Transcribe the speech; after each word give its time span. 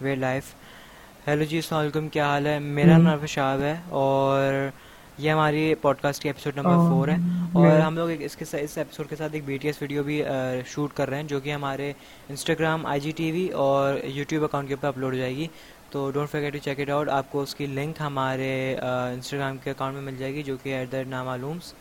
وے 0.00 0.14
life 0.16 0.54
hello 1.26 1.44
جی 1.44 1.56
السلام 1.56 1.80
علیکم 1.80 2.08
کیا 2.08 2.26
حال 2.26 2.46
ہے 2.46 2.58
میرا 2.58 2.96
نام 2.98 3.24
شعب 3.26 3.60
ہے 3.60 3.74
اور 3.90 4.52
یہ 5.18 5.30
ہماری 5.30 5.74
پوڈ 5.80 6.00
کاسٹ 6.00 6.22
کی 6.22 6.28
ایپیسوڈ 6.28 6.56
نمبر 6.56 6.88
فور 6.88 7.08
ہے 7.08 7.16
اور 7.54 7.80
ہم 7.80 7.96
لوگ 7.96 8.10
اس 8.20 8.36
کے 8.36 8.44
اس 8.52 8.76
ایپیسوڈ 8.78 9.08
کے 9.08 9.16
ساتھ 9.16 9.34
ایک 9.34 9.44
بی 9.44 9.56
ٹی 9.56 9.68
ایس 9.68 9.80
ویڈیو 9.82 10.02
بھی 10.02 10.22
شوٹ 10.66 10.94
کر 10.94 11.08
رہے 11.10 11.16
ہیں 11.16 11.28
جو 11.28 11.40
کہ 11.40 11.52
ہمارے 11.52 11.92
Instagram 12.28 12.86
I 12.86 13.00
G 13.00 13.12
T 13.16 13.30
V 13.32 13.48
اور 13.64 13.98
یوٹیوب 14.04 14.44
اکاؤنٹ 14.44 14.68
کے 14.68 14.74
اوپر 14.74 14.88
اپلوڈ 14.88 15.12
ہو 15.12 15.18
جائے 15.18 15.36
گی۔ 15.36 15.46
تو 15.90 16.10
don't 16.10 16.30
forget 16.30 16.52
to 16.52 16.58
check 16.58 16.80
it 16.80 16.90
out 16.90 17.08
آپ 17.08 17.30
کو 17.32 17.40
اس 17.42 17.54
کی 17.54 17.66
لنک 17.66 18.00
ہمارے 18.00 18.52
انسٹاگرام 18.80 19.56
کے 19.56 19.70
اکاؤنٹ 19.70 19.94
میں 19.94 20.02
مل 20.02 20.16
جائے 20.18 20.34
گی 20.34 20.42
جو 20.42 20.56
کہ 20.62 20.74
ایٹ 20.74 20.92
دا 20.92 21.02
نامعلومس 21.08 21.72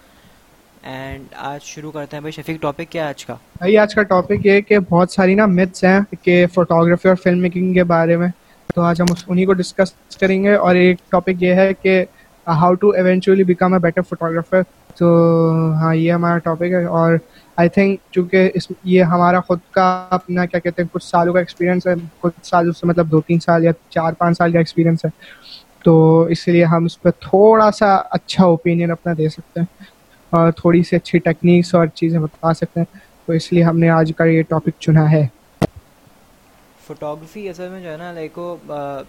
اینڈ 0.83 1.33
آج 1.37 1.63
شروع 1.63 1.91
کرتے 1.91 2.15
ہیں 2.15 2.21
بھائی 2.21 2.31
شفیق 2.31 2.61
ٹاپک 2.61 2.91
کیا 2.91 3.03
ہے 3.03 3.07
آج 3.07 3.25
کا؟ 3.25 3.33
بھائی، 3.33 3.77
آج 3.77 3.95
کا 3.95 4.03
ٹاپک 4.03 4.45
یہ 4.45 4.61
کہ 4.61 4.79
بہت 4.79 5.11
ساری 5.11 5.35
نا 5.35 5.45
متس 5.45 5.83
ہیں 5.83 5.99
کہ 6.21 6.45
فوٹوگرافی 6.53 7.07
اور 7.07 7.15
فلم 7.15 7.41
میکنگ 7.41 7.73
کے 7.73 7.83
بارے 7.83 8.17
میں۔ 8.17 8.27
تو 8.75 8.81
آج 8.81 9.01
ہم 9.01 9.13
انہیں 9.27 9.45
کو 9.45 9.53
ڈسکس 9.53 10.17
کریں 10.17 10.43
گے 10.43 10.53
اور 10.53 10.75
ایک 10.75 10.97
ٹاپک 11.09 11.43
یہ 11.43 11.53
ہے 11.53 11.73
کہ 11.73 12.05
how 12.47 12.73
to 12.73 12.89
eventually 12.89 13.43
become 13.43 13.73
a 13.73 13.79
better 13.79 14.01
photographer 14.01 14.61
تو 14.97 15.05
ہاں 15.73 15.95
یہ 15.95 16.11
ہمارا 16.11 16.37
ٹاپک 16.37 16.71
ہے 16.71 16.83
اور 16.85 17.17
آئی 17.57 17.69
تھنک 17.69 17.99
چونکہ 18.11 18.51
اس، 18.53 18.67
یہ 18.83 19.03
ہمارا 19.03 19.39
خود 19.39 19.59
کا 19.71 20.07
اپنا 20.09 20.45
کیا 20.45 20.59
کہتے 20.59 20.81
ہیں، 20.81 20.89
کچھ 20.91 21.03
سالوں 21.03 21.33
کا 21.33 21.39
ایکسپیرینس 21.39 21.87
ہے، 21.87 21.93
کچھ 22.19 22.47
سال 22.47 22.73
سے 22.73 22.87
مطلب 22.87 23.11
دو 23.11 23.21
تین 23.21 23.39
سال 23.39 23.63
یا 23.63 23.71
چار 23.89 24.13
پانچ 24.13 24.37
سال 24.37 24.51
کا 24.51 24.57
ایکسپیرینس 24.57 25.05
ہے۔ 25.05 25.09
تو 25.83 26.21
اس 26.21 26.47
لیے 26.47 26.65
ہم 26.65 26.85
اس 26.85 27.01
پہ 27.01 27.09
تھوڑا 27.19 27.71
سا 27.71 27.95
اچھا 28.11 28.43
اوپینین 28.43 28.91
اپنا 28.91 29.13
دے 29.17 29.29
سکتے 29.29 29.59
ہیں۔ 29.59 29.92
تھوڑی 30.33 30.83
سی 30.83 30.95
اچھی 30.95 31.19
ٹیکنیکس 31.19 31.75
اور 31.75 31.87
چیزیں 31.87 32.19
بتا 32.19 32.53
سکتے 32.53 32.79
ہیں، 32.79 32.99
تو 33.25 33.33
اس 33.33 33.53
لیے 33.53 33.63
ہم 33.63 33.79
نے 33.79 33.89
آج 33.89 34.11
کا 34.17 34.25
یہ 34.25 34.41
ٹاپک 34.41 34.79
چنا 34.79 35.11
ہے۔ 35.11 35.27
فوٹوگرافی 36.87 37.49
اصل 37.49 37.69
میں 37.69 37.81
جو 37.81 37.91
ہے 37.91 37.97
نا 37.97 38.11
لائک 38.11 38.39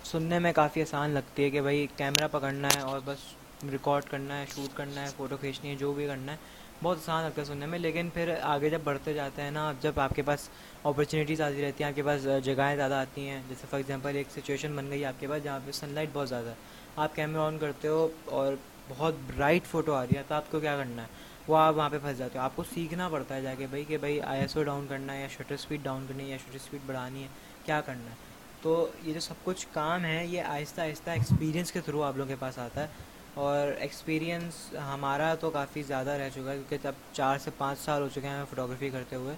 سننے 0.05 0.39
میں 0.39 0.53
کافی 0.53 0.83
آسان 0.83 1.11
لگتی 1.11 1.45
ہے 1.45 1.51
کہ 1.51 1.61
بھائی 1.61 1.87
کیمرہ 1.97 2.29
پکڑنا 2.31 2.69
ہے 2.77 2.81
اور 2.81 3.01
بس 3.05 3.65
ریکارڈ 3.73 4.05
کرنا 4.11 4.41
ہے 4.41 4.45
شوٹ 4.55 4.77
کرنا 4.77 5.03
ہے 5.03 5.07
فوٹو 5.17 5.37
کھینچنی 5.37 5.71
ہے، 5.71 5.75
جو 5.75 5.93
بھی 5.93 6.07
کرنا 6.07 6.33
ہے، 6.33 6.37
بہت 6.83 6.97
آسان 6.97 7.25
لگتا 7.25 7.41
ہے 7.41 7.47
سننے 7.47 7.67
میں۔ 7.67 7.79
لیکن 7.79 8.09
پھر 8.15 8.35
آگے 8.43 8.71
جب 8.71 8.81
بڑھتے 8.85 9.13
جاتے 9.15 9.43
ہیں 9.43 9.51
نا، 9.51 9.73
جب 9.81 10.01
آپ 10.01 10.15
کے 10.17 10.23
پاس 10.23 10.49
اپرچونیٹیز 10.83 11.41
آتی 11.41 11.63
رہتی 11.63 11.85
ہیں، 11.85 11.89
آپ 11.91 11.97
کے 11.97 12.03
پاس 12.03 12.27
جگہیں 12.45 12.77
زیادہ 12.77 12.95
آتی 12.95 13.29
ہیں، 13.29 13.41
جیسے 13.49 13.67
فار 13.71 13.79
ایگزامپل 13.79 14.17
ایک 14.17 14.27
سچویشن 14.37 14.77
بن 14.77 14.91
گئی 14.91 15.05
آپ 15.05 15.21
کے 15.21 15.27
پاس 15.27 15.45
جہاں 15.45 15.59
پہ 15.67 15.73
سن 15.73 15.89
لائٹ 15.89 16.09
بہت 16.13 16.29
زیادہ 16.29 16.49
ہے۔ 16.49 16.55
آپ 16.97 17.15
کیمرہ 17.17 17.41
آن 17.41 17.59
کرتے 17.59 17.89
ہو 17.89 18.09
اور 18.25 18.53
بہت 18.89 19.15
برائٹ 19.27 19.67
فوٹو 19.67 19.95
آ 19.95 20.05
رہی 20.05 20.19
ہے، 20.19 20.23
تو 20.29 20.35
آپ 20.35 20.51
کو 20.51 20.61
کیا 20.61 20.77
کرنا 20.77 21.03
ہے؟ 21.03 21.07
وہ 21.49 21.57
آپ 21.57 21.75
وہاں 21.77 21.91
پہ 21.91 21.99
پھنس 22.03 22.19
جاتے 22.19 22.39
ہو 22.39 22.45
آپ 22.45 22.57
کو 22.57 22.63
سیکھنا 22.75 23.09
پڑتا 23.09 23.35
ہے 23.35 23.43
جا 23.43 23.55
کے 23.59 23.67
بھائی 23.67 23.85
کہ 23.85 23.99
بھائی 23.99 24.21
آئی 24.21 24.41
ایس 24.41 24.57
او 24.57 24.63
ڈاؤن 24.63 24.87
کرنا 24.89 25.13
ہے 25.15 25.21
یا 25.23 25.29
شٹر 25.29 25.55
اسپیڈ 25.55 25.81
ڈاؤن 25.83 26.05
کرنی 26.09 26.25
ہے 26.25 26.29
یا 26.29 26.37
شٹر 26.37 26.57
اسپیڈ 26.57 26.81
بڑھانی 26.87 27.23
ہے، 27.23 27.29
کیا 27.65 27.81
کرنا 27.81 28.11
ہے؟ 28.11 28.15
تو 28.63 28.89
یہ 29.03 29.15
جو 29.15 29.21
سب 29.21 29.35
کچھ 29.45 29.67
کام 29.73 30.05
ہے، 30.05 30.27
یہ 30.27 30.43
آہستہ 30.43 30.81
آہستہ 30.81 31.11
ایکسپیرینس 31.11 31.73
کے 31.73 31.81
تھرو 31.81 32.03
آپ 32.03 32.17
لوگوں 32.17 32.29
کے 32.29 32.37
پاس 32.39 32.59
آتا 32.59 32.83
ہے۔ 32.83 32.87
اور 33.35 33.69
ایکسپیرینس 33.79 34.75
ہمارا 34.75 35.35
تو 35.35 35.51
کافی 35.51 35.83
زیادہ 35.83 36.11
رہ 36.11 36.29
چکا 36.35 36.51
ہے، 36.51 36.57
کیونکہ 36.57 36.77
تب 36.83 36.93
چار 37.13 37.39
سے 37.39 37.51
پانچ 37.59 37.79
سال 37.79 38.03
ہو 38.03 38.09
چکے 38.15 38.27
ہیں 38.29 38.35
ہمیں 38.35 38.45
فوٹوگرافی 38.51 38.91
کرتے 38.91 39.17
ہوئے۔ 39.17 39.35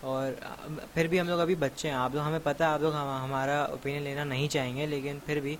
اور 0.00 0.32
پھر 0.94 1.06
بھی 1.06 1.20
ہم 1.20 1.28
لوگ 1.28 1.40
ابھی 1.40 1.54
بچے 1.54 1.88
ہیں، 1.88 1.96
آپ 1.96 2.14
لوگ، 2.14 2.22
ہمیں 2.22 2.38
پتہ 2.42 2.64
ہے، 2.64 2.68
آپ 2.68 2.80
لوگ 2.80 2.94
ہمارا 2.94 3.62
اوپینین 3.62 4.02
لینا 4.02 4.24
نہیں 4.24 4.48
چاہیں 4.48 4.76
گے، 4.76 4.86
لیکن 4.86 5.18
پھر 5.26 5.40
بھی 5.40 5.56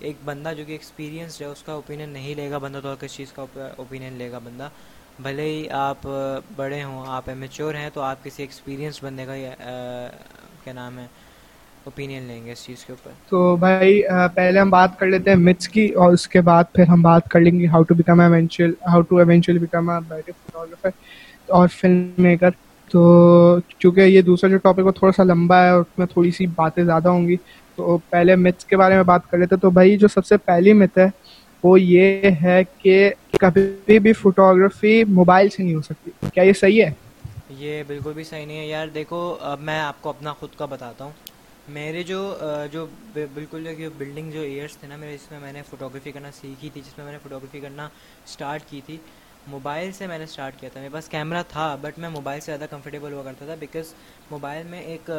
ایک 0.00 0.16
بندہ 0.24 0.52
جو 0.56 0.64
کہ 0.66 0.72
ایکسپیرینسڈ 0.72 1.42
ہے 1.42 1.46
اس 1.46 1.62
کا 1.62 1.72
اوپینین 1.72 2.08
نہیں 2.10 2.34
لے 2.34 2.50
گا، 2.50 2.58
بندہ 2.58 2.80
تو 2.82 2.94
کس 3.00 3.16
چیز 3.16 3.32
کا 3.32 3.44
اوپینین 3.76 4.12
لے 4.18 4.30
گا 4.32 4.38
بندہ؟ 4.40 4.68
بھلے 5.18 5.42
ہی 5.44 5.68
آپ 5.78 6.06
بڑے 6.56 6.82
ہوں، 6.82 7.04
آپ 7.08 7.28
میچور 7.36 7.74
ہیں 7.74 7.90
تو 7.94 8.00
آپ 8.02 8.24
کسی 8.24 8.42
ایکسپیرینس 8.42 9.02
بندے 9.04 9.26
کا 9.26 9.34
کیا 10.64 10.72
نام 10.72 10.98
ہے 10.98 11.06
اوپینین 11.84 12.22
لیں 12.24 12.44
گے 12.44 12.52
اس 12.52 12.64
چیز 12.66 12.84
کے 12.84 12.92
اوپر۔ 12.92 13.10
تو 13.28 13.56
بھائی 13.56 14.00
پہلے 14.34 14.60
ہم 14.60 14.70
بات 14.70 14.98
کر 14.98 15.06
لیتے 15.06 15.30
ہیں 15.30 15.36
متس 15.38 15.68
کی 15.68 15.86
اور 15.96 16.12
اس 16.12 16.26
کے 16.28 16.40
بعد 16.40 16.64
پھر 16.74 16.88
ہم 16.88 17.02
بات 17.02 17.28
کر 17.30 17.40
لیں 17.40 17.58
گے 17.58 17.66
how 17.66 17.82
to 17.82 17.94
become 17.94 18.20
eventual 18.20 18.72
how 18.88 19.00
to 19.02 19.18
eventually 19.18 19.58
become 19.58 19.90
better 20.08 20.32
photographer 20.34 20.90
اور 21.48 21.68
فلم 21.70 22.10
میکر 22.18 22.50
تو 22.90 23.00
چونکہ 23.70 24.00
یہ 24.00 24.22
دوسرا 24.22 24.50
جو 24.50 24.58
ٹاپک 24.58 24.86
وہ 24.86 24.92
تھوڑا 24.92 25.12
سا 25.12 25.22
لمبا 25.24 25.62
ہے 25.62 25.70
اور 25.70 25.80
اس 25.80 25.98
میں 25.98 26.06
تھوڑی 26.06 26.30
سی 26.30 26.46
باتیں 26.54 26.84
زیادہ 26.84 27.08
ہوں 27.08 27.26
گی 27.28 27.36
تو 27.80 27.98
پہلے 28.10 28.36
متس 28.36 28.64
کے 28.64 28.76
بارے 28.76 28.94
میں 28.94 29.02
بات 29.02 29.30
کر 29.30 29.38
لیتے 29.38 29.56
تو 29.56 29.70
بھائی، 29.70 29.96
جو 29.96 30.08
سب 30.08 30.26
سے 30.26 30.36
پہلی 30.36 30.72
مت 30.72 30.98
ہے، 30.98 31.06
وہ 31.62 31.80
یہ 31.80 32.30
ہے 32.42 32.62
کہ 32.78 33.12
کبھی 33.40 33.98
بھی 33.98 34.12
فوٹوگرافی 34.12 35.04
موبائل 35.04 35.48
سے 35.48 35.62
نہیں 35.62 35.74
ہو 35.74 35.82
سکتی۔ 35.82 36.10
کیا 36.34 36.42
یہ 36.42 36.52
صحیح 36.52 36.84
ہے؟ 36.84 36.92
یہ 37.50 37.82
بالکل 37.86 38.12
بھی 38.12 38.24
صحیح 38.24 38.46
نہیں 38.46 38.58
ہے۔ 38.58 38.66
یار، 38.66 38.88
دیکھو، 38.88 39.36
اب 39.40 39.60
میں 39.60 39.80
آپ 39.80 40.02
کو 40.02 40.08
اپنا 40.08 40.32
خود 40.32 40.48
کا 40.58 40.64
بتاتا 40.64 41.04
ہوں۔ 41.04 41.12
میرے 41.68 42.02
جو 42.02 42.34
جو 42.72 42.86
بالکل 43.14 43.74
جو 43.78 43.90
بلڈنگ 43.98 44.30
جو 44.30 44.40
ایئرس 44.40 44.76
تھے 44.76 44.88
نا، 44.88 44.96
میرے، 44.96 45.14
اس 45.14 45.30
میں 45.30 45.40
میں 45.40 45.52
نے 45.52 45.62
فوٹوگرافی 45.70 46.12
کرنا 46.12 46.30
سیکھی 46.40 46.68
تھی، 46.72 46.80
جس 46.80 46.98
میں 46.98 47.04
میں 47.04 47.12
نے 47.12 47.18
فوٹوگرافی 47.22 47.60
کرنا 47.60 47.84
اسٹارٹ 48.26 48.62
کی 48.70 48.80
تھی۔ 48.86 48.96
موبائل 49.46 49.90
سے 49.92 50.06
میں 50.06 50.18
نے 50.18 50.24
اسٹارٹ 50.24 50.58
کیا 50.60 50.68
تھا۔ 50.72 50.80
میرے 50.80 50.92
پاس 50.92 51.08
کیمرہ 51.08 51.42
تھا 51.48 51.74
بٹ 51.80 51.98
میں 51.98 52.08
موبائل 52.08 52.40
سے 52.40 52.46
زیادہ 52.46 52.68
کمفرٹیبل 52.70 53.12
ہوا 53.12 53.22
کرتا 53.22 53.44
تھا 53.46 53.54
بیکاز 53.58 53.92
موبائل 54.30 54.66
میں 54.66 54.80
ایک 54.80 55.10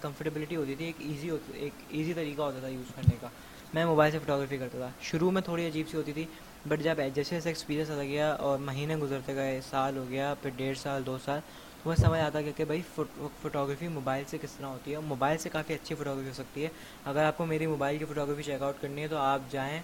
کمفرٹیبلٹی 0.00 0.56
ہوتی 0.56 0.74
تھی، 0.74 0.84
ایک 0.86 0.96
ایزی 0.98 1.30
ایک 1.54 1.72
ایزی 1.88 2.12
طریقہ 2.12 2.42
ہوتا 2.42 2.58
تھا 2.60 2.68
یوز 2.68 2.94
کرنے 2.94 3.16
کا۔ 3.20 3.28
میں 3.74 3.84
موبائل 3.86 4.12
سے 4.12 4.18
فوٹوگرافی 4.18 4.56
کرتا 4.56 4.78
تھا۔ 4.78 4.88
شروع 5.02 5.30
میں 5.30 5.42
تھوڑی 5.42 5.66
عجیب 5.66 5.88
سی 5.90 5.96
ہوتی 5.96 6.12
تھی 6.12 6.24
بٹ 6.68 6.82
جب 6.82 6.98
جیسے 7.14 7.34
جیسے 7.34 7.48
ایکسپیرینس 7.48 7.90
آتا 7.90 8.02
گیا 8.02 8.32
اور 8.34 8.58
مہینے 8.58 8.96
گزرتے 8.96 9.34
گئے، 9.34 9.60
سال 9.70 9.96
ہو 9.96 10.04
گیا، 10.08 10.34
پھر 10.42 10.50
ڈیڑھ 10.56 10.78
سال، 10.78 11.06
دو 11.06 11.16
سال، 11.24 11.40
تو 11.82 11.88
میں 11.88 11.96
سمجھ 11.96 12.20
آتا 12.20 12.40
گیا 12.40 12.52
کہ 12.56 12.64
بھائی 12.64 12.80
فوٹوگرافی 12.94 13.88
موبائل 13.88 14.24
سے 14.28 14.38
کس 14.42 14.52
طرح 14.52 14.66
ہوتی 14.66 14.92
ہے 14.92 14.98
موبائل 15.06 15.38
سے 15.38 15.48
کافی 15.48 15.74
اچھی 15.74 15.94
فوٹوگرافی 15.94 16.28
ہو 16.28 16.34
سکتی 16.34 16.64
ہے۔ 16.64 16.68
اگر 17.04 17.24
آپ 17.24 17.36
کو 17.36 17.46
میری 17.46 17.66
موبائل 17.66 17.98
کی 17.98 18.04
فوٹوگرافی 18.04 18.42
چیک 18.42 18.62
آؤٹ 18.62 18.80
کرنی 18.80 19.02
ہے 19.02 19.08
تو 19.08 19.16
آپ 19.18 19.50
جائیں 19.50 19.80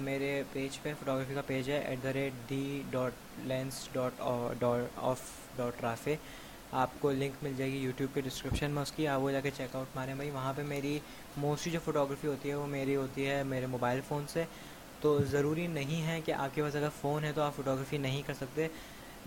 میرے 0.00 0.42
پیج 0.52 0.80
پہ 0.82 0.92
فوٹوگرافی 0.98 1.34
کا 1.34 1.42
پیج 1.46 1.70
ہے، 1.70 1.78
at 1.78 2.02
the 2.02 2.12
rate 2.12 2.32
D 2.48 2.82
dot 2.90 3.12
lens 3.44 3.88
dot 3.92 4.20
of 4.20 5.20
dot 5.56 5.82
Rafay 5.82 6.16
آپ 6.72 6.90
کو 7.00 7.10
لنک 7.10 7.42
مل 7.42 7.52
جائے 7.56 7.72
گی 7.72 7.76
یوٹیوب 7.76 8.14
کے 8.14 8.20
ڈسکرپشن 8.20 8.70
میں 8.70 8.82
اس 8.82 8.92
کی، 8.92 9.08
آپ 9.08 9.20
وہ 9.20 9.30
جا 9.30 9.40
کے 9.40 9.50
چیک 9.56 9.76
آؤٹ 9.76 9.96
ماریں۔ 9.96 10.14
بھائی، 10.14 10.30
وہاں 10.30 10.52
پہ 10.56 10.62
میری 10.62 10.98
موسٹلی 11.36 11.72
جو 11.72 11.78
فوٹوگرافی 11.84 12.28
ہوتی 12.28 12.48
ہے، 12.48 12.54
وہ 12.54 12.66
میری 12.66 12.96
ہوتی 12.96 13.26
ہے 13.26 13.42
میرے 13.42 13.66
موبائل 13.66 14.00
فون 14.08 14.24
سے۔ 14.28 14.44
تو 15.00 15.18
ضروری 15.30 15.66
نہیں 15.66 16.06
ہے 16.06 16.20
کہ 16.24 16.32
آپ 16.32 16.54
کے 16.54 16.62
پاس 16.62 16.76
اگر 16.76 16.88
فون 17.00 17.24
ہے 17.24 17.32
تو 17.34 17.42
آپ 17.42 17.56
فوٹوگرافی 17.56 17.98
نہیں 17.98 18.22
کر 18.26 18.34
سکتے۔ 18.34 18.68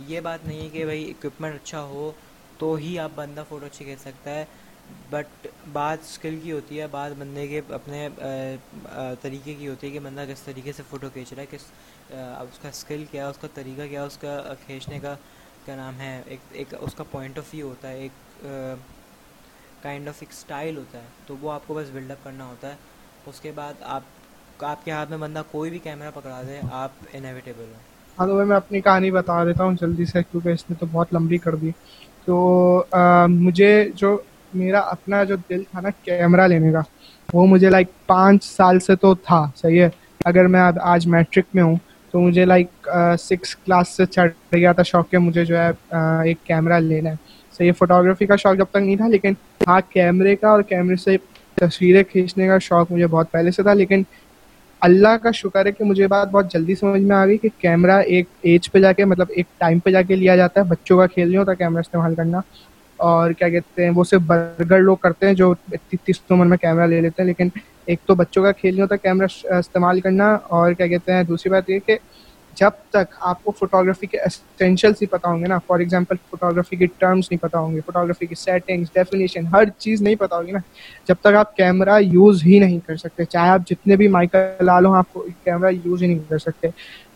یہ 0.07 0.19
بات 0.19 0.45
نہیں 0.45 0.61
ہے 0.61 0.69
کہ 0.69 0.85
بھائی 0.85 1.09
اکوپمنٹ 1.11 1.55
اچھا 1.55 1.81
ہو 1.81 2.11
تو 2.57 2.73
ہی 2.75 2.97
آپ 2.99 3.11
بندہ 3.15 3.43
فوٹو 3.49 3.65
اچھی 3.65 3.85
کھینچ 3.85 4.01
سکتا 4.01 4.35
ہے۔ 4.35 4.45
بٹ 5.09 5.47
بات 5.73 5.97
اسکل 6.03 6.37
کی 6.43 6.51
ہوتی 6.51 6.79
ہے، 6.79 6.87
بات 6.91 7.11
بندے 7.17 7.47
کے 7.47 7.61
اپنے 7.69 8.07
طریقے 9.21 9.53
کی 9.53 9.67
ہوتی 9.67 9.87
ہے 9.87 9.91
کہ 9.91 9.99
بندہ 9.99 10.25
کس 10.29 10.41
طریقے 10.41 10.71
سے 10.71 10.83
فوٹو 10.89 11.07
کھینچ 11.13 11.33
رہا 11.33 11.41
ہے، 11.41 11.47
کس 11.51 11.65
اس 12.11 12.59
کا 12.61 12.69
اسکل 12.69 13.03
کیا 13.11 13.23
ہے 13.23 13.29
اس 13.29 13.37
کا 13.37 13.47
طریقہ 13.53 13.87
کیا 13.89 14.01
ہے 14.01 14.05
اس 14.07 14.17
کا 14.17 14.53
کھینچنے 14.65 14.99
کا 14.99 15.15
کیا 15.65 15.75
نام 15.75 15.99
ہے، 15.99 16.21
ایک 16.25 16.39
ایک 16.51 16.73
اس 16.79 16.95
کا 16.95 17.03
پوائنٹ 17.11 17.37
آف 17.37 17.53
ویو 17.53 17.67
ہوتا 17.69 17.89
ہے، 17.89 17.97
ایک 18.01 18.45
کائنڈ 19.81 20.07
آف 20.07 20.15
ایک 20.19 20.29
اسٹائل 20.31 20.77
ہوتا 20.77 20.97
ہے۔ 20.97 21.07
تو 21.27 21.35
وہ 21.41 21.51
آپ 21.51 21.67
کو 21.67 21.73
بس 21.73 21.89
بلڈ 21.93 22.11
اپ 22.11 22.23
کرنا 22.23 22.45
ہوتا 22.45 22.69
ہے۔ 22.69 22.75
اس 23.25 23.39
کے 23.41 23.51
بعد 23.55 23.81
آپ 23.81 24.63
آپ 24.65 24.85
کے 24.85 24.91
ہاتھ 24.91 25.09
میں 25.09 25.17
بندہ 25.17 25.41
کوئی 25.51 25.69
بھی 25.71 25.79
کیمرہ 25.79 26.11
پکڑا 26.13 26.41
دے، 26.47 26.59
آپ 26.73 26.91
انیویٹیبل 27.13 27.63
ہوں 27.63 27.85
ہاں 28.17 28.27
تو 28.27 28.45
میں 28.45 28.55
اپنی 28.55 28.81
کہانی 28.81 29.11
بتا 29.11 29.43
دیتا 29.45 29.63
ہوں 29.63 29.75
جلدی 29.81 30.05
سے، 30.05 30.23
کیونکہ 30.31 30.49
اس 30.49 30.63
نے 30.69 30.75
تو 30.79 30.85
بہت 30.91 31.13
لمبی 31.13 31.37
کر 31.37 31.55
دی۔ 31.55 31.71
تو 32.25 32.83
مجھے 33.29 33.69
جو 33.95 34.17
میرا 34.57 34.79
اپنا 34.79 35.23
جو 35.23 35.35
دل 35.49 35.63
تھا 35.71 35.81
نا 35.81 35.89
کیمرہ 36.03 36.47
لینے 36.47 36.71
کا، 36.71 36.81
وہ 37.33 37.45
مجھے 37.47 37.69
لائک 37.69 37.87
پانچ 38.07 38.43
سال 38.45 38.79
سے 38.79 38.95
تو 38.95 39.13
تھا، 39.15 39.43
صحیح 39.55 39.81
ہے؟ 39.81 39.89
اگر 40.25 40.47
میں 40.47 40.61
آج 40.83 41.07
میٹرک 41.07 41.45
میں 41.53 41.63
ہوں 41.63 41.75
تو 42.13 42.19
مجھے 42.21 42.45
لائک 42.45 42.89
سکس 43.19 43.55
کلاس 43.55 43.95
سے 43.97 44.05
چڑھ 44.05 44.31
گیا 44.53 44.71
تھا 44.71 44.83
شوق 44.83 45.09
کہ 45.11 45.17
مجھے 45.17 45.45
جو 45.45 45.57
ہے 45.57 45.69
ایک 46.25 46.37
کیمرہ 46.43 46.79
لینا 46.79 47.09
ہے۔ 47.09 47.15
صحیح 47.57 47.67
ہے 47.67 47.73
فوٹوگرافی 47.77 48.25
کا 48.25 48.35
شوق 48.35 48.55
جب 48.57 48.65
تک 48.69 48.77
نہیں 48.77 48.95
تھا، 48.95 49.07
لیکن 49.07 49.33
ہاں 49.67 49.79
کیمرے 49.89 50.35
کا 50.35 50.49
اور 50.49 50.61
کیمرے 50.61 50.95
سے 50.95 51.17
تصویریں 51.57 52.03
کھینچنے 52.11 52.47
کا 52.47 52.57
شوق 52.61 52.91
مجھے 52.91 53.07
بہت 53.07 53.31
پہلے 53.31 53.51
سے 53.51 53.63
تھا، 53.63 53.73
لیکن 53.73 54.03
اللہ 54.81 55.15
کا 55.23 55.31
شکر 55.31 55.65
ہے 55.65 55.71
کہ 55.71 55.83
مجھے 55.83 56.07
بات 56.07 56.31
بہت 56.31 56.51
جلدی 56.53 56.75
سمجھ 56.75 57.01
میں 57.01 57.15
آ 57.15 57.25
گئی 57.25 57.37
کہ 57.37 57.49
کیمرہ 57.59 57.97
ایک 58.07 58.27
ایج 58.41 58.71
پہ 58.71 58.79
جا 58.79 58.91
کے 58.91 59.05
مطلب 59.05 59.27
ایک 59.35 59.45
ٹائم 59.59 59.79
پہ 59.79 59.91
جا 59.91 60.01
کے 60.01 60.15
لیا 60.15 60.35
جاتا 60.35 60.59
ہے، 60.59 60.65
بچوں 60.65 60.97
کا 60.97 61.05
کھیل 61.07 61.27
نہیں 61.27 61.37
ہوتا 61.37 61.53
کیمرہ 61.53 61.79
استعمال 61.79 62.15
کرنا۔ 62.15 62.41
اور 62.97 63.31
کیا 63.31 63.49
کہتے 63.49 63.83
ہیں، 63.83 63.91
وہ 63.95 64.03
صرف 64.03 64.21
برگر 64.27 64.79
لوگ 64.79 64.97
کرتے 64.97 65.27
ہیں 65.27 65.33
جو 65.33 65.53
تیس 65.89 66.21
عمر 66.29 66.45
میں 66.45 66.57
کیمرہ 66.57 66.85
لے 66.87 67.01
لیتے 67.01 67.21
ہیں، 67.21 67.27
لیکن 67.27 67.49
ایک 67.85 67.99
تو 68.05 68.15
بچوں 68.15 68.43
کا 68.43 68.51
کھیل 68.51 68.73
نہیں 68.73 68.81
ہوتا 68.81 68.95
کیمرہ 68.95 69.27
استعمال 69.57 69.99
کرنا، 70.01 70.33
اور 70.33 70.73
کیا 70.73 70.87
کہتے 70.87 71.13
ہیں، 71.13 71.23
دوسری 71.23 71.51
بات 71.51 71.69
یہ 71.69 71.79
کہ 71.85 71.97
جب 72.57 72.71
تک 72.89 73.13
آپ 73.21 73.43
کو 73.43 73.51
فوٹوگرافی 73.57 74.07
کے 74.07 74.19
اسینشیلس 74.19 75.01
ہی 75.01 75.07
پتا 75.07 75.29
ہوں 75.29 75.41
گے 75.41 75.47
نا 75.47 75.57
فار 75.67 75.79
ایگزامپل 75.79 76.15
فوٹوگرافی 76.29 76.75
کی 76.75 76.85
ٹرمس 76.99 77.29
نہیں 77.31 77.41
پتا 77.41 77.59
ہوں 77.59 77.75
گے 77.75 77.81
فوٹوگرافی 77.85 78.25
کی 78.25 78.35
سیٹنگس 78.35 78.93
ڈیفینیشن 78.93 79.45
ہر 79.53 79.69
چیز 79.77 80.01
نہیں 80.01 80.15
پتا 80.19 80.37
ہوگی 80.37 80.51
نا، 80.51 80.59
جب 81.07 81.15
تک 81.21 81.35
آپ 81.39 81.55
کیمرہ 81.55 81.99
یوز 82.01 82.43
ہی 82.45 82.59
نہیں 82.59 82.79
کر 82.87 82.95
سکتے، 82.97 83.25
چاہے 83.25 83.49
آپ 83.49 83.67
جتنے 83.69 83.95
بھی 83.95 84.07
مائکل 84.07 84.65
لا 84.65 84.79
لو 84.79 84.93
آپ 84.93 85.13
کو 85.13 85.25
کیمرہ 85.43 85.71
یوز 85.71 86.01
ہی 86.01 86.07
نہیں 86.07 86.29
کر 86.29 86.37
سکتے، 86.37 86.67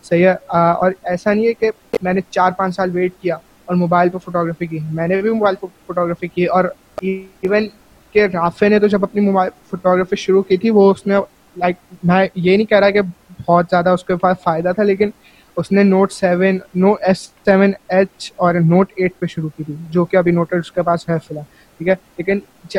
صحیح 0.02 0.26
ہے؟ 0.26 0.34
اور 0.50 0.92
ایسا 1.02 1.32
نہیں 1.32 1.46
ہے 1.46 1.54
کہ 1.54 1.70
میں 2.02 2.12
نے 2.12 2.20
چار 2.30 2.52
پانچ 2.58 2.76
سال 2.76 2.90
ویٹ 2.94 3.12
کیا 3.20 3.36
اور 3.64 3.76
موبائل 3.76 4.08
پہ 4.08 4.18
فوٹوگرافی 4.18 4.66
کی۔ 4.66 4.78
میں 4.92 5.08
نے 5.08 5.20
بھی 5.22 5.30
موبائل 5.30 5.54
پہ 5.60 5.66
فوٹوگرافی 5.86 6.28
کی 6.28 6.44
اور 6.46 6.64
ایون 7.02 7.66
کہ 8.14 8.26
رافے 8.32 8.68
نے 8.68 8.78
تو 8.78 8.86
جب 8.86 9.02
اپنی 9.04 9.20
موبائل 9.20 9.50
فوٹوگرافی 9.70 10.16
شروع 10.16 10.42
کی 10.42 10.56
تھی، 10.56 10.70
وہ 10.70 10.90
اس 10.90 11.06
نے 11.06 11.18
لائک 11.56 11.76
میں 12.02 12.26
یہ 12.34 12.56
نہیں 12.56 12.66
کہہ 12.66 12.78
رہا 12.78 12.90
کہ 12.90 13.00
بہت 13.46 13.66
زیادہ 13.70 13.90
اس 13.90 14.04
کے 14.04 14.16
پاس 14.16 14.36
فائدہ 14.42 14.72
تھا، 14.74 14.82
لیکن 14.82 15.10
اس 15.56 15.70
نے 15.72 15.82
note 15.82 16.12
seven 16.12 16.58
no 16.74 16.92
S 17.00 17.18
seven 17.44 17.72
H 17.88 18.32
اور 18.36 18.54
نوٹ 18.54 18.92
ایٹ 18.96 19.12
پہ 19.18 19.26
شروع 19.26 19.48
کی 19.56 19.64
تھی، 19.64 19.74
جو 19.90 20.04
کہ 20.04 20.16
ابھی 20.16 20.32
نوٹ 20.32 20.52
اس 20.52 20.72
کے 20.72 20.82
پاس 20.82 21.08
ہے 21.08 21.16
فی 21.26 21.34
الحال، 21.34 21.44
ٹھیک 21.78 21.88
ہے؟ 21.88 21.94
لیکن 22.18 22.38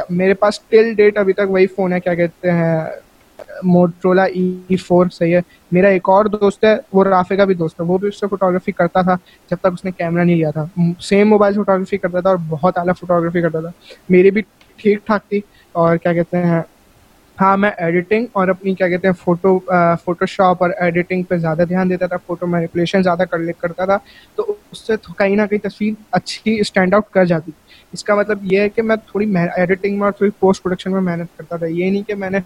میرے 0.09 0.33
پاس 0.33 0.59
ٹل 0.59 0.93
ڈیٹ 0.93 1.17
ابھی 1.17 1.33
تک 1.33 1.49
وہی 1.49 1.67
فون 1.67 1.93
ہے، 1.93 1.99
کیا 1.99 2.13
کہتے 2.15 2.51
ہیں 2.51 2.79
موٹرولا 3.63 4.23
ای 4.23 4.75
فور 4.75 5.05
صحیح 5.11 5.35
ہے۔ 5.35 5.41
میرا 5.71 5.87
ایک 5.87 6.09
اور 6.09 6.25
دوست 6.25 6.63
ہے، 6.63 6.75
وہ 6.93 7.03
رافے 7.03 7.35
کا 7.35 7.45
بھی 7.45 7.55
دوست 7.55 7.79
ہے۔ 7.79 7.85
وہ 7.85 7.97
بھی 7.97 8.07
اس 8.07 8.19
سے 8.19 8.27
فوٹوگرافی 8.27 8.71
کرتا 8.71 9.01
تھا 9.01 9.15
جب 9.51 9.57
تک 9.61 9.67
اس 9.73 9.85
نے 9.85 9.91
کیمرہ 9.91 10.23
نہیں 10.23 10.35
لیا 10.35 10.51
تھا۔ 10.51 10.65
سیم 11.01 11.29
موبائل 11.29 11.53
سے 11.53 11.57
فوٹوگرافی 11.57 11.97
کرتا 11.97 12.19
تھا 12.19 12.29
اور 12.29 12.37
بہت 12.49 12.77
اعلیٰ 12.77 12.93
فوٹوگرافی 12.99 13.41
کرتا 13.41 13.59
تھا۔ 13.59 13.69
میری 14.09 14.31
بھی 14.31 14.41
ٹھیک 14.77 15.05
ٹھاک 15.05 15.29
تھی 15.29 15.41
اور 15.71 15.97
کیا 15.97 16.13
کہتے 16.13 16.37
ہیں 16.37 16.61
ہاں 17.41 17.57
میں 17.57 17.71
ایڈیٹنگ 17.77 18.25
اور 18.33 18.47
اپنی 18.47 18.75
کیا 18.75 18.89
کہتے 18.89 19.07
ہیں 19.07 19.13
فوٹو 19.23 19.59
فوٹو 20.03 20.25
شاپ 20.25 20.63
اور 20.63 20.69
ایڈیٹنگ 20.79 21.23
پہ 21.23 21.37
زیادہ 21.37 21.63
دھیان 21.69 21.89
دیتا 21.89 22.05
تھا۔ 22.07 22.17
فوٹو 22.17 22.47
مینیپولیشن 22.47 23.03
زیادہ 23.03 23.23
کر 23.31 23.51
کرتا 23.51 23.85
تھا۔ 23.85 23.97
تو 24.35 24.55
اس 24.71 24.87
سے 24.87 24.93
کہیں 25.17 25.35
نہ 25.35 25.41
کہیں 25.49 25.67
تصویر 25.67 25.93
اچھی 26.11 26.59
اسٹینڈ 26.59 26.93
آؤٹ 26.93 27.03
کر 27.11 27.25
جاتی۔ 27.25 27.51
اس 27.93 28.03
کا 28.03 28.15
مطلب 28.15 28.39
یہ 28.41 28.59
ہے 28.59 28.69
کہ 28.69 28.81
میں 28.81 28.95
تھوڑی 28.95 29.25
ایڈیٹنگ 29.55 29.97
میں 29.97 30.03
اور 30.03 30.11
تھوڑی 30.11 30.31
پوسٹ 30.39 30.63
پروڈکشن 30.63 30.91
میں 30.91 31.01
محنت 31.01 31.37
کرتا 31.37 31.57
تھا۔ 31.57 31.65
یہ 31.65 31.91
نہیں 31.91 32.03
کہ 32.07 32.15
میں 32.15 32.29
نے 32.29 32.37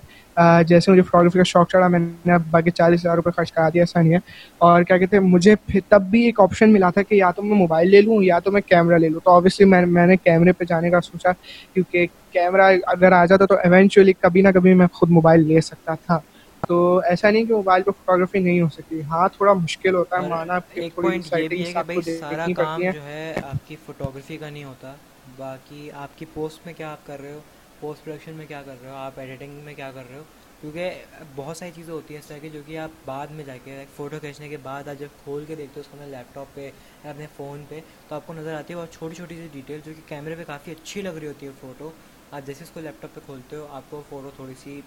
جیسے 0.67 0.91
مجھے 0.91 1.01
فوٹوگرافی 1.01 1.39
کا 1.39 1.44
شوق 1.44 1.69
چڑھا، 1.69 1.88
میں 1.88 1.99
نے 1.99 2.33
باقی 2.51 2.71
چالیس 2.71 3.05
ہزار 3.05 3.15
روپے 3.15 3.31
خرچ 3.35 3.51
کرا 3.51 3.67
دیا، 3.69 3.81
ایسا 3.81 4.01
نہیں 4.01 4.13
ہے۔ 4.13 4.19
اور 4.57 4.83
کیا 4.83 4.97
کہتے 4.97 5.17
ہیں، 5.17 5.23
مجھے 5.23 5.55
پھر 5.67 5.79
تب 5.89 6.01
بھی 6.11 6.23
ایک 6.25 6.39
آپشن 6.39 6.73
ملا 6.73 6.89
تھا 6.89 7.01
کہ 7.01 7.15
یا 7.15 7.31
تو 7.31 7.44
میں 7.44 7.57
موبائل 7.57 7.89
لے 7.91 8.01
لوں، 8.01 8.21
یا 8.23 8.39
تو 8.39 8.51
میں 8.51 8.61
کیمرہ 8.61 8.97
لے 8.97 9.09
لوں۔ 9.09 9.19
تو 9.23 9.31
آبویسلی 9.31 9.65
میں 9.65 9.85
میں 9.85 10.07
نے 10.07 10.15
کیمرے 10.17 10.51
پہ 10.51 10.65
جانے 10.69 10.89
کا 10.89 11.01
سوچا، 11.01 11.31
کیونکہ 11.73 12.05
کیمرہ 12.33 12.71
اگر 12.88 13.11
آ 13.11 13.25
جاتا 13.25 13.45
تو 13.45 13.55
ایونچولی 13.63 14.13
کبھی 14.21 14.41
نہ 14.41 14.47
کبھی 14.53 14.73
میں 14.73 14.88
خود 14.94 15.09
موبائل 15.09 15.47
لے 15.47 15.61
سکتا 15.61 15.94
تھا۔ 16.05 16.19
تو 16.63 16.77
ایسا 17.09 17.30
نہیں 17.30 17.45
کہ 17.45 17.54
موبائل 17.54 17.83
پہ 17.83 17.92
فوٹوگرافی 17.92 18.39
نہیں 18.39 18.62
ہو 18.62 18.68
سکتی۔ 18.69 19.01
ہاں 19.09 19.27
تھوڑا 19.38 19.54
مشکل 19.54 19.95
ہوتا 19.95 20.21
ہے 20.21 20.27
مانا 20.27 20.59
ایک 20.74 20.95
پوائنٹ 20.95 21.33
یہ 21.33 21.48
بھی 21.48 21.65
ہے 21.65 21.74
کہ 21.74 21.83
بھائی 21.86 22.01
سارا 22.01 22.45
کام 22.56 22.81
جو 22.83 23.04
ہے 23.04 23.33
آپ 23.44 23.68
کی 23.68 23.75
فوٹوگرافی 23.86 24.38
کا 24.38 24.50
نہیں 24.50 24.63
ہوتا۔ 24.63 24.94
باقی 25.38 25.89
آپ 25.92 26.18
کی 26.19 26.25
پوسٹ 26.33 26.65
میں 26.65 26.74
کیا 26.74 26.92
آپ 26.92 27.06
کر 27.07 27.21
رہے 27.21 27.33
ہو؟ 27.33 27.39
پوسٹ 27.80 28.04
پروڈکشن 28.04 28.33
میں 28.33 28.45
کیا 28.48 28.62
کر 28.65 28.75
رہے 28.81 28.89
ہو؟ 28.89 28.95
آپ 28.95 29.19
ایڈیٹنگ 29.19 29.59
میں 29.63 29.74
کیا 29.74 29.92
کر 29.92 30.04
رہے 30.09 30.18
ہو؟ 30.18 30.24
کیونکہ 30.62 31.04
بہت 31.36 31.57
ساری 31.57 31.71
چیزیں 31.75 31.94
ہوتی 31.94 32.13
ہیں 32.13 32.19
اس 32.19 32.27
طرح 32.27 32.38
کی 32.38 32.50
جو 32.50 32.62
کہ 32.65 32.77
آپ 32.77 32.92
بعد 33.06 33.27
میں 33.27 33.44
جا 33.45 33.56
کے 33.63 33.83
فوٹو 33.95 34.19
کھینچنے 34.21 34.50
کے 34.50 34.57
بعد 34.63 34.88
آپ 34.88 35.00
جب 35.00 35.07
کھول 35.24 35.44
کے 35.48 35.56
دیکھتے 35.56 35.80
ہو 35.80 35.81
اس 35.81 35.88
کو 35.88 35.98
اپنے 35.98 36.09
لیپ 36.12 36.33
ٹاپ 36.33 36.56
پہ 36.56 36.69
یا 37.04 37.09
اپنے 37.09 37.27
فون 37.36 37.63
پہ 37.69 37.80
تو 38.07 38.15
آپ 38.15 38.27
کو 38.27 38.33
نظر 38.33 38.54
آتی 38.54 38.74
ہے 38.74 38.80
بہت 38.80 38.94
چھوٹی 38.94 39.15
چھوٹی 39.15 39.36
سی 39.36 39.48
ڈیٹیل 39.54 39.80
جو 39.86 39.92
کہ 39.95 40.01
کیمرے 40.07 40.36
پہ 40.36 40.44
کافی 40.48 40.71
اچھی 40.71 41.01
لگ 41.01 41.18
رہی 41.18 41.27
ہوتی 41.27 41.45
ہے 41.45 41.51
فوٹو 41.62 41.89
آپ 42.31 42.45
جیسے 42.45 42.63
اس 42.63 42.69
کو 42.69 42.80
لیپ 42.80 43.01
ٹاپ 43.01 43.13
پہ 43.15 43.19
کھولتے 43.25 43.56
ہو 43.56 43.68
آپ 43.71 43.83
کو 43.89 44.01
فوٹو 44.09 44.30
تھوڑی 44.36 44.54
سی 44.63 44.80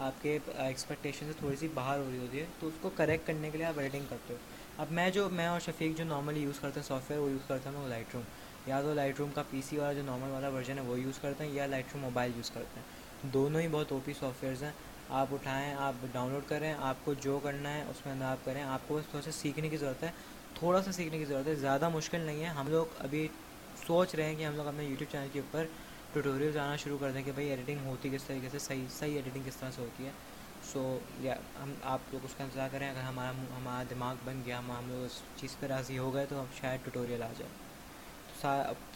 آپ 0.00 0.22
کے 0.22 0.38
ایکسپیکٹیشن 0.56 1.26
سے 1.26 1.32
تھوڑی 1.38 1.56
سی 1.56 1.68
باہر 1.74 1.98
ہو 1.98 2.08
رہی 2.10 2.18
ہوتی 2.18 2.40
ہے، 2.40 2.46
تو 2.60 2.66
اس 2.66 2.72
کو 2.80 2.90
کریکٹ 2.96 3.26
کرنے 3.26 3.50
کے 3.50 3.58
لیے 3.58 3.66
آپ 3.66 3.78
ایڈیٹنگ 3.78 4.04
کرتے 4.08 4.34
ہو۔ 4.34 4.38
اب 4.78 4.86
میں 4.90 5.10
جو، 5.10 5.28
میں 5.28 5.46
اور 5.46 5.60
شفیق 5.60 5.98
جو 5.98 6.04
نارملی 6.04 6.40
یوز 6.40 6.58
کرتے 6.60 6.80
ہیں 6.80 6.86
سافٹ 6.86 7.10
ویئر 7.10 7.22
وہ 7.22 7.30
یوز 7.30 7.40
کرتا 7.48 7.70
ہوں 7.70 7.82
وہ 7.82 7.88
لائٹ 7.88 8.06
روم 8.14 8.22
یا 8.66 8.80
تو 8.80 8.94
لائٹ 8.94 9.14
روم 9.18 9.30
کا 9.34 9.42
پی 9.50 9.60
سی 9.68 9.76
والا 9.76 9.92
جو 9.92 10.02
نارمل 10.02 10.30
والا 10.30 10.48
ورژن 10.48 10.78
ہے، 10.78 10.82
وہ 10.82 11.00
یوز 11.00 11.18
کرتے 11.18 11.44
ہیں، 11.44 11.52
یا 11.52 11.66
لائٹ 11.66 11.84
روم 11.92 12.02
موبائل 12.02 12.32
یوز 12.36 12.50
کرتے 12.50 12.80
ہیں۔ 12.80 13.30
دونوں 13.32 13.60
ہی 13.60 13.68
بہت 13.68 13.92
او 13.92 14.00
پی 14.04 14.12
سافٹ 14.12 14.44
ویئرز 14.44 14.62
ہیں۔ 14.62 14.70
آپ 15.08 15.26
اٹھائیں، 15.30 15.74
آپ 15.74 15.94
ڈاؤن 16.12 16.32
لوڈ 16.32 16.42
کریں، 16.48 16.74
آپ 16.78 16.94
کو 17.04 17.14
جو 17.14 17.38
کرنا 17.42 17.74
ہے 17.74 17.82
اس 17.82 18.06
میں 18.06 18.14
اندر 18.14 18.24
آپ 18.24 18.44
کریں۔ 18.44 18.62
آپ 18.62 18.80
کو 18.86 18.94
بس 18.94 19.10
تھوڑا 19.10 19.22
سا 19.22 19.30
سیکھنے 19.30 19.68
کی 19.68 19.76
ضرورت 19.76 20.02
ہے۔ 20.02 20.10
تھوڑا 20.54 20.82
سا 20.82 20.92
سیکھنے 20.92 21.18
کی 21.18 21.24
ضرورت 21.24 21.46
ہے، 21.46 21.54
زیادہ 21.54 21.88
مشکل 21.88 22.20
نہیں 22.20 22.40
ہے۔ 22.40 22.48
ہم 22.48 22.68
لوگ 22.68 22.86
ابھی 22.98 23.28
سوچ 23.86 24.14
رہے 24.14 24.24
ہیں 24.24 24.36
کہ 24.36 24.44
ہم 24.44 24.56
لوگ 24.56 24.66
اپنے 24.66 24.84
یوٹیوب 24.84 25.12
چینل 25.12 25.28
کے 25.32 25.40
اوپر 25.40 25.66
ٹیوٹوریل 26.12 26.58
آنا 26.58 26.76
شروع 26.76 26.96
کر 27.00 27.10
دیں 27.10 27.22
کہ 27.22 27.32
بھائی 27.32 27.48
ایڈیٹنگ 27.48 27.86
ہوتی 27.86 28.08
کس 28.12 28.24
طریقے 28.24 28.48
سے 28.48 28.58
صحیح 28.58 28.84
صحیح 28.90 29.16
ایڈیٹنگ 29.16 29.42
کس 29.46 29.56
طرح 29.56 29.70
سے 29.70 29.82
ہوتی 29.82 30.06
ہے۔ 30.06 30.10
سو 30.64 30.82
یا 31.20 31.32
ہم 31.62 31.72
آپ 31.84 32.12
لوگ 32.12 32.24
اس 32.24 32.34
کا 32.34 32.44
انتظار 32.44 32.68
کریں۔ 32.72 32.88
اگر 32.88 33.02
ہمارا 33.02 33.30
ہمارا 33.56 33.82
دماغ 33.90 34.14
بن 34.24 34.40
گیا 34.46 34.58
ہم 34.58 34.70
ہم 34.70 34.88
لوگ 34.88 35.04
اس 35.04 35.20
چیز 35.36 35.56
پہ 35.60 35.66
راضی 35.66 35.98
ہو 35.98 36.12
گئے 36.14 36.26
تو 36.28 36.40
ہم 36.40 36.46
شاید 36.60 36.84
ٹیوٹوریل 36.84 37.22
آ 37.22 37.28
جائے 37.38 37.50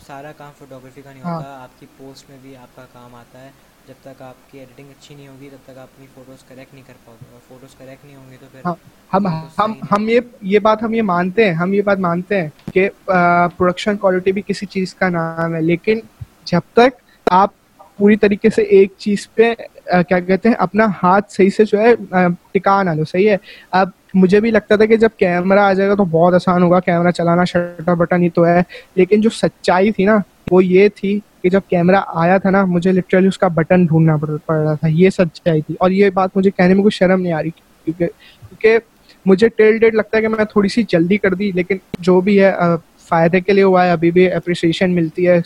سارا 0.07 0.33
کام 0.33 0.53
فوٹوگرافی 0.59 1.03
کا 1.03 1.13
نہیں 1.13 1.23
ہاں۔ 1.23 1.35
ہوتا۔ 1.35 1.55
آپ 1.55 1.81
کی 1.81 1.87
پوسٹ 1.97 2.31
میں 2.31 2.39
بھی 2.43 2.57
آپ 2.57 2.77
کا 2.77 2.85
کام 2.93 3.15
آتا 3.15 3.41
ہے۔ 3.41 3.51
جب 3.89 3.95
تک 4.03 4.23
آپ 4.23 4.51
کی 4.51 4.59
ایڈیٹنگ 4.59 4.91
اچھی 4.91 5.15
نہیں 5.15 5.29
ہوگی 5.29 5.49
تب 5.51 5.65
تک 5.65 5.79
آپ 5.79 5.89
اپنی 5.89 6.07
فوٹوز 6.15 6.45
کریکٹ 6.49 6.75
نہیں 6.75 6.85
کر 6.87 6.95
پاؤ 7.05 7.15
گے 7.15 7.27
اور 7.33 7.41
فوٹوز 7.49 7.75
کریکٹ 7.75 8.05
نہیں 8.05 8.17
ہوں 8.17 8.31
گی 8.31 8.37
تو 8.41 8.47
پھر 8.53 8.61
ہاں، 8.65 8.75
ہم 9.13 9.27
ہم 9.59 9.73
ہم 9.91 10.09
یہ 10.09 10.21
یہ 10.45 10.59
بات 10.59 10.83
ہم 10.83 10.95
یہ 10.95 11.03
مانتے 11.05 11.45
ہیں۔ 11.45 11.55
ہم 11.55 11.73
یہ 11.73 11.83
بات 11.83 11.99
مانتے 11.99 12.41
ہیں 12.41 12.49
کہ 12.73 12.89
پروڈکشن 13.07 13.97
کوالٹی 13.97 14.33
بھی 14.33 14.43
کسی 14.47 14.67
چیز 14.69 14.95
کا 14.95 15.09
نام 15.11 15.55
ہے۔ 15.55 15.61
لیکن 15.63 16.01
جب 16.45 16.61
تک 16.73 17.03
آپ 17.27 17.51
پوری 17.97 18.17
طریقے 18.17 18.51
سے 18.51 18.63
ایک 18.63 18.93
چیز 18.99 19.29
پہ 19.35 19.53
کیا 20.09 20.19
کہتے 20.19 20.49
ہیں، 20.49 20.57
اپنا 20.59 20.87
ہاتھ 21.03 21.33
صحیح 21.33 21.51
سے 21.57 21.65
جو 21.65 21.81
ہے 21.81 21.95
ٹکا 22.53 22.83
نہ 22.83 22.91
لو، 22.91 23.05
صحیح 23.05 23.29
ہے؟ 23.31 23.37
اب 23.71 23.89
مجھے 24.15 24.41
بھی 24.41 24.51
لگتا 24.51 24.77
تھا 24.77 24.87
کہ 24.87 24.97
جب 24.97 25.09
کیمرہ 25.19 25.59
آ 25.59 25.73
جائے 25.73 25.89
گا 25.89 25.95
تو 25.95 26.05
بہت 26.05 26.35
آسان 26.35 26.63
ہوگا، 26.63 26.81
کیمرہ 26.81 27.11
چلانا 27.11 27.45
شٹر 27.45 27.95
بٹن 27.95 28.23
ہی 28.23 28.29
تو 28.31 28.47
ہے، 28.47 28.63
لیکن 28.97 29.21
جو 29.21 29.31
سچائی 29.31 29.93
تھی 29.93 30.05
نا، 30.05 30.19
وہ 30.51 30.65
یہ 30.65 30.89
تھی 30.97 31.19
کہ 31.43 31.51
جب 31.51 31.61
کیمرہ 31.69 32.01
آیا 32.15 32.39
تھا 32.39 32.51
نا، 32.51 32.65
مجھے 32.65 32.93
لٹرلی 32.93 33.29
اس 33.29 33.39
کا 33.39 33.49
بٹن 33.55 33.85
ڈھونڈنا 33.87 34.17
پڑ 34.17 34.57
رہا 34.57 34.75
تھا، 34.75 34.89
یہ 34.89 35.11
سچائی 35.11 35.61
تھی۔ 35.61 35.75
اور 35.81 35.91
یہ 35.91 36.11
بات 36.15 36.37
مجھے 36.37 36.51
کہنے 36.51 36.75
میں 36.75 36.83
کوئی 36.83 36.97
شرم 36.99 37.21
نہیں 37.21 37.33
آ 37.33 37.43
رہی، 37.43 37.51
کیونکہ 37.51 38.07
کیونکہ 38.41 38.79
مجھے 39.27 39.49
ٹیل 39.49 39.79
ڈیٹ 39.79 39.95
لگتا 39.95 40.17
ہے 40.17 40.23
کہ 40.23 40.29
میں 40.29 40.45
تھوڑی 40.45 40.69
سی 40.69 40.83
جلدی 40.89 41.17
کر 41.19 41.35
دی، 41.35 41.51
لیکن 41.55 41.77
جو 41.99 42.21
بھی 42.21 42.43
ہے 42.43 42.53
فائدے 43.09 43.41
کے 43.41 43.53
لیے 43.53 43.65
ہوا 43.65 43.85
ہے، 43.85 43.91
ابھی 43.91 44.11
بھی 44.11 44.31
اپریسیشن 44.33 44.95
ملتی 44.95 45.29
ہے 45.29 45.39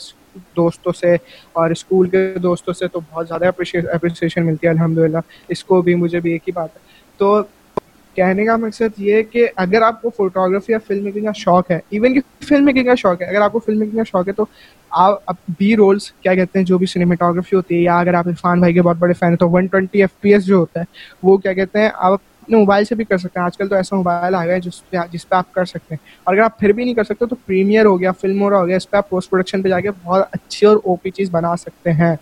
دوستوں 0.56 0.92
سے 0.92 1.14
اور 1.52 1.70
اسکول 1.70 2.08
کے 2.08 2.32
دوستوں 2.42 2.74
سے 2.74 2.88
تو 2.88 3.00
بہت 3.10 3.28
زیادہ 3.28 3.46
اپریسیشن 3.46 4.46
ملتی 4.46 4.66
ہے 4.66 4.72
الحمد 4.72 4.98
للہ 4.98 5.18
اس 5.48 5.64
کو 5.64 5.82
بھی 5.82 5.94
مجھے 5.94 6.20
بھی 6.20 6.32
ایک 6.32 6.48
ہی 6.48 6.52
بات 6.52 6.76
ہے۔ 6.76 6.80
تو 7.20 7.42
کہنے 8.16 8.44
کا 8.44 8.56
مقصد 8.56 8.98
یہ 8.98 9.14
ہے 9.14 9.22
کہ 9.22 9.46
اگر 9.56 9.82
آپ 9.82 10.00
کو 10.02 10.10
فوٹوگرافی 10.16 10.72
یا 10.72 10.78
فلم 10.86 11.04
میکنگ 11.04 11.24
کا 11.24 11.32
شوق 11.36 11.70
ہے 11.70 11.78
ایون 11.90 12.14
کہ 12.14 12.20
فلم 12.48 12.64
میکنگ 12.64 12.84
کا 12.84 12.94
شوق 12.94 13.20
ہے، 13.22 13.26
اگر 13.26 13.40
آپ 13.40 13.52
کو 13.52 13.58
فلم 13.58 13.78
میکنگ 13.78 13.96
کا 13.96 14.04
شوق 14.10 14.28
ہے 14.28 14.32
تو 14.32 14.44
آپ 14.90 15.36
بی 15.58 15.74
رولس 15.76 16.10
کیا 16.12 16.34
کہتے 16.34 16.58
ہیں، 16.58 16.66
جو 16.66 16.78
بھی 16.78 16.86
سنیمیٹوگرافی 16.86 17.56
ہوتی 17.56 17.74
ہے، 17.74 17.80
یا 17.80 17.98
اگر 17.98 18.14
آپ 18.14 18.28
عرفان 18.28 18.60
بھائی 18.60 18.74
کے 18.74 18.82
بہت 18.82 18.96
بڑے 18.96 19.12
فین 19.12 19.28
ہیں 19.28 19.36
تو 19.36 19.48
one 19.50 19.66
twenty 19.66 20.00
F 20.00 20.20
P 20.20 20.32
S 20.32 20.46
جو 20.46 20.56
ہوتا 20.56 20.80
ہے، 20.80 20.84
وہ 21.22 21.36
کیا 21.36 21.52
کہتے 21.52 21.80
ہیں، 21.80 21.90
آپ 21.94 22.20
اپنے 22.48 22.58
موبائل 22.58 22.84
سے 22.84 22.94
بھی 22.94 23.04
کر 23.04 23.18
سکتے 23.18 23.38
ہیں۔ 23.38 23.44
آج 23.44 23.56
کل 23.56 23.68
تو 23.68 23.74
ایسا 23.74 23.96
موبائل 23.96 24.34
آ 24.34 24.44
گیا 24.44 24.54
ہے 24.54 24.60
جس 24.60 24.88
پہ 24.90 24.96
جس 25.10 25.28
پہ 25.28 25.34
آپ 25.34 25.52
کر 25.52 25.64
سکتے 25.64 25.94
ہیں۔ 25.94 26.22
اور 26.24 26.34
اگر 26.34 26.42
آپ 26.42 26.58
پھر 26.58 26.72
بھی 26.72 26.84
نہیں 26.84 26.94
کر 26.94 27.04
سکتے 27.04 27.26
تو 27.26 27.36
پریمیئر 27.46 27.84
ہو 27.84 28.00
گیا 28.00 28.12
فلم 28.12 28.42
ہو 28.42 28.66
گیا 28.66 28.76
اس 28.76 28.90
پہ 28.90 28.96
آپ 28.96 29.08
پوسٹ 29.08 29.30
پروڈکشن 29.30 29.62
پہ 29.62 29.68
جا 29.68 29.80
کے 29.80 29.90
بہت 30.02 30.22
اچھی 30.32 30.66
اور 30.66 30.76
او 30.84 30.96
پی 30.96 31.10
چیز 31.10 31.30
بنا 31.30 31.56
سکتے 31.56 31.92
ہیں۔ 31.92 32.14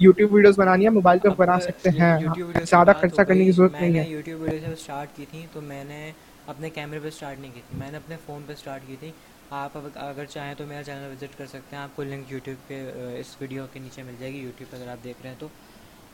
یوٹیوب 0.00 0.32
ویڈیوز 0.32 0.58
بنانی 0.58 0.84
ہے 0.84 0.90
موبائل 0.90 1.18
پہ 1.18 1.28
بنا 1.36 1.58
سکتے 1.60 1.90
ہیں۔ 1.90 2.16
زیادہ 2.64 2.92
خرچہ 3.00 3.22
کرنے 3.22 3.44
کی 3.44 3.52
ضرورت 3.52 3.80
نہیں 3.80 3.98
ہے۔ 3.98 4.04
یوٹیوب 4.08 4.40
ویڈیو 4.42 4.58
جب 4.58 4.72
اسٹارٹ 4.72 5.16
کی 5.16 5.24
تھی 5.30 5.46
تو 5.52 5.60
میں 5.60 5.84
نے 5.84 6.10
اپنے 6.46 6.70
کیمرے 6.70 6.98
پہ 7.02 7.08
اسٹارٹ 7.08 7.40
نہیں 7.40 7.50
کی 7.54 7.60
تھی۔ 7.68 7.78
میں 7.78 7.90
نے 7.90 7.96
اپنے 7.96 8.16
فون 8.26 8.42
پہ 8.46 8.52
اسٹارٹ 8.52 8.82
کی 8.86 8.96
تھی۔ 9.00 9.10
آپ 9.52 9.76
اگر 9.96 10.24
چاہیں 10.24 10.54
تو 10.54 10.66
میرا 10.66 10.82
چینل 10.82 11.12
وزٹ 11.12 11.38
کر 11.38 11.46
سکتے 11.46 11.76
ہیں۔ 11.76 11.82
آپ 11.82 11.96
کو 11.96 12.02
لنک 12.02 12.32
یوٹیوب 12.32 12.68
پہ 12.68 12.80
اس 13.18 13.36
ویڈیو 13.40 13.66
کے 13.72 13.78
نیچے 13.78 14.02
مل 14.02 14.14
جائے 14.20 14.32
گی۔ 14.32 14.38
یوٹیوب 14.38 14.70
پہ 14.70 14.76
اگر 14.76 14.88
آپ 14.88 15.04
دیکھ 15.04 15.18
رہے 15.22 15.30
ہیں 15.30 15.36
تو 15.38 15.48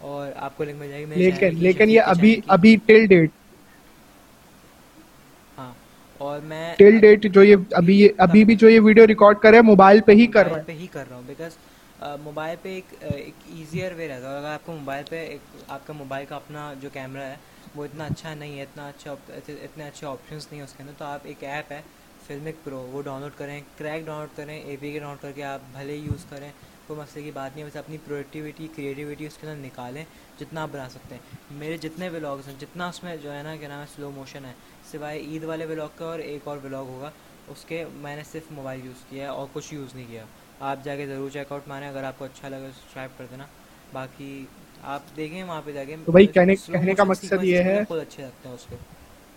اور 0.01 0.33
آپ 0.37 0.57
کو 0.57 0.65
لنک 0.65 0.79
مل 0.79 0.89
جائے 0.89 1.05
گی۔ 1.07 1.07
لیکن 1.17 1.55
لیکن 1.59 1.91
یہ 1.91 2.01
ابھی 2.07 2.35
ابھی 2.47 2.77
ٹل 2.87 3.07
ڈیٹ 3.07 3.31
ہاں 3.31 3.46
اور 6.19 6.41
میں 6.41 6.75
ٹل 6.79 6.99
ڈیٹ 6.99 7.27
جو 7.33 7.43
یہ 7.43 7.57
ابھی 7.73 8.09
ابھی 8.19 8.45
بھی 8.45 8.55
جو 8.57 8.69
یہ 8.69 8.81
ویڈیو 8.81 9.07
ریکارڈ 9.07 9.39
کر 9.39 9.51
رہا 9.51 9.57
ہے 9.57 9.63
موبائل 9.63 10.01
پہ 10.01 10.13
ہی 10.13 10.27
کر 10.27 10.47
رہا 10.47 10.57
ہے 10.57 10.63
پہ 10.67 10.73
ہی 10.73 10.87
کر 10.93 11.05
رہا 11.09 11.17
ہوں 11.17 11.23
بیکاز 11.27 11.57
موبائل 12.23 12.57
پہ 12.63 12.69
ایک 12.69 12.95
ایک 13.03 13.35
ایزیئر 13.49 13.93
وے 13.97 14.09
رہتا 14.09 14.33
ہے۔ 14.33 14.39
اگر 14.39 14.49
آپ 14.49 14.67
کو 14.67 14.73
موبائل 14.73 15.05
پہ 15.09 15.27
ایک 15.27 15.41
آپ 15.69 15.87
کا 15.87 15.93
موبائل 15.93 16.25
کا 16.29 16.37
اپنا 16.37 16.73
جو 16.81 16.89
کیمرہ 16.93 17.23
ہے 17.23 17.37
وہ 17.75 17.85
اتنا 17.85 18.05
اچھا 18.05 18.35
نہیں 18.35 18.59
ہے 18.59 18.63
اتنا 18.63 18.89
اچھا 18.89 19.15
اتنے 19.29 19.85
اچھے 19.85 20.07
آپشنس 20.07 20.47
نہیں 20.51 20.61
ہیں 20.61 20.67
اس 20.67 20.73
کے 20.73 20.83
اندر 20.83 20.93
تو 20.99 21.05
آپ 21.05 21.21
ایک 21.25 21.45
ایپ 21.45 21.73
ہے 21.73 21.81
فلمک 22.27 22.65
پرو 22.65 22.87
وہ 22.93 23.03
ڈاؤن 23.03 23.23
لوڈ 23.23 23.33
کریں 23.37 23.61
کریک 23.79 24.07
ڈاؤن 24.07 24.21
لوڈ 24.21 24.37
کریں 24.37 24.61
اے 24.61 24.77
پی 24.81 24.93
کے 24.93 24.99
ڈاؤن 24.99 25.11
لوڈ 25.11 25.23
کر 25.23 25.33
کے 25.33 25.45
آپ 25.45 25.61
بھلے 25.73 25.93
ہی 25.93 25.99
یوز 25.99 26.25
کریں 26.29 26.51
کوئی 26.87 27.01
مسئلے 27.01 27.25
کی 27.25 27.31
بات 27.31 27.51
نہیں 27.51 27.61
ہے 27.61 27.65
ویسے 27.65 27.79
اپنی 27.79 27.97
پروڈکٹیوٹی 28.05 28.67
کریٹیوٹی 28.77 29.27
اس 29.27 29.37
کے 29.41 29.47
اندر 29.47 29.65
نکالیں 29.67 30.05
جتنا 30.41 30.63
آپ 30.63 30.69
بنا 30.73 30.89
سکتے 30.89 31.15
ہیں۔ 31.15 31.23
میرے 31.59 31.77
جتنے 31.77 32.09
ولاگس 32.09 32.49
ہیں 32.49 32.55
جتنا 32.61 32.89
اس 32.89 33.03
میں 33.05 33.17
جو 33.23 33.33
ہے 33.33 33.43
نا 33.43 33.57
کہ 33.57 33.69
نام 33.69 33.81
ہے 33.81 33.87
سلو 33.97 34.11
موشن 34.15 34.45
ہے 34.45 34.53
سوائے 34.93 35.19
عید 35.21 35.45
والے 35.45 35.67
ولاگ 35.67 35.89
کا 35.97 36.05
اور 36.05 36.19
ایک 36.19 36.49
اور 36.49 36.59
ولاگ 36.65 36.85
ہوگا 36.85 37.11
اس 37.49 37.65
کے 37.65 37.85
میں 37.95 38.17
نے 38.17 38.23
صرف 38.33 38.43
موبائل 38.51 38.81
یوز 38.85 39.05
کیا 39.09 39.23
ہے 39.25 39.29
اور 39.29 39.47
کچھ 39.53 39.75
یوز 39.75 39.95
نہیں 39.95 40.05
کیا۔ 40.09 40.25
آپ 40.61 40.85
جا 40.85 40.97
کے 40.97 41.07
ضرور 41.07 41.31
چیک 41.31 41.53
آؤٹ 41.53 41.69
ماریں 41.69 41.89
اگر 41.89 42.05
آپ 42.05 42.19
کو 42.19 42.25
اچھا 42.25 42.49
لگے 42.49 42.69
سبسکرائب 42.75 43.11
کر 43.19 43.27
دینا۔ 43.31 43.47
باقی 43.93 44.45
آپ 44.83 45.01
دیکھیں 45.17 45.43
وہاں 45.43 45.63
پہ 45.65 45.73
جا 45.73 45.85
کے 45.85 45.97
کہنے 46.27 46.95
کا 46.95 47.05
مقصد 47.05 47.45
یہ 47.45 47.63
ہے 47.63 47.85
خود 47.89 48.01
اچھے 48.01 48.23
لگتے 48.23 48.49
ہیں 48.49 48.55
اس 48.55 48.67
کے۔ 48.71 48.77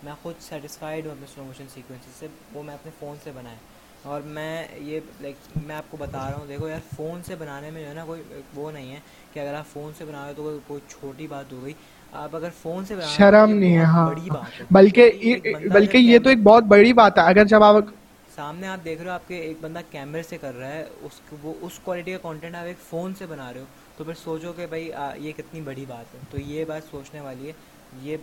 میں 0.03 0.13
خود 0.21 0.35
سیٹسفائڈ 0.41 1.05
ہوں 1.05 1.11
اپنے 1.11 1.25
سلو 1.35 1.43
موشن 1.43 1.65
سیکوینس 1.73 2.19
سے 2.19 2.27
وہ 2.53 2.63
میں 2.63 2.73
اپنے 2.73 2.91
فون 2.99 3.15
سے 3.23 3.31
بنائے۔ 3.35 3.55
اور 4.03 4.21
میں 4.21 4.67
یہ 4.77 4.99
لائک 5.21 5.35
میں 5.65 5.75
آپ 5.75 5.83
کو 5.89 5.97
بتا 5.97 6.31
رہا 6.31 6.37
ہوں 6.37 6.47
دیکھو 6.47 6.69
یار 6.69 6.95
فون 6.95 7.23
سے 7.23 7.35
بنانے 7.35 7.69
میں 7.69 7.81
جو 7.81 7.89
ہے 7.89 7.93
نا 7.93 8.05
کوئی 8.05 8.23
وہ 8.53 8.71
نہیں 8.71 8.91
ہے 8.91 8.99
کہ 9.33 9.39
اگر 9.39 9.53
آپ 9.53 9.65
فون 9.73 9.91
سے 9.97 10.05
بنا 10.05 10.21
رہے 10.21 10.29
ہو 10.29 10.33
تو 10.35 10.59
کوئی 10.67 10.81
چھوٹی 10.87 11.27
بات 11.27 11.51
ہو 11.51 11.63
گئی۔ 11.63 11.73
آپ 12.13 12.35
اگر 12.35 12.49
فون 12.61 12.85
سے 12.85 12.95
شرم 13.07 13.51
نہیں 13.51 13.77
ہے 13.77 13.83
ہاں۔ 13.85 14.09
بلکہ 14.71 15.11
بلکہ 15.73 15.97
یہ 15.97 16.19
تو 16.19 16.29
ایک 16.29 16.41
بہت 16.43 16.63
بڑی 16.63 16.93
بات 16.93 17.17
ہے۔ 17.17 17.23
اگر 17.23 17.45
جب 17.45 17.63
آپ 17.63 17.75
سامنے 18.35 18.67
آپ 18.67 18.83
دیکھ 18.83 19.01
رہے 19.01 19.09
ہو 19.09 19.13
آپ 19.13 19.27
کے 19.27 19.35
ایک 19.37 19.57
بندہ 19.61 19.79
کیمرے 19.91 20.21
سے 20.23 20.37
کر 20.37 20.55
رہا 20.55 20.67
ہے 20.67 20.85
اس 21.01 21.19
وہ 21.43 21.53
اس 21.61 21.79
کوالٹی 21.79 22.11
کا 22.11 22.17
کانٹینٹ 22.21 22.55
آپ 22.55 22.65
ایک 22.65 22.77
فون 22.89 23.13
سے 23.17 23.25
بنا 23.25 23.51
رہے 23.53 23.59
ہو 23.59 23.65
تو 23.97 24.03
پھر 24.03 24.13
سوچو 24.23 24.53
کہ 24.53 24.65
بھائی 24.65 24.89
یہ 25.17 25.31
کتنی 25.37 25.61
بڑی 25.61 25.85
بات 25.87 26.13
ہے۔ 26.13 26.19
تو 26.31 26.39
یہ 26.41 26.65
بات 26.65 26.83
سوچنے 26.91 27.19
والی 27.19 27.47
ہے۔ 27.47 27.51
یہ 28.01 28.17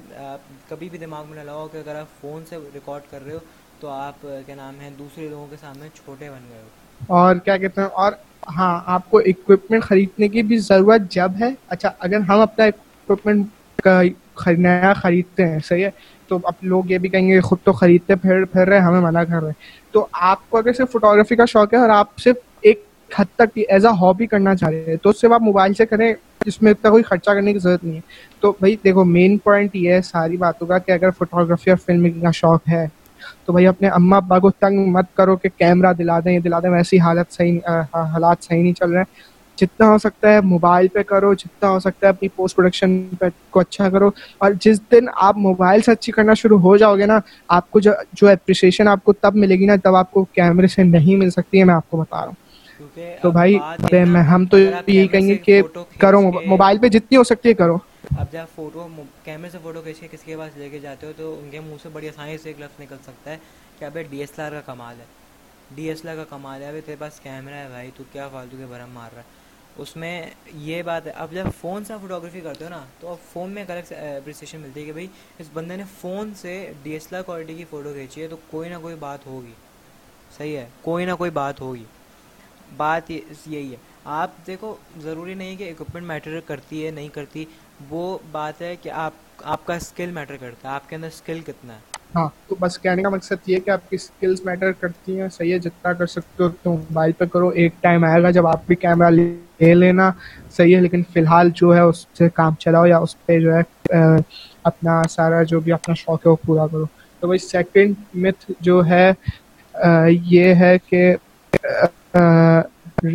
کبھی 0.69 0.89
بھی 0.89 0.99
دماغ 0.99 1.27
میں 1.29 1.39
نہ 1.39 1.45
لاؤ 1.45 1.67
کہ 1.69 1.79
اگر 1.79 1.95
آپ 1.95 2.21
فون 2.21 2.45
سے 2.49 2.57
ریکارڈ 2.75 3.11
کر 3.11 3.25
رہے 3.25 3.33
ہو 3.33 3.39
تو 3.81 3.89
آپ 3.91 4.21
کیا 4.47 4.55
نام 4.55 4.81
ہے 4.81 4.91
دوسرے 4.99 5.29
لوگوں 5.29 5.47
کے 5.51 5.57
سامنے 5.61 5.89
چھوٹے 5.95 6.31
بن 6.31 6.49
گئے 6.49 6.59
ہو۔ 6.59 6.69
اور 7.15 7.37
کیا 7.37 7.57
کہتے 7.57 7.81
ہیں 7.81 7.89
اور 7.95 8.13
ہاں 8.57 8.81
آپ 8.87 9.11
کو 9.11 9.19
اکوپمنٹ 9.21 9.83
خریدنے 9.85 10.29
کی 10.29 10.43
بھی 10.43 10.59
ضرورت 10.61 11.11
جب 11.11 11.31
ہے۔ 11.41 11.49
اچھا 11.69 11.91
اگر 11.99 12.21
ہم 12.21 12.41
اپنا 12.41 12.65
اکوپمنٹ 12.65 13.47
کا 13.85 14.03
نیا 14.51 14.93
خریدتے 14.93 15.47
ہیں، 15.47 15.59
صحیح 15.65 15.85
ہے؟ 15.85 15.91
تو 16.29 16.39
اب 16.45 16.53
لوگ 16.63 16.91
یہ 16.91 16.99
بھی 16.99 17.09
کہیں 17.09 17.29
گے، 17.29 17.41
خود 17.41 17.59
تو 17.65 17.73
خریدتے 17.73 18.15
پھر 18.15 18.45
پھر 18.45 18.69
رہے، 18.69 18.79
ہمیں 18.79 19.01
منع 19.01 19.23
کر 19.25 19.39
رہے 19.39 19.47
ہیں۔ 19.47 19.93
تو 19.93 20.07
آپ 20.13 20.51
کو 20.51 20.59
اگر 20.59 20.73
صرف 20.73 20.93
فوٹوگرافی 20.93 21.37
کا 21.37 21.45
شوق 21.45 21.75
ہے 21.75 21.79
اور 21.79 21.89
آپ 21.89 22.19
صرف 22.19 22.37
ایک 22.61 22.85
حد 23.19 23.25
تک 23.35 23.59
ایز 23.69 23.87
اے 23.87 23.97
ہابی 24.01 24.27
کرنا 24.27 24.55
چاہ 24.55 24.69
رہے 24.69 24.85
ہیں، 24.87 24.97
تو 24.97 25.13
صرف 25.13 25.33
آپ 25.33 25.43
موبائل 25.43 25.75
سے 25.75 25.87
کریں، 25.87 26.15
اس 26.47 26.63
میں 26.63 26.71
اتنا 26.71 26.91
کوئی 26.91 27.03
خرچہ 27.03 27.31
کرنے 27.31 27.53
کی 27.53 27.59
ضرورت 27.59 27.85
نہیں 27.85 27.97
ہے۔ 27.97 28.01
تو 28.41 28.53
بھائی، 28.53 28.77
دیکھو 28.85 29.05
مین 29.05 29.39
پوائنٹ 29.39 29.77
یہ 29.77 29.93
ہے 29.93 30.03
ساری 30.03 30.37
باتوں 30.37 30.67
کا 30.67 30.79
کہ 30.79 30.93
اگر 30.93 31.11
فوٹوگرافی 31.11 31.71
اور 31.71 31.79
فلم 31.79 32.21
کا 32.21 32.31
شوق 32.31 32.61
ہے، 32.71 32.89
تو 33.45 33.53
بھائی 33.53 33.67
اپنے 33.67 33.89
اما 33.89 34.17
ابا 34.17 34.39
کو 34.39 34.51
تنگ 34.51 34.91
مت 34.91 35.17
کرو 35.17 35.37
کہ 35.37 35.49
کیمرہ 35.57 35.93
دلا 35.93 36.21
دیں 36.21 36.33
یہ 36.33 36.39
دلا 36.39 36.61
دیں، 36.61 36.71
ویسی 36.71 36.99
حالت 36.99 37.33
صحیح 37.33 37.59
حالات 37.95 38.45
صحیح 38.45 38.63
نہیں 38.63 38.73
چل 38.73 38.91
رہے۔ 38.91 38.99
ہیں 38.99 39.36
جتنا 39.57 39.89
ہو 39.89 39.99
سکتا 39.99 40.33
ہے 40.33 40.41
موبائل 40.43 40.89
پہ 40.89 41.03
کرو 41.03 41.33
جتنا 41.35 41.69
ہو 41.71 41.79
سکتا 41.81 42.07
ہے 42.07 42.11
اپنی 42.11 42.29
پوسٹ 42.29 42.57
پروڈکشن 42.57 42.89
پہ 43.19 43.25
کو 43.51 43.61
اچھا 43.61 43.89
کرو۔ 43.91 44.11
اور 44.39 44.53
جس 44.61 44.81
دن 44.93 45.05
آپ 45.21 45.37
موبائل 45.39 45.81
سے 45.81 45.93
اچھی 45.93 46.13
کرنا 46.13 46.35
شروع 46.35 46.59
ہو 46.61 46.77
جاؤ 46.77 46.97
گے 46.97 47.07
نا 47.07 47.19
آپ 47.51 47.71
کو 47.71 47.81
جو 47.81 48.29
اپریشیشن 48.29 48.89
آپ 48.89 49.05
کو 49.05 49.13
تب 49.15 49.37
ملے 49.37 49.59
گی 49.59 49.67
نا 49.67 49.77
تب 49.85 49.97
آپ 49.97 50.11
کو 50.13 50.25
کیمرے 50.33 50.67
سے 50.69 50.83
نہیں 50.85 51.17
مل 51.17 51.31
سکتی 51.31 51.59
ہے 51.59 51.65
میں 51.65 51.75
آپ 51.75 51.91
کو 51.91 51.97
بتا 51.97 52.21
رہا 52.21 52.27
ہوں۔ 52.27 52.45
تو 53.23 53.31
بھائی 53.31 53.57
ہم 54.29 54.45
تو 54.47 54.59
یہی 54.59 55.07
کہیں 55.09 55.29
گے 55.29 55.37
کہ 55.39 55.61
کرو 55.99 56.21
موبائل 56.47 56.79
پہ 56.79 56.89
جتنی 56.89 57.17
ہو 57.17 57.25
سکتی 57.25 57.49
ہے 57.49 57.55
کرو۔ 57.55 57.77
اب 58.13 58.27
جب 58.33 58.45
فوٹو 58.55 58.87
کیمرے 59.25 59.51
سے 59.51 59.59
فوٹو 59.63 59.81
کھینچ 59.83 59.99
کے 60.01 60.09
کسی 60.09 60.25
کے 60.27 60.37
پاس 60.37 60.57
لے 60.57 60.69
کے 60.69 60.79
جاتے 60.79 61.07
ہو 61.07 61.13
تو 61.17 61.35
ان 61.35 61.51
کے 61.51 61.61
منہ 61.61 61.83
سے 61.83 61.89
بڑی 61.89 62.09
آسانی 62.09 62.37
سے 62.39 62.49
ایک 62.49 62.61
لفظ 62.61 62.81
نکل 62.81 62.97
سکتا 63.03 63.31
ہے 63.31 63.37
کہ 63.79 63.85
ابھی 63.85 64.03
ڈی 64.03 64.21
ایس 64.21 64.39
ایل 64.39 64.47
آر 64.47 64.53
کا 64.53 64.73
کمال 64.73 65.01
ہے۔ 65.01 65.05
ڈی 65.71 65.89
ایس 65.89 66.01
ایل 66.03 66.11
آر 66.11 66.17
کا 66.17 66.25
کمال 66.29 66.63
ہے 66.63 66.69
ابھی 66.69 66.81
تیرے 66.81 66.97
پاس 66.99 67.21
کیمرہ 67.21 67.55
ہے 67.55 67.69
بھائی 67.69 67.91
تو 67.97 68.05
کیا 68.13 68.29
فالتو 68.29 68.57
کے 68.57 68.67
بھرم 68.67 68.91
مار 68.93 69.11
رہا 69.13 69.21
ہے؟ 69.21 69.35
اس 69.79 69.97
میں 69.97 70.31
یہ 70.47 70.83
بات 70.83 71.07
ہے، 71.07 71.13
اب 71.13 71.33
جب 71.33 71.45
فون 71.61 71.85
سے 71.85 71.95
فوٹوگرافی 72.01 72.41
کرتے 72.41 72.65
ہو 72.65 72.71
نا، 72.71 72.85
تو 73.01 73.09
اب 73.09 73.17
فون 73.33 73.51
میں 73.51 73.63
ایک 73.63 73.71
الگ 73.71 73.93
اپریسیشن 73.99 74.61
ملتی 74.61 74.81
ہے 74.81 74.87
کہ 74.87 74.93
بھائی، 74.93 75.07
اس 75.39 75.47
بندے 75.53 75.77
نے 75.77 75.83
فون 76.01 76.33
سے 76.37 76.73
D 76.83 76.91
S 76.91 77.07
L 77.07 77.15
R 77.15 77.23
quality 77.23 77.55
کی 77.55 77.65
فوٹو 77.71 77.93
کھینچی 77.93 78.23
ہے 78.23 78.29
تو 78.29 78.37
کوئی 78.51 78.69
نہ 78.69 78.75
کوئی 78.83 78.95
بات 78.95 79.27
ہوگی۔ 79.27 79.53
صحیح 80.37 80.57
ہے، 80.57 80.67
کوئی 80.83 81.05
نہ 81.05 81.13
کوئی 81.19 81.31
بات 81.31 81.61
ہوگی۔ 81.61 81.85
بات 82.77 83.11
یہی 83.11 83.73
ہے۔ 83.73 83.77
آپ 84.05 84.31
دیکھو، 84.47 84.77
ضروری 85.01 85.35
نہیں 85.35 85.57
کہ 85.57 85.71
اکوپمنٹ 85.71 86.07
میٹر 86.07 86.41
کرتی 86.41 86.87
ہے، 86.87 86.91
نہیں 86.91 87.09
کرتی، 87.09 87.45
وہ 87.91 88.19
بات 88.31 88.63
ہے 88.63 88.77
کہ 88.77 88.89
آپ 88.89 89.13
آپ 89.43 89.67
کا 89.67 89.75
اسکل 89.75 90.11
میٹر 90.11 90.37
کرتا 90.37 90.69
ہے، 90.69 90.75
آپ 90.75 90.89
کے 90.89 90.97
اندر 90.97 91.07
اسکل 91.07 91.41
کتنا 91.47 91.75
ہے۔ 91.75 91.96
ہاں 92.17 92.29
تو 92.49 92.55
بس 92.61 92.79
کہنے 92.79 93.03
کا 93.03 93.09
مقصد 93.09 93.49
یہ 93.49 93.59
کہ 93.65 93.71
آپ 93.71 93.89
کی 93.91 93.97
اسکلس 93.97 94.45
میٹر 94.45 94.73
کرتی 94.81 95.21
ہیں، 95.21 95.29
صحیح 95.33 95.53
ہے، 95.53 95.59
جتنا 95.59 95.93
کر 95.93 96.07
سکتے 96.07 96.43
ہو 96.43 96.49
تو 96.63 96.71
موبائل 96.71 97.13
پہ 97.19 97.25
کرو۔ 97.33 97.49
ایک 97.49 97.73
ٹائم 97.83 98.05
آئے 98.05 98.23
گا 98.23 98.31
جب 98.31 98.47
آپ 98.47 98.67
بھی 98.67 98.75
کیمرہ 98.77 99.11
لے 99.11 99.73
لینا، 99.75 100.11
صحیح 100.57 100.75
ہے، 100.77 100.81
لیکن 100.81 101.03
فی 101.13 101.21
الحال 101.21 101.51
جو 101.55 101.75
ہے، 101.77 101.81
اس 101.81 102.07
سے 102.19 102.29
کام 102.35 102.55
چلاؤ 102.61 102.87
یا 102.87 102.99
اس 102.99 103.15
پہ 103.27 103.39
جو 103.41 103.55
ہے 103.55 103.63
اپنا 104.71 105.03
سارا 105.11 105.43
جو 105.51 105.61
بھی 105.61 105.73
اپنا 105.73 105.95
شوق 105.95 106.27
ہے، 106.27 106.31
وہ 106.31 106.37
پورا 106.47 106.67
کرو۔ 106.67 106.85
تو 107.23 107.27
بھائی 107.27 107.39
سیکنڈ 107.39 107.95
متھ 108.25 108.51
جو 108.61 108.85
ہے 108.87 109.11
یہ 110.31 110.55
ہے 110.55 110.77
کہ 110.89 111.15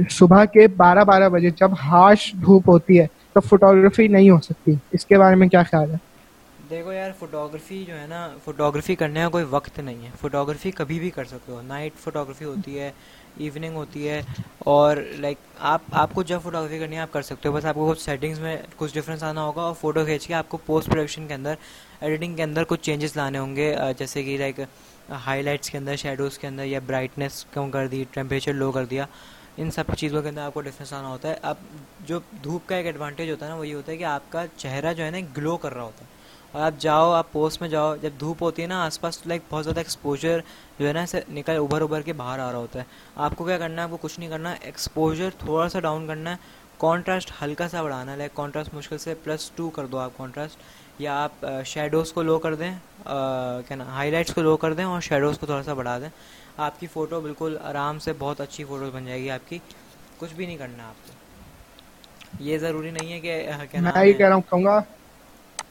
صبح 0.09 0.45
کے 0.53 0.67
بارہ 0.77 1.03
بارہ 1.03 1.29
بجے 1.29 1.49
جب 1.59 1.71
ہاش 1.83 2.31
دھوپ 2.41 2.69
ہوتی 2.69 2.99
ہے، 2.99 3.05
تو 3.33 3.39
فوٹوگرافی 3.39 4.07
نہیں 4.07 4.29
ہو 4.29 4.39
سکتی۔ 4.43 4.73
اس 4.91 5.05
کے 5.05 5.17
بارے 5.17 5.35
میں 5.35 5.47
کیا 5.47 5.63
خیال 5.71 5.91
ہے؟ 5.91 5.97
دیکھو 6.71 6.91
یار 6.91 7.11
فوٹوگرافی 7.19 7.83
جو 7.87 7.99
ہے 7.99 8.05
نا 8.07 8.29
فوٹوگرافی 8.43 8.95
کرنے 8.95 9.19
کا 9.19 9.29
کوئی 9.29 9.45
وقت 9.49 9.79
نہیں 9.79 10.05
ہے۔ 10.05 10.09
فوٹوگرافی 10.19 10.71
کبھی 10.71 10.99
بھی 10.99 11.09
کر 11.09 11.25
سکتے 11.25 11.51
ہو۔ 11.51 11.61
نائٹ 11.61 11.93
فوٹوگرافی 11.99 12.45
ہوتی 12.45 12.79
ہے 12.79 12.91
ایوننگ 13.37 13.75
ہوتی 13.75 14.09
ہے۔ 14.09 14.21
اور 14.59 14.97
لائک 15.17 15.37
آپ 15.59 15.81
آپ 15.91 16.09
کو 16.13 16.23
جب 16.23 16.39
فوٹوگرافی 16.43 16.79
کرنی 16.79 16.95
ہے، 16.95 17.01
آپ 17.01 17.13
کر 17.13 17.21
سکتے 17.21 17.49
ہو۔ 17.49 17.53
بس 17.53 17.65
آپ 17.65 17.75
کو 17.75 17.89
کچھ 17.91 18.01
سیٹنگس 18.01 18.39
میں 18.39 18.57
کچھ 18.77 18.93
ڈفرینس 18.93 19.23
آنا 19.23 19.43
ہوگا 19.43 19.61
اور 19.61 19.73
فوٹو 19.79 20.05
کھینچ 20.05 20.27
کے 20.27 20.33
آپ 20.33 20.49
کو 20.49 20.57
پوسٹ 20.57 20.87
پروڈکشن 20.87 21.27
کے 21.27 21.33
اندر 21.33 21.53
ایڈیٹنگ 22.01 22.35
کے 22.35 22.43
اندر 22.43 22.63
کچھ 22.63 22.81
چینجز 22.81 23.15
لانے 23.15 23.37
ہوں 23.37 23.55
گے۔ 23.55 23.75
جیسے 23.97 24.23
کہ 24.23 24.37
لائک 24.37 24.59
ہائی 25.09 25.41
لائٹس 25.41 25.69
کے 25.69 25.77
اندر 25.77 25.95
شیڈوز 25.95 26.39
کے 26.39 26.47
اندر 26.47 26.63
یا 26.63 26.79
برائٹنیس 26.85 27.45
کم 27.53 27.71
کر 27.71 27.87
دی 27.87 28.03
ٹیمپریچر 28.11 28.53
لو 28.53 28.71
کر 28.71 28.85
دیا۔ 28.85 29.05
ان 29.57 29.71
سب 29.71 29.83
چیزوں 29.97 30.21
کے 30.21 30.29
اندر 30.29 30.41
آپ 30.41 30.53
کو 30.53 30.61
ڈفرینس 30.61 30.93
آنا 30.93 31.07
ہوتا 31.07 31.29
ہے۔ 31.29 31.35
اب 31.41 31.55
جو 31.99 32.19
دھوپ 32.43 32.69
کا 32.69 32.75
ایک 32.75 32.85
ایڈوانٹیج 32.85 33.29
ہوتا 33.29 33.45
ہے 33.45 33.51
نا، 33.51 33.57
وہ 33.57 33.67
یہ 33.67 33.75
ہوتا 33.75 33.91
ہے 33.91 33.97
کہ 33.97 34.03
آپ 34.03 34.31
کا 34.31 34.45
چہرہ 34.57 34.93
جو 34.93 35.03
ہے 35.03 35.09
نا 35.09 35.17
گلو 35.37 35.57
کر 35.57 35.73
رہا 35.73 35.83
ہوتا 35.83 36.05
ہے۔ 36.05 36.20
اور 36.51 36.61
آپ 36.61 36.79
جاؤ 36.79 37.11
آپ 37.11 37.31
پوسٹ 37.31 37.61
میں 37.61 37.69
جاؤ 37.69 37.95
جب 37.95 38.09
دھوپ 38.19 38.41
ہوتی 38.43 38.61
ہے 38.61 38.67
نا 38.67 38.83
آس 38.85 38.99
پاس 39.01 39.25
لائک 39.27 39.41
بہت 39.49 39.63
زیادہ 39.63 39.79
ایکسپوجر 39.79 40.39
جو 40.79 40.87
ہے 40.87 40.93
نا 40.93 41.01
اسے 41.01 41.21
نکل 41.29 41.55
ابھر 41.55 41.81
ابھر 41.81 42.01
کے 42.01 42.13
باہر 42.13 42.39
آ 42.39 42.51
رہا 42.51 42.57
ہوتا 42.59 42.79
ہے۔ 42.79 42.83
آپ 43.15 43.31
کو 43.35 43.43
کیا 43.43 43.57
کرنا 43.57 43.75
ہے؟ 43.75 43.83
آپ 43.83 43.91
کو 43.91 43.97
کچھ 44.01 44.19
نہیں 44.19 44.29
کرنا 44.29 44.53
ایکسپوجر 44.61 45.29
تھوڑا 45.37 45.69
سا 45.69 45.79
ڈاؤن 45.79 46.07
کرنا 46.07 46.31
ہے۔ 46.31 46.35
کانٹراسٹ 46.77 47.31
ہلکا 47.41 47.67
سا 47.69 47.81
بڑھانا 47.83 48.11
ہے 48.11 48.17
لائک 48.17 48.35
کانٹراسٹ 48.35 48.73
مشکل 48.73 48.97
سے 48.97 49.13
پلس 49.23 49.49
ٹو 49.55 49.69
کر 49.69 49.85
دو 49.85 49.97
آپ 49.99 50.11
کانٹراسٹ 50.17 50.57
یا 51.01 51.23
آپ 51.23 51.45
شیڈوز 51.65 52.11
کو 52.13 52.21
لو 52.23 52.37
کر 52.39 52.55
دیں 52.55 52.71
کیا 53.03 53.75
نا 53.75 53.83
ہائی 53.87 54.11
لائٹس 54.11 54.33
کو 54.33 54.41
لو 54.41 54.55
کر 54.57 54.73
دیں 54.73 54.83
اور 54.83 55.01
شیڈوز 55.01 55.37
کو 55.39 55.45
تھوڑا 55.45 55.63
سا 55.63 55.73
بڑھا 55.73 55.97
دیں۔ 55.99 56.09
آپ 56.57 56.79
کی 56.79 56.87
فوٹو 56.93 57.19
بالکل 57.21 57.57
آرام 57.63 57.99
سے 57.99 58.13
بہت 58.19 58.41
اچھی 58.41 58.63
فوٹوز 58.63 58.89
بن 58.93 59.05
جائے 59.05 59.21
گی 59.21 59.29
آپ 59.31 59.49
کی۔ 59.49 59.59
کچھ 60.17 60.33
بھی 60.33 60.45
نہیں 60.45 60.57
کرنا 60.57 60.87
آپ 60.87 61.07
کو۔ 61.07 61.13
یہ 62.39 62.57
ضروری 62.57 62.91
نہیں 62.91 63.13
ہے 63.13 63.19
کہ 63.19 63.41
میں 63.81 64.05
یہ 64.05 64.13
کہہ 64.13 64.27
رہا 64.27 64.35
ہوں 64.35 64.41
کہوں 64.49 64.63
گا 64.65 64.79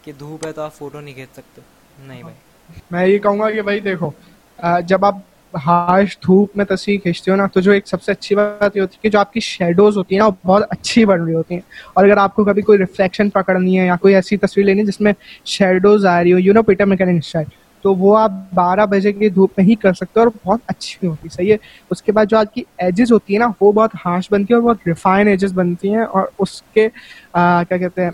کہ 0.05 0.13
دھوپ 0.21 0.47
ہے 0.47 0.53
تو 0.53 0.63
آپ 0.63 0.75
فوٹو 0.75 1.01
نہیں 1.01 1.15
کھینچ 1.15 1.33
سکتے۔ 1.33 1.61
نہیں 2.07 2.23
بھائی۔ 2.23 2.35
میں 2.91 3.07
یہ 3.07 3.19
کہوں 3.19 3.39
گا 3.39 3.51
کہ 3.51 3.63
بھائی 3.63 3.81
دیکھو 3.81 4.11
جب 4.87 5.05
آپ 5.05 5.17
ہاش 5.67 6.19
دھوپ 6.19 6.57
میں 6.57 6.65
تصویر 6.65 6.99
کھینچتے 7.01 7.31
ہو 7.31 7.37
نا، 7.37 7.47
تو 7.47 7.61
جو 7.61 7.73
ایک 7.73 7.87
سب 7.89 8.03
سے 8.03 8.13
اچھی 8.13 8.37
بات 8.37 8.77
یہ 8.77 8.81
ہوتی 8.81 8.97
ہے 8.97 9.03
کہ 9.03 9.09
جو 9.09 9.19
آپ 9.19 9.33
کی 9.33 9.41
شیڈوز 9.41 9.97
ہوتی 9.97 10.15
ہیں 10.15 10.21
نا، 10.21 10.27
وہ 10.27 10.33
بہت 10.45 10.63
اچھی 10.71 11.05
بن 11.05 11.25
رہی 11.25 11.35
ہوتی 11.35 11.55
ہیں۔ 11.55 11.61
اور 11.93 12.05
اگر 12.05 12.17
آپ 12.17 12.35
کو 12.35 12.45
کبھی 12.45 12.63
کوئی 12.63 12.79
ریفلیکشن 12.79 13.31
پکڑنی 13.31 13.79
ہے 13.79 13.87
یا 13.87 13.97
کوئی 14.01 14.15
ایسی 14.15 14.37
تصویر 14.37 14.67
لینی 14.67 14.81
ہے 14.81 14.87
جس 14.87 15.01
میں 15.01 15.13
شیڈوز 15.47 16.07
آ 16.07 16.23
رہی 16.23 16.33
ہو 16.33 16.39
you 16.39 16.53
know 16.53 16.63
Peter 16.63 16.85
McKinnon 16.85 17.25
style 17.25 17.45
تو 17.85 17.95
وہ 17.95 18.17
آپ 18.19 18.31
بارہ 18.55 18.87
بجے 18.87 19.13
کی 19.13 19.29
دھوپ 19.29 19.53
میں 19.57 19.67
ہی 19.67 19.75
کر 19.75 19.93
سکتے 19.93 20.21
ہو 20.21 20.25
اور 20.25 20.31
بہت 20.45 20.61
اچھی 20.67 21.07
ہوتی 21.07 21.29
ہے 21.29 21.35
صحیح 21.35 21.53
ہے۔ 21.53 21.57
اس 21.91 22.03
کے 22.03 22.13
بعد 22.13 22.27
جو 22.31 22.39
آپ 22.39 22.55
کی 22.55 22.63
ایجز 22.79 23.13
ہوتی 23.13 23.33
ہیں 23.35 23.41
نا، 23.41 23.49
وہ 23.61 23.73
بہت 23.73 23.91
ہارش 24.07 24.31
بنتی 24.31 24.55
ہیں 24.55 24.61
اور 24.61 24.69
بہت 24.69 24.87
ریفائن 24.87 25.29
ایجز 25.29 25.53
بنتی 25.53 25.95
ہیں 25.95 26.03
اور 26.03 26.27
اس 26.39 26.63
کے 26.75 26.89
کیا 27.35 27.77
کہتے 27.77 28.05
ہیں، 28.05 28.11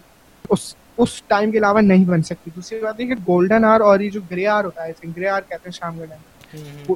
اس 0.51 0.75
اس 0.99 1.23
ٹائم 1.23 1.51
کے 1.51 1.59
علاوہ 1.59 1.81
نہیں 1.81 2.05
بن 2.05 2.23
سکتی۔ 2.23 2.51
دوسری 2.57 2.81
بات 2.81 3.01
ہے 3.01 3.07
کہ 3.07 3.15
گولڈن 3.29 3.65
آر 3.65 3.81
اور 3.81 4.01
یہ 4.01 4.11
جو 4.11 4.21
گرے 4.31 4.47
آر 4.47 4.65
ہوتا 4.65 4.85
ہے 4.85 4.93
گرے 5.17 5.29
آر 5.29 5.41
کہتے 5.41 5.69
ہیں 5.69 5.73
شام 5.73 5.99
کا 5.99 6.05
ٹائم۔ 6.05 6.23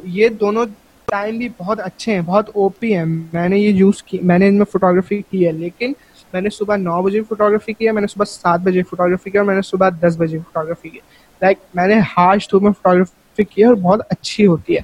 یہ 0.05 0.29
دونوں 0.41 0.65
ٹائم 1.09 1.39
بھی 1.39 1.49
بہت 1.59 1.81
اچھے 1.81 2.15
ہیں 2.15 2.21
بہت 2.21 2.51
او 2.55 2.69
پی 2.69 2.95
ہیں۔ 2.95 3.05
میں 3.33 3.49
نے 3.49 3.59
یہ 3.59 3.69
یوز 3.69 4.03
کی 4.03 4.19
میں 4.23 4.39
نے 4.39 4.49
ان 4.49 4.55
میں 4.55 4.65
فوٹوگرافی 4.73 5.23
کی 5.31 5.47
ہے 5.47 5.53
لیکن 5.53 5.93
میں 6.33 6.41
نے 6.41 6.51
صبح 6.51 6.77
نو 6.77 7.03
بجے 7.03 7.23
فوٹوگرافی 7.23 7.73
کی 7.73 7.87
ہے 7.87 7.93
میں 7.93 8.01
نے 8.01 8.07
صبح 8.07 8.25
سات 8.25 8.61
بجے 8.61 8.83
فوٹوگرافی 8.83 9.31
کی 9.31 9.39
اور 9.39 9.47
میں 9.47 9.55
نے 9.55 9.63
صبح 9.63 9.89
دس 10.01 10.15
بجے 10.19 10.39
فوٹوگرافی 10.39 10.89
کی 10.89 10.99
لائک 11.43 11.59
میں 11.75 11.87
نے 11.87 11.95
ہارش 12.17 12.51
دھوپ 12.51 12.63
میں 12.63 12.73
فوٹوگرافی 12.73 13.15
کی 13.45 13.63
ہے 13.63 13.67
اور 13.67 13.75
بہت 13.75 14.01
اچھی 14.11 14.47
ہوتی 14.47 14.77
ہے۔ 14.77 14.81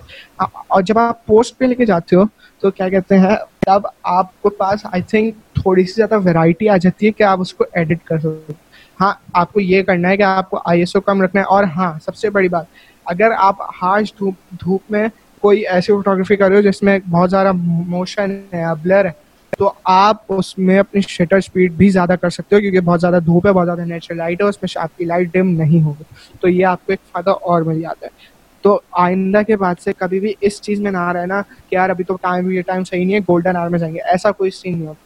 اور 0.69 0.83
جب 0.83 0.99
آپ 0.99 1.27
پوسٹ 1.27 1.59
پہ 1.59 1.65
لے 1.65 1.75
کے 1.75 1.85
جاتے 1.85 2.17
ہو 2.17 2.23
تو 2.61 2.71
کیا 2.71 2.89
کہتے 2.89 3.19
ہیں 3.19 3.37
تب 3.61 3.87
آپ 4.03 4.43
کے 4.43 4.49
پاس 4.51 4.87
آئی 4.93 5.03
تھنک 5.03 5.35
تھوڑی 5.55 5.85
سی 5.85 5.93
زیادہ 5.97 6.19
ویرائٹی 6.25 6.69
آ 6.69 6.77
جاتی 6.77 7.07
ہے 7.07 7.11
کہ 7.13 7.23
آپ 7.23 7.41
اس 7.41 7.55
کو 7.55 7.65
ایڈٹ 7.73 8.05
کر 8.05 8.19
سکتے 8.19 8.53
ہاں 9.01 9.13
آپ 9.33 9.53
کو 9.53 9.61
یہ 9.61 9.83
کرنا 9.83 10.09
ہے 10.09 10.17
کہ 10.17 10.23
آپ 10.23 10.51
کو 10.51 10.61
آئی 10.65 10.81
ایس 10.81 10.97
او 10.97 11.01
کم 11.01 11.23
رکھنا 11.23 11.41
ہے۔ 11.41 11.47
اور 11.47 11.65
ہاں 11.65 11.99
سب 12.05 12.17
سے 12.17 12.31
بڑی 12.31 12.49
بات، 12.49 12.65
اگر 13.05 13.31
آپ 13.39 13.55
ہارش 13.83 14.15
دھوپ 14.19 14.35
دھوپ 14.61 14.81
میں 14.91 15.09
کوئی 15.41 15.67
ایسی 15.67 15.93
فوٹوگرافی 15.93 16.37
کر 16.37 16.49
رہے 16.49 16.57
ہو 16.57 16.61
جس 16.61 16.83
میں 16.83 16.99
بہت 17.11 17.31
زیادہ 17.31 17.53
موشن 17.87 18.41
ہے 18.53 18.65
بلر 18.83 19.05
ہے، 19.05 19.11
تو 19.59 19.73
آپ 19.85 20.17
اس 20.29 20.59
میں 20.59 20.79
اپنی 20.79 21.01
شٹر 21.01 21.37
اسپیڈ 21.37 21.73
بھی 21.73 21.89
زیادہ 21.89 22.15
کر 22.21 22.31
سکتے 22.31 22.57
ہو 22.57 22.61
کیونکہ 22.61 22.81
بہت 22.81 23.01
زیادہ 23.01 23.19
دھوپ 23.27 23.47
ہے، 23.47 23.53
بہت 23.53 23.67
زیادہ 23.67 23.81
نیچرل 23.81 24.19
لائٹ 24.19 24.43
ہے، 24.43 24.47
اس 24.47 24.63
میں 24.63 24.83
آپ 24.83 24.99
کی 24.99 25.05
لائٹ 25.05 25.33
ڈم 25.33 25.47
نہیں 25.49 25.83
ہوگی۔ 25.83 26.03
تو 26.41 26.49
یہ 26.49 26.67
آپ 26.67 26.87
کو 26.87 26.93
ایک 26.93 27.01
فائدہ 27.13 27.31
اور 27.31 27.63
مل 27.63 27.81
جاتا 27.81 28.07
ہے۔ 28.07 28.37
تو 28.63 28.81
آئندہ 28.93 29.43
کے 29.47 29.57
بعد 29.57 29.75
سے 29.85 29.93
کبھی 29.93 30.21
بھی 30.21 30.33
اس 30.41 30.61
چیز 30.61 30.81
میں 30.81 30.91
نہ 30.91 31.13
رہنا 31.13 31.43
کہ 31.71 31.75
یار 31.75 31.91
ابھی 31.91 32.05
تو 32.05 32.17
ٹائم 32.17 32.51
یہ 32.51 32.63
ٹائم 32.63 32.85
صحیح 32.85 33.05
نہیں 33.05 33.15
ہے 33.15 33.21
گولڈن 33.21 33.57
آر 33.57 33.69
میں 33.69 33.79
جائیں 33.79 33.95
گے۔ 33.95 34.01
ایسا 34.01 34.31
کوئی 34.31 34.51
سین 34.51 34.79
نہیں 34.79 34.87
ہوتا۔ 34.87 35.06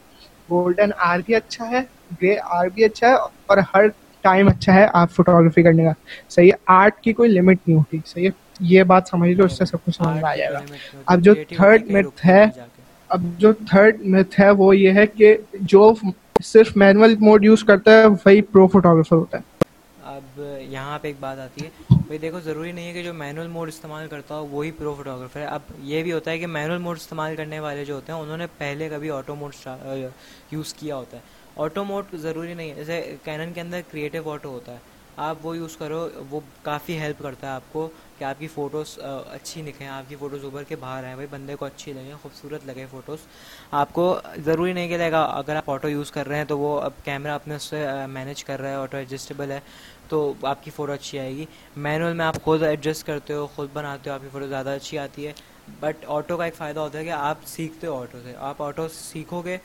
گولڈن 0.51 0.91
آر 0.99 1.19
بھی 1.27 1.35
اچھا 1.35 1.71
ہے 1.71 1.81
گرے 2.23 2.37
آر 2.45 2.67
بھی 2.67 2.85
اچھا 2.85 3.09
ہے 3.09 3.15
اور 3.47 3.59
ہر 3.75 3.87
ٹائم 4.23 4.49
اچھا 4.49 4.75
ہے 4.75 4.87
آپ 4.93 5.11
فوٹوگرافی 5.13 5.63
کرنے 5.63 5.85
کا۔ 5.85 5.93
صحیح 6.29 6.51
ہے 6.51 6.57
آرٹ 6.67 7.01
کی 7.01 7.13
کوئی 7.13 7.31
لمٹ 7.31 7.59
نہیں 7.67 7.79
ہوتی۔ 7.79 7.99
صحیح 8.07 8.27
ہے 8.27 8.31
یہ 8.61 8.83
بات 8.83 9.09
سمجھ 9.09 9.31
لو 9.31 9.45
اس 9.45 9.59
سے 9.59 9.65
سب 9.65 9.85
کچھ 9.85 9.97
سمجھ 9.97 10.17
میں 10.17 10.31
آ 10.31 10.37
جائے 10.37 10.53
گا۔ 10.53 10.61
اب 11.07 11.21
جو 11.21 11.35
تھرڈ 11.49 11.91
متھ 11.91 12.27
ہے 12.27 12.45
اب 13.09 13.23
جو 13.39 13.53
تھرڈ 13.53 14.01
متھ 14.07 14.41
ہے 14.41 14.51
وہ 14.51 14.77
یہ 14.77 14.93
ہے 14.93 15.07
کہ 15.07 15.37
جو 15.61 15.95
صرف 16.45 16.77
مینول 16.77 17.17
موڈ 17.21 17.45
یوز 17.45 17.65
کرتا 17.65 17.91
ہے 17.93 18.07
وہی 18.07 18.43
پرو 18.43 18.67
فوٹوگرافر 18.67 19.17
ہوتا 19.17 19.39
ہے۔ 19.39 19.60
اب 20.43 20.73
یہاں 20.73 20.99
پہ 20.99 21.09
ایک 21.09 21.17
بات 21.21 21.39
آتی 21.39 21.65
ہے۔ 21.65 21.71
بھائی 21.91 22.19
دیکھو، 22.19 22.41
ضروری 22.41 22.73
نہیں 22.73 22.89
ہے 22.89 22.93
کہ 22.93 23.03
جو 23.03 23.15
مینول 23.15 23.47
موڈ 23.47 23.69
استعمال 23.69 24.09
کرتا 24.09 24.35
ہو، 24.35 24.47
وہی 24.47 24.71
پرو 24.71 24.95
فوٹوگرافر 24.95 25.41
ہے۔ 25.41 25.47
اب 25.47 25.61
یہ 25.79 26.03
بھی 26.03 26.13
ہوتا 26.13 26.31
ہے 26.31 26.39
کہ 26.39 26.47
مینول 26.47 26.79
موڈ 26.79 26.97
استعمال 26.97 27.37
کرنے 27.37 27.61
والے 27.61 27.85
جو 27.85 27.95
ہوتے 27.95 28.13
ہیں، 28.13 28.21
انہوں 28.21 28.37
نے 28.37 28.47
پہلے 28.59 28.89
کبھی 28.89 29.11
آٹو 29.11 29.35
موڈ 29.35 29.69
یوز 30.51 30.75
کیا 30.75 30.97
ہوتا 30.97 31.17
ہے۔ 31.17 31.23
آٹو 31.57 31.85
موڈ 31.85 32.05
ضروری 32.15 32.55
نہیں 32.55 32.71
ہے۔ 32.71 32.75
جیسے 32.75 33.17
کینن 33.25 33.53
کے 33.53 33.61
اندر 33.61 33.81
کریٹو 33.93 34.31
آٹو 34.31 34.49
ہوتا 34.49 34.73
ہے۔ 34.73 34.79
آپ 35.17 35.47
وہ 35.47 35.57
یوز 35.57 35.77
کرو، 35.77 36.09
وہ 36.31 36.41
کافی 36.63 36.99
ہیلپ 36.99 37.23
کرتا 37.23 37.47
ہے 37.47 37.53
آپ 37.53 37.73
کو 37.73 37.89
کہ 38.19 38.25
آپ 38.25 38.39
کی 38.39 38.49
فوٹوز 38.49 38.99
اچھی 39.03 39.63
نکھیں، 39.63 39.87
آپ 39.89 40.09
کی 40.09 40.17
فوٹوز 40.19 40.45
ابھر 40.45 40.63
کے 40.69 40.77
باہر 40.77 41.05
آئیں، 41.05 41.15
بھائی 41.15 41.27
بندے 41.31 41.55
کو 41.57 41.65
اچھی 41.65 41.93
لگیں، 41.93 42.15
خوبصورت 42.23 42.67
لگے 42.67 42.87
فوٹوز 42.91 43.27
آپ 43.73 43.93
کو 43.93 44.15
ضروری 44.45 44.73
نہیں 44.73 44.89
کہ 44.89 44.97
لگے 44.99 45.11
گا 45.11 45.23
اگر 45.25 45.57
آپ 45.57 45.71
آٹو 45.71 45.89
یوز 45.89 46.11
کر 46.13 46.29
رہے 46.29 46.37
ہیں 46.37 46.45
تو 46.45 46.59
وہ 46.59 46.81
اب 46.81 47.05
کیمرہ 47.05 47.33
اپنے 47.33 47.55
اس 47.55 47.63
سے 47.63 47.85
مینیج 48.11 48.45
کر 48.45 48.61
رہا 48.61 48.71
ہے 48.71 48.75
آٹو 48.75 48.97
ایڈجسٹیبل 48.97 49.51
ہے، 49.51 49.61
تو 50.09 50.33
آپ 50.43 50.65
کی 50.65 50.71
فوٹو 50.77 50.93
اچھی 50.93 51.19
آئے 51.19 51.35
گی۔ 51.37 51.45
مینول 51.77 52.13
میں 52.13 52.25
آپ 52.25 52.43
خود 52.45 52.63
ایڈجسٹ 52.63 53.07
کرتے 53.07 53.35
ہو، 53.35 53.47
خود 53.55 53.69
بناتے 53.73 54.11
ہو، 54.11 54.15
آپ 54.15 54.23
کی 54.23 54.29
فوٹو 54.33 54.47
زیادہ 54.47 54.71
اچھی 54.77 54.99
آتی 54.99 55.27
ہے۔ 55.27 55.33
بٹ 55.81 56.05
آٹو 56.09 56.37
کا 56.37 56.45
ایک 56.45 56.55
فائدہ 56.55 56.81
ہوتا 56.81 56.99
ہے 56.99 57.05
کہ 57.05 57.11
آپ 57.11 57.47
سیکھتے 57.47 57.87
ہو 57.87 58.01
آٹو 58.01 58.19
سے۔ 58.23 58.35
آپ 58.39 58.63
آٹو 58.63 58.89
سیکھو 58.95 59.43
گے 59.45 59.57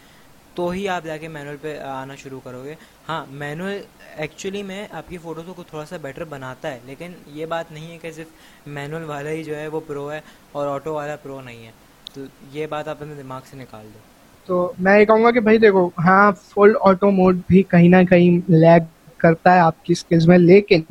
تو 0.56 0.70
ہی 0.70 0.88
آپ 0.90 1.04
جا 1.06 1.16
کے 1.18 1.28
مینول 1.28 1.56
پہ 1.62 1.78
آنا 1.80 2.16
شروع 2.16 2.40
کرو 2.44 2.64
گے۔ 2.64 2.74
ہاں 3.10 3.26
مینول 3.30 3.78
ایکچولی 4.18 4.62
میں 4.64 4.86
آپ 4.92 5.10
کی 5.10 5.18
فوٹوز 5.22 5.46
کو 5.56 5.64
تھوڑا 5.70 5.86
سا 5.86 5.98
بیٹر 6.02 6.24
بناتا 6.30 6.72
ہے، 6.72 6.80
لیکن 6.86 7.12
یہ 7.34 7.46
بات 7.46 7.72
نہیں 7.72 7.92
ہے 7.92 7.98
کہ 8.02 8.12
صرف 8.12 8.68
مینول 8.68 9.04
والا 9.10 9.30
ہی 9.30 9.44
جو 9.44 9.56
ہے 9.56 9.68
وہ 9.68 9.80
پرو 9.88 10.12
ہے 10.12 10.20
اور 10.52 10.68
آٹو 10.68 10.94
والا 10.94 11.16
پرو 11.24 11.42
نہیں 11.42 11.66
ہے۔ 11.66 11.72
تو 12.14 12.22
یہ 12.54 12.68
بات 12.70 12.88
آپ 12.88 13.02
اپنے 13.02 13.16
دماغ 13.16 13.42
سے 13.52 13.58
نکال 13.58 13.86
دو۔ 13.94 14.00
تو 14.48 14.72
میں 14.80 15.00
یہ 15.00 15.06
کہوں 15.06 15.24
گا 15.24 15.32
کہ 15.32 15.40
بھائی 15.40 15.58
دیکھو 15.58 15.88
ہاں 16.06 16.32
فل 16.50 16.74
آٹو 16.82 17.10
موڈ 17.12 17.40
بھی 17.48 17.64
کہیں 17.70 17.88
نہ 17.90 18.04
کہیں 18.10 18.52
لیگ 18.52 18.84
کرتا 19.18 19.54
ہے 19.54 19.60
آپ 19.60 19.84
کی 19.86 19.94
اسکلز 19.94 20.28
میں، 20.28 20.38
لیکن 20.38 20.82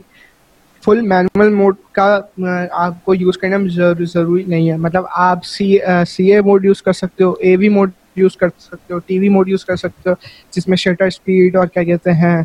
فل 0.83 1.01
مینول 1.03 1.53
موڈ 1.55 1.77
کا 1.93 2.07
آپ 2.73 3.05
کو 3.05 3.15
یوز 3.15 3.39
کرنا 3.39 3.57
ضروری 4.07 4.45
نہیں 4.45 4.71
ہے۔ 4.71 4.77
مطلب 4.77 5.05
آپ 5.11 5.45
سی 5.47 5.77
سی 6.09 6.33
اے 6.33 6.41
موڈ 6.41 6.65
یوز 6.65 6.83
کر 6.83 6.93
سکتے 6.93 7.25
ہو 7.25 7.33
اے 7.33 7.57
وی 7.57 7.69
موڈ 7.69 7.91
یوز 8.17 8.37
کر 8.37 8.49
سکتے 8.61 8.95
ہو 8.95 8.99
ٹی 9.01 9.19
وی 9.19 9.29
موڈ 9.31 9.49
یوز 9.49 9.65
کر 9.65 9.77
سکتے 9.77 10.11
ہو، 10.11 10.15
جس 10.53 10.69
میں 10.69 10.77
شٹر 10.79 11.07
اسپیڈ 11.07 11.57
اور 11.57 11.67
کیا 11.69 11.83
کہتے 11.85 12.13
ہیں 12.15 12.37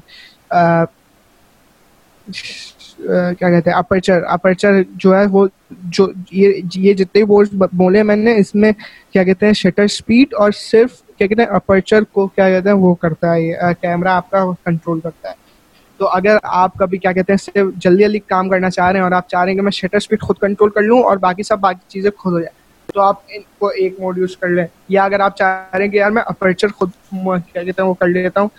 کیا 3.32 3.50
کہتے 3.50 3.70
ہیں 3.70 3.78
اپرچر 3.78 4.24
اپرچر 4.30 4.72
جو 4.96 5.16
ہے 5.16 5.26
وہ 5.28 5.46
جو 5.92 6.08
یہ 6.34 6.94
جتنے 6.94 7.24
بھی 7.24 7.36
بولے 7.74 8.04
میں 8.04 8.16
نے، 8.18 8.36
اس 8.38 8.54
میں 8.56 8.72
کیا 9.12 9.24
کہتے 9.24 9.46
ہیں 9.46 9.54
شٹر 9.56 9.84
اسپیڈ 9.84 10.34
اور 10.36 10.52
صرف 10.54 10.90
کیا 11.10 11.28
کہتے 11.28 11.42
ہیں 11.42 11.50
اپرچر 11.52 12.04
کو 12.10 12.28
کیا 12.30 12.50
کہتے 12.50 12.70
ہیں 12.70 12.76
وہ 12.78 12.94
کرتا 12.98 13.34
ہے 13.34 13.52
کیمرہ 13.76 14.10
آپ 14.12 14.30
کا 14.30 14.44
کنٹرول 14.62 15.00
کرتا 15.02 15.30
ہے۔ 15.30 15.34
تو 16.00 16.08
اگر 16.10 16.38
آپ 16.56 16.74
کبھی 16.74 16.98
کیا 16.98 17.12
کہتے 17.12 17.34
ہیں 17.34 17.38
صرف 17.40 17.68
جلدی 17.78 18.04
جلدی 18.04 18.20
کام 18.26 18.50
کرنا 18.50 18.70
چاہ 18.70 18.88
رہے 18.88 19.00
ہیں 19.00 19.04
اور 19.04 19.12
آپ 19.14 19.28
چاہ 19.28 19.42
رہے 19.42 19.52
ہیں 19.52 19.58
کہ 19.58 19.64
میں 19.64 19.72
شٹر 19.74 19.98
اسپیڈ 19.98 20.22
خود 20.22 20.38
کنٹرول 20.38 20.70
کر 20.72 20.82
لوں 20.84 21.02
اور 21.04 21.18
باقی 21.20 21.44
سب 21.44 21.60
باقی 21.60 21.90
چیزیں 21.90 22.10
خود 22.14 22.34
ہو 22.34 22.40
جائیں 22.40 22.58
تو 22.94 23.02
آپ 23.02 23.16
ان 23.30 23.42
کو 23.60 23.68
ایک 23.68 24.00
موڈ 24.00 24.18
یوز 24.18 24.36
کر 24.38 24.48
لیں۔ 24.48 24.66
یا 24.90 25.04
اگر 25.04 25.20
آپ 25.20 25.38
چاہ 25.38 25.76
رہے 25.76 25.84
ہیں 25.86 25.92
کہ 25.92 25.98
یار 25.98 26.12
میں 26.12 26.22
اپرچر 26.26 26.68
خود 26.78 26.90
کیا 27.52 27.64
کہتا 27.64 27.84
ہوں 27.84 27.90
وہ 27.90 27.94
کر 28.00 28.08
لیتا 28.08 28.42
ہوں 28.42 28.50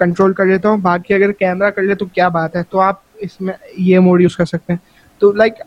کنٹرول 0.00 0.32
کر 0.32 0.46
لیتا 0.46 0.68
ہوں، 0.68 0.76
باقی 0.82 1.14
اگر 1.14 1.32
کیمرہ 1.32 1.70
کر 1.70 1.82
لے 1.82 1.94
تو 1.94 2.06
کیا 2.06 2.28
بات 2.36 2.56
ہے؟ 2.56 2.62
تو 2.70 2.80
آپ 2.80 2.98
اس 3.24 3.40
میں 3.40 3.54
یہ 3.78 3.98
موڈ 3.98 4.20
یوز 4.20 4.36
کر 4.36 4.44
سکتے 4.44 4.72
ہیں۔ 4.72 4.78
تو 5.20 5.32
لائک 5.32 5.58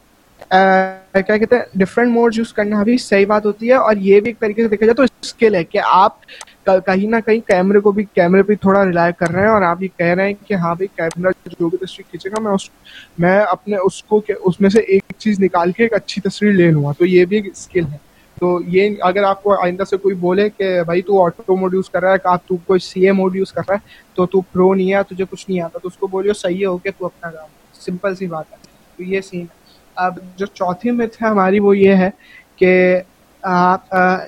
کیا 1.14 1.38
کہتے 1.38 1.56
ہیں 1.56 1.64
ڈفرینٹ 1.76 2.12
موڈ 2.12 2.36
یوز 2.38 2.54
کرنا 2.54 2.84
بھی 2.84 2.98
صحیح 2.98 3.26
بات 3.28 3.46
ہوتی 3.46 3.70
ہے 3.70 3.76
اور 3.76 3.96
یہ 3.96 4.20
بھی 4.20 4.30
ایک 4.30 4.40
طریقے 4.40 4.64
سے 4.64 4.68
دیکھا 4.68 4.86
جائے 4.86 4.96
تو 4.96 5.04
اسکل 5.22 5.56
ہے 5.56 5.64
کہ 5.64 5.80
آپ 5.84 6.16
کہیں 6.66 7.08
نہ 7.08 7.16
کہیں 7.26 7.40
کیمرے 7.48 7.80
کو 7.80 7.92
بھی 7.92 8.04
کیمرے 8.04 8.44
پہ 8.44 8.56
تھوڑا 8.56 8.86
ریلائی 8.86 9.14
کر 9.20 9.30
رہے 9.30 9.42
ہیں 9.42 9.50
اور 9.50 9.62
آپ 9.62 9.84
یہ 9.84 9.88
کہہ 9.98 10.06
رہے 10.06 10.28
ہیں 10.28 10.34
کہ 10.48 10.54
ہاں 10.54 10.76
بھائی 10.76 10.88
کیمرہ 10.96 11.32
جو 11.60 11.70
بھی 11.70 11.78
تصویر 11.78 12.10
کھینچے 12.10 12.30
گا، 12.30 12.40
میں 12.40 12.52
اس 12.52 12.70
میں 13.20 13.40
اپنے 13.40 13.78
اس 13.78 14.04
کو 14.04 14.22
اس 14.44 14.62
میں 14.62 14.70
سے 14.70 14.80
ایک 14.80 15.04
چیز 15.18 15.40
نکال 15.40 15.72
کے 15.72 15.84
ایک 15.84 15.94
اچھی 15.94 16.22
تصویر 16.22 16.52
لے 16.52 16.72
لوں 16.72 16.84
گا۔ 16.84 16.92
تو 16.92 17.06
یہ 17.06 17.26
بھی 17.26 17.38
ایک 17.38 17.48
اسکل 17.48 17.84
ہے۔ 17.92 17.98
تو 18.40 18.60
یہ 18.68 18.90
اگر 19.02 19.24
آپ 19.24 19.44
کو 19.44 19.64
آئندہ 19.64 19.84
سے 19.84 19.98
کوئی 19.98 20.16
بولے 20.16 20.50
کہ 20.50 20.84
بھائی 20.86 21.02
تو 21.02 21.24
آٹو 21.26 21.56
موڈ 21.56 21.74
یوز 21.74 21.90
کر 21.90 22.02
رہا 22.02 22.14
ہے، 22.14 22.18
کہ 22.18 22.28
آپ 22.28 22.48
تو 22.48 22.56
کوئی 22.56 22.80
سی 22.80 23.06
اے 23.06 23.12
موڈ 23.12 23.36
یوز 23.36 23.52
کر 23.54 23.62
رہا 23.68 23.76
ہے، 23.76 23.88
تو 24.14 24.26
تو 24.26 24.42
پرو 24.42 24.74
نہیں 24.74 24.94
ہے 24.94 25.04
تجھے 25.10 25.26
کچھ 25.30 25.50
نہیں 25.50 25.62
آتا، 25.62 25.80
تو 25.80 25.88
اس 25.88 25.98
کو 25.98 26.08
بولیو 26.08 26.34
صحیح 26.34 26.66
ہو 26.66 26.78
کہ 26.78 26.90
تو 26.98 27.06
اپنا 27.06 27.32
کام۔ 27.32 27.48
سمپل 27.74 28.16
سی 28.16 28.28
بات 28.28 28.46
ہے۔ 28.52 28.58
تو 28.98 29.04
یہ 29.04 29.22
سین 29.22 29.42
ہے۔ 29.42 29.64
اب 29.96 30.18
جو 30.36 30.46
چوتھی 30.46 30.92
مت 30.92 31.22
ہے 31.22 31.28
ہماری 31.28 31.60
وہ 31.60 31.78
یہ 31.78 31.94
ہے 31.94 32.10
کہ 32.56 33.00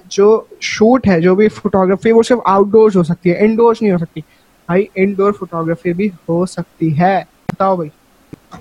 جو 0.06 0.28
شوٹ 0.62 1.08
ہے، 1.08 1.20
جو 1.22 1.36
بھی 1.36 1.48
فوٹوگرافی 1.50 2.12
وہ 2.12 2.24
صرف 2.24 2.40
آؤٹ 2.46 2.68
ڈور 2.68 2.92
ہو 2.96 3.04
سکتی 3.04 3.32
ہے 3.32 3.46
انڈورس 3.46 3.82
نہیں 3.82 3.92
ہو 3.92 3.98
سکتی۔ 3.98 4.22
بھائی 4.70 4.86
انڈور 4.96 5.32
فوٹوگرافی 5.32 5.94
بھی 5.94 6.08
ہو 6.30 6.46
سکتی 6.46 6.98
ہے۔ 7.00 7.18
بتاؤ 7.52 7.76
بھائی۔ 7.76 7.90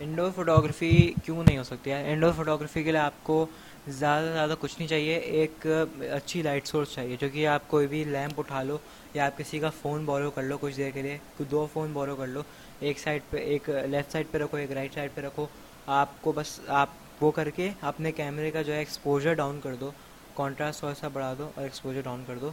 انڈور 0.00 0.30
فوٹوگرافی 0.34 1.12
کیوں 1.24 1.42
نہیں 1.42 1.58
ہو 1.58 1.62
سکتی 1.62 1.90
ہے؟ 1.90 2.12
انڈور 2.12 2.32
فوٹوگرافی 2.36 2.82
کے 2.82 2.92
لیے 2.92 3.00
آپ 3.00 3.22
کو 3.22 3.46
زیادہ 3.88 4.24
سے 4.24 4.32
زیادہ 4.32 4.54
کچھ 4.60 4.74
نہیں 4.78 4.88
چاہیے، 4.88 5.14
ایک 5.14 5.66
اچھی 6.10 6.42
لائٹ 6.42 6.66
سورس 6.66 6.94
چاہیے، 6.94 7.16
جو 7.20 7.28
کہ 7.32 7.46
آپ 7.46 7.68
کوئی 7.68 7.86
بھی 7.86 8.02
لیمپ 8.04 8.38
اٹھا 8.40 8.62
لو 8.62 8.78
یا 9.14 9.26
آپ 9.26 9.38
کسی 9.38 9.58
کا 9.58 9.70
فون 9.82 10.04
بورو 10.04 10.30
کر 10.30 10.42
لو 10.42 10.58
کچھ 10.60 10.76
دیر 10.76 10.90
کے 10.94 11.02
لیے 11.02 11.18
دو 11.50 11.66
فون 11.72 11.90
بورو 11.92 12.16
کر 12.16 12.26
لو، 12.26 12.42
ایک 12.80 12.98
سائڈ 12.98 13.22
پہ، 13.30 13.36
ایک 13.36 13.70
لیفٹ 13.90 14.12
سائڈ 14.12 14.26
پہ 14.30 14.38
رکھو، 14.38 14.56
ایک 14.56 14.72
رائٹ 14.72 14.94
سائڈ 14.94 15.10
پہ 15.14 15.20
رکھو، 15.20 15.46
آپ 15.86 16.08
کو 16.20 16.32
بس 16.34 16.58
آپ 16.68 16.88
وہ 17.20 17.30
کر 17.30 17.50
کے 17.50 17.70
اپنے 17.80 18.12
کیمرے 18.12 18.50
کا 18.50 18.62
جو 18.62 18.72
ہے 18.72 18.78
ایکسپوجر 18.78 19.34
ڈاؤن 19.34 19.60
کر 19.62 19.74
دو۔ 19.80 19.90
کانٹراسٹ 20.34 20.78
تھوڑا 20.78 20.94
سا 20.94 21.08
بڑھا 21.08 21.34
دو 21.38 21.50
اور 21.54 21.64
ایکسپوجر 21.64 22.00
ڈاؤن 22.00 22.24
کر 22.26 22.38
دو۔ 22.38 22.50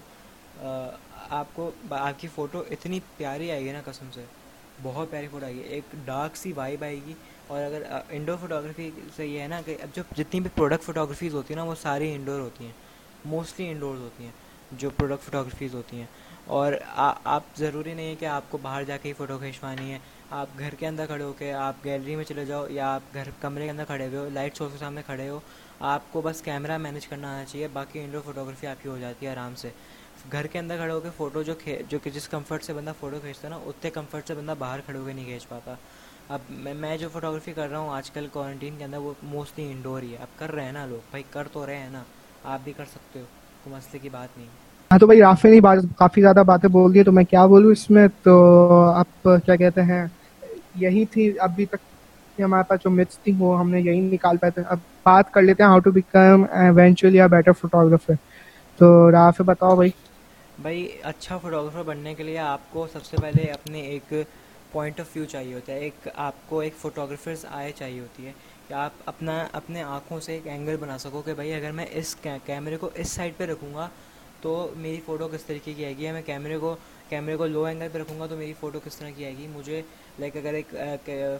آپ 1.29 1.45
کو 1.53 1.71
آپ 1.89 2.19
کی 2.19 2.27
فوٹو 2.35 2.63
اتنی 2.71 2.99
پیاری 3.17 3.51
آئے 3.51 3.65
گی 3.65 3.71
نا 3.71 3.81
قسم 3.85 4.05
سے۔ 4.13 4.23
بہت 4.83 5.11
پیاری 5.11 5.27
فوٹو 5.31 5.45
آئے 5.45 5.53
گی۔ 5.53 5.59
ایک 5.59 5.83
ڈارک 6.05 6.35
سی 6.35 6.53
وائب 6.53 6.83
آئے 6.83 6.95
گی۔ 6.95 7.13
اور 7.47 7.63
اگر 7.63 7.83
انڈور 8.09 8.37
فوٹوگرافی 8.41 8.89
سے 9.15 9.27
یہ 9.27 9.39
ہے 9.39 9.47
نا 9.47 9.61
کہ 9.65 9.77
اب 9.81 9.95
جو 9.95 10.03
جتنی 10.17 10.39
بھی 10.39 10.49
پروڈکٹ 10.55 10.83
فوٹوگرافیز 10.83 11.33
ہوتی 11.33 11.53
ہیں 11.53 11.61
نا، 11.61 11.69
وہ 11.69 11.75
ساری 11.75 12.13
انڈور 12.13 12.39
ہوتی 12.39 12.65
ہیں۔ 12.65 12.71
موسٹلی 13.25 13.69
انڈورز 13.69 13.99
ہوتی 13.99 14.23
ہیں، 14.23 14.31
جو 14.71 14.89
پروڈکٹ 14.89 15.23
فوٹوگرافیز 15.23 15.75
ہوتی 15.75 15.97
ہیں۔ 15.97 16.05
اور 16.45 16.73
آپ، 17.23 17.43
ضروری 17.57 17.93
نہیں 17.93 18.09
ہے 18.09 18.15
کہ 18.15 18.25
آپ 18.25 18.43
کو 18.49 18.57
باہر 18.61 18.83
جا 18.83 18.97
کے 18.97 19.09
ہی 19.09 19.13
فوٹو 19.13 19.37
کھینچوانی 19.37 19.93
ہے۔ 19.93 19.99
آپ 20.31 20.47
گھر 20.59 20.73
کے 20.79 20.87
اندر 20.87 21.05
کھڑے 21.05 21.23
ہو 21.23 21.31
کے 21.37 21.51
آپ 21.53 21.83
گیلری 21.85 22.15
میں 22.15 22.23
چلے 22.23 22.43
جاؤ 22.45 22.65
یا 22.69 22.93
آپ 22.93 23.13
گھر 23.13 23.29
کمرے 23.41 23.63
کے 23.63 23.69
اندر 23.69 23.83
کھڑے 23.87 24.05
ہوئے 24.07 24.17
ہو، 24.17 24.27
لائٹ 24.33 24.57
سورس 24.57 24.71
کے 24.71 24.77
سامنے 24.77 25.01
کھڑے 25.05 25.27
ہو، 25.29 25.39
آپ 25.79 26.01
کو 26.11 26.21
بس 26.21 26.41
کیمرہ 26.41 26.77
مینیج 26.77 27.07
کرنا 27.07 27.33
آنا 27.35 27.43
چاہیے، 27.45 27.67
باقی 27.73 27.99
انڈور 27.99 28.21
فوٹوگرافی 28.25 28.67
آپ 28.67 28.83
کی 28.83 28.89
ہو 28.89 28.97
جاتی 29.01 29.25
ہے 29.25 29.31
آرام 29.31 29.55
سے۔ 29.55 29.69
گھر 30.31 30.47
کے 30.47 30.59
اندر 30.59 30.77
کھڑے 30.77 30.93
ہو 30.93 30.99
کے 30.99 31.09
فوٹو 31.17 31.43
جو 31.43 31.53
جو 31.89 31.99
کہ 32.03 32.09
جس 32.09 32.27
کمفرٹ 32.27 32.63
سے 32.63 32.73
بندہ 32.73 32.91
فوٹو 32.99 33.19
کھینچتا 33.21 33.47
ہے 33.47 33.49
نا، 33.49 33.59
اتنے 33.65 33.89
کمفرٹ 33.89 34.27
سے 34.27 34.33
بندہ 34.33 34.53
باہر 34.59 34.79
کھڑے 34.85 34.97
ہو 34.99 35.05
کے 35.05 35.13
نہیں 35.13 35.25
کھینچ 35.25 35.47
پاتا۔ 35.47 35.75
اب 36.29 36.39
میں 36.79 36.97
جو 36.97 37.09
فوٹوگرافی 37.13 37.53
کر 37.53 37.69
رہا 37.69 37.79
ہوں 37.79 37.89
آج 37.93 38.11
کل 38.11 38.27
کوارنٹین 38.33 38.77
کے 38.77 38.83
اندر 38.83 38.97
وہ 38.97 39.13
موسٹلی 39.23 39.71
انڈور 39.71 40.01
ہی 40.01 40.11
ہے۔ 40.11 40.17
اب 40.21 40.39
کر 40.39 40.51
رہے 40.51 40.65
ہیں 40.65 40.71
نا 40.71 40.85
لوگ، 40.85 41.09
بھائی 41.09 41.23
کر 41.31 41.47
تو 41.53 41.65
رہے 41.65 41.77
ہیں 41.77 41.89
نا، 41.89 42.03
آپ 42.43 42.59
بھی 42.63 42.73
کر 42.77 42.85
سکتے 42.91 43.19
ہو، 43.19 43.25
کوئی 43.63 43.75
مسئلے 43.75 43.99
کی 43.99 44.09
بات 44.09 44.37
نہیں۔ 44.37 44.47
ہاں 44.91 44.99
تو 44.99 45.05
بھائی 45.05 45.21
رافی 45.21 45.49
نے 45.49 45.59
کافی 45.97 46.21
زیادہ 46.21 46.43
باتیں 46.45 46.69
بول 46.69 46.93
دی، 46.93 47.03
تو 47.03 47.11
میں 47.11 47.23
کیا 47.23 47.45
بولوں 47.45 47.71
اس 47.71 47.89
میں؟ 47.89 48.07
تو 48.23 48.33
آپ 48.85 49.27
کیا 49.45 49.55
کہتے 49.55 49.81
ہیں؟ 49.81 50.05
یہی 50.75 51.05
تھی 51.05 51.33
ابھی 51.39 51.65
تک 51.65 51.89
ہمارے 52.39 52.63
پاس 52.67 52.79
جو 52.83 52.89
متس 52.89 53.17
تھی 53.17 53.31
وہ 53.37 53.59
ہم 53.59 53.69
نے 53.69 53.79
یہی 53.81 53.99
نکال 53.99 54.37
پائے 54.37 54.51
تھے۔ 54.51 54.61
اب 54.67 54.79
بات 55.03 55.31
کر 55.33 55.41
لیتے 55.41 55.63
ہیں 55.63 55.69
how 55.69 55.79
to 55.79 55.91
become 55.91 56.43
eventually 56.51 57.19
better 57.31 57.51
photographer 57.51 58.13
تو 58.79 59.11
راف 59.11 59.41
بتاؤ 59.41 59.75
بھائی۔ 59.75 59.89
بھائی 60.61 60.87
اچھا 61.03 61.37
فوٹوگرافر 61.37 61.83
بننے 61.83 62.13
کے 62.13 62.23
لیے 62.23 62.37
آپ 62.37 62.71
کو 62.71 62.87
سب 62.93 63.03
سے 63.03 63.17
پہلے 63.21 63.51
اپنے 63.51 63.79
ایک 63.79 64.13
پوائنٹ 64.71 64.99
آف 64.99 65.15
ویو 65.15 65.25
چاہیے 65.25 65.53
ہوتا 65.53 65.73
ہے۔ 65.73 65.79
ایک، 65.79 66.07
آپ 66.15 66.33
کو 66.49 66.59
ایک 66.59 66.73
فوٹوگرافرز 66.77 67.45
آئے 67.49 67.71
چاہیے 67.71 67.99
ہوتی 67.99 68.25
ہے 68.25 68.31
کہ 68.67 68.73
آپ 68.73 68.91
اپنا، 69.05 69.47
اپنے 69.53 69.83
آنکھوں 69.83 70.19
سے 70.19 70.33
ایک 70.33 70.47
اینگل 70.47 70.75
بنا 70.79 70.97
سکو 70.97 71.21
کہ 71.21 71.33
بھائی 71.33 71.53
اگر 71.53 71.71
میں 71.71 71.85
اس 71.91 72.15
کیمرے 72.45 72.77
کو 72.77 72.89
اس 72.93 73.11
سائڈ 73.11 73.33
پہ 73.37 73.45
رکھوں 73.45 73.73
گا 73.73 73.87
تو 74.41 74.71
میری 74.77 74.99
فوٹو 75.05 75.27
کس 75.27 75.43
طریقے 75.45 75.73
کی 75.73 75.85
آئے 75.85 75.97
گی؟ 75.97 76.11
میں 76.11 76.21
کیمرے 76.25 76.57
کو 76.57 76.75
کیمرے 77.11 77.35
کو 77.37 77.45
لو 77.45 77.63
اینگل 77.65 77.87
پہ 77.91 77.99
رکھوں 77.99 78.19
گا 78.19 78.25
تو 78.25 78.35
میری 78.37 78.53
فوٹو 78.59 78.79
کس 78.83 78.97
طرح 78.97 79.09
کی 79.15 79.25
آئے 79.25 79.37
گی؟ 79.37 79.47
مجھے 79.53 79.81
لائک 80.19 80.37
اگر 80.37 80.53
ایک 80.53 80.73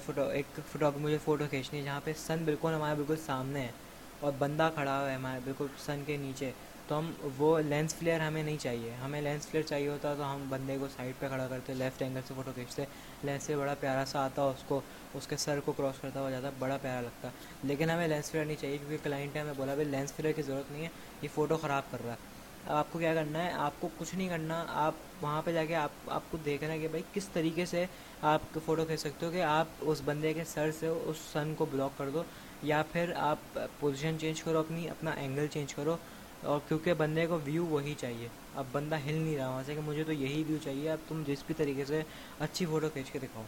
فوٹو 0.06 0.24
ایک 0.30 0.60
فوٹو 0.72 0.90
مجھے 1.00 1.18
فوٹو 1.24 1.46
کھینچنی 1.50 1.80
ہے 1.80 1.84
جہاں 1.84 2.00
پہ 2.04 2.14
سن 2.26 2.44
بالکل 2.46 2.74
ہمارے 2.74 2.96
بالکل 2.96 3.16
سامنے 3.26 3.62
ہے 3.62 3.72
اور 4.20 4.32
بندہ 4.40 4.70
کھڑا 4.76 5.00
ہوا 5.00 5.10
ہے 5.10 5.16
ہمارے 5.16 5.40
بالکل 5.44 5.68
سن 5.86 6.02
کے 6.06 6.18
نیچے، 6.18 6.52
تو 6.88 6.98
ہم 6.98 7.12
وہ 7.38 7.60
لینس 7.60 7.96
فلیئر 7.96 8.20
ہمیں 8.20 8.42
نہیں 8.44 8.58
چاہیے۔ 8.62 8.92
ہمیں 9.04 9.22
لینس 9.22 9.48
فلیئر 9.48 9.64
چاہیے 9.68 9.88
ہوتا 9.88 10.14
تو 10.18 10.34
ہم 10.34 10.44
بندے 10.50 10.78
کو 10.80 10.88
سائڈ 10.96 11.14
پہ 11.20 11.28
کھڑا 11.28 11.48
کرتے 11.50 11.74
لیفٹ 11.74 12.02
اینگل 12.02 12.22
سے 12.28 12.34
فوٹو 12.36 12.52
کھینچتے۔ 12.56 12.86
لینس 13.24 13.44
سے 13.44 13.56
بڑا 13.56 13.74
پیارا 13.80 14.04
سا 14.08 14.24
آتا 14.26 14.44
اس 14.44 14.64
کو، 14.68 14.80
اس 15.14 15.28
کے 15.28 15.38
سر 15.38 15.60
کو 15.66 15.72
کراس 15.78 16.02
کرتا 16.02 16.20
ہوا 16.22 16.30
جاتا 16.32 16.50
بڑا 16.60 16.78
پیارا 16.82 17.02
لگتا۔ 17.02 17.30
لیکن 17.64 17.90
ہمیں 17.90 18.08
لینس 18.08 18.32
فلیئر 18.32 18.46
نہیں 18.46 18.62
چاہیے 18.62 18.78
کیونکہ 18.78 19.04
کلائنٹ 19.04 19.36
ہے، 19.36 19.42
ہمیں 19.42 19.54
بولا 19.58 19.74
بھائی 19.74 19.88
لینس 19.90 20.14
فلیئر 20.14 20.34
کی 20.34 20.42
ضرورت 20.42 20.72
نہیں 20.72 20.84
ہے، 20.84 20.90
یہ 21.22 21.28
فوٹو 21.34 21.58
خراب 21.58 21.92
کر 21.92 22.06
رہا 22.06 22.14
ہے۔ 22.14 22.30
اب 22.68 22.76
آپ 22.76 22.92
کو 22.92 23.00
کیا 23.00 23.14
کرنا 23.14 23.44
ہے؟ 23.44 23.52
آپ 23.52 23.72
کو 23.80 23.90
کچھ 23.98 24.16
نہیں 24.16 24.30
کرنا۔ 24.30 24.66
آپ 24.68 24.94
وہاں 25.22 25.42
پہ 25.46 25.52
جا 25.52 25.66
کے 25.66 25.76
آپ 25.76 25.90
آپ 26.08 26.22
کو 26.32 26.38
دیکھنا 26.46 26.74
ہے 26.74 26.80
کہ 26.80 26.88
بھائی 26.88 27.04
کس 27.14 27.28
طریقے 27.34 27.66
سے 27.66 27.86
آپ 28.22 28.42
فوٹو 28.66 28.86
کھینچ 28.86 29.00
سکتے 29.00 29.26
ہو 29.26 29.32
کہ 29.32 29.42
آپ 29.42 29.66
اس 29.82 30.02
بندے 30.06 30.34
کے 30.34 30.44
سر 30.44 30.72
سے 30.80 30.88
اس 30.88 31.18
سن 31.34 31.54
کو 31.58 31.66
بلاک 31.72 31.98
کر 31.98 32.10
دو 32.10 32.24
یا 32.64 32.84
پھر 32.92 33.12
آپ 33.16 33.60
پوزیشن 33.80 34.18
چینج 34.20 34.44
کرو، 34.44 34.60
اپنی، 34.60 34.90
اپنا 34.90 35.12
اینگل 35.12 35.48
چینج 35.48 35.74
کرو 35.74 35.98
اور 36.42 36.60
کیونکہ 36.68 36.94
بندے 36.94 37.26
کو 37.28 37.40
ویو 37.46 37.66
وہی 37.66 37.94
چاہیے۔ 37.98 38.28
اب 38.56 38.66
بندہ 38.72 38.98
ہل 39.06 39.14
نہیں 39.14 39.38
رہا، 39.38 39.50
وہاں 39.50 39.64
سے 39.66 39.76
کہ 39.76 39.82
مجھے 39.82 40.04
تو 40.04 40.12
یہی 40.12 40.44
ویو 40.48 40.58
چاہیے، 40.64 40.92
اب 40.92 40.98
تم 41.08 41.24
جس 41.28 41.44
بھی 41.48 41.56
طریقے 41.58 41.86
سے 41.86 42.02
اچھی 42.40 42.66
فوٹو 42.66 42.90
کھینچ 42.94 43.12
کے 43.12 43.20
دکھاؤ۔ 43.20 43.44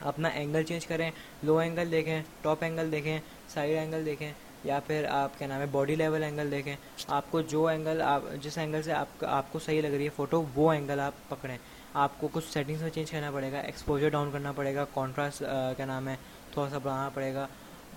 اپنا 0.00 0.28
اینگل 0.28 0.62
چینج 0.62 0.86
کریں 0.86 1.10
لو 1.42 1.58
اینگل 1.58 1.90
دیکھیں 1.90 2.22
ٹاپ 2.42 2.62
اینگل 2.62 2.92
دیکھیں 2.92 3.18
سائڈ 3.48 3.76
اینگل 3.78 4.06
دیکھیں۔ 4.06 4.32
یا 4.64 4.78
پھر 4.86 5.06
آپ، 5.10 5.38
کیا 5.38 5.48
نام 5.48 5.60
ہے 5.60 5.66
باڈی 5.70 5.94
لیول 5.94 6.22
اینگل 6.22 6.50
دیکھیں، 6.50 6.74
آپ 7.08 7.30
کو 7.30 7.40
جو 7.40 7.66
اینگل 7.66 8.02
آپ، 8.04 8.22
جس 8.42 8.58
اینگل 8.58 8.82
سے 8.82 8.92
آپ 8.92 9.24
آپ 9.28 9.52
کو 9.52 9.58
صحیح 9.58 9.80
لگ 9.82 9.86
رہی 9.86 10.04
ہے 10.04 10.10
فوٹو 10.16 10.42
وہ 10.54 10.72
اینگل 10.72 11.00
آپ 11.00 11.28
پکڑیں۔ 11.28 11.56
آپ 11.94 12.10
کو 12.18 12.28
کچھ 12.32 12.52
سیٹنگس 12.52 12.82
میں 12.82 12.90
چینج 12.90 13.10
کرنا 13.10 13.30
پڑے 13.30 13.50
گا 13.52 13.60
ایکسپوجر 13.60 14.08
ڈاؤن 14.08 14.30
کرنا 14.32 14.52
پڑے 14.52 14.74
گا 14.74 14.84
کانٹراسٹ 14.94 15.42
کیا 15.76 15.86
نام 15.86 16.08
ہے، 16.08 16.16
تھوڑا 16.52 16.68
سا 16.70 16.78
بڑھانا 16.78 17.08
پڑے 17.14 17.34
گا۔ 17.34 17.46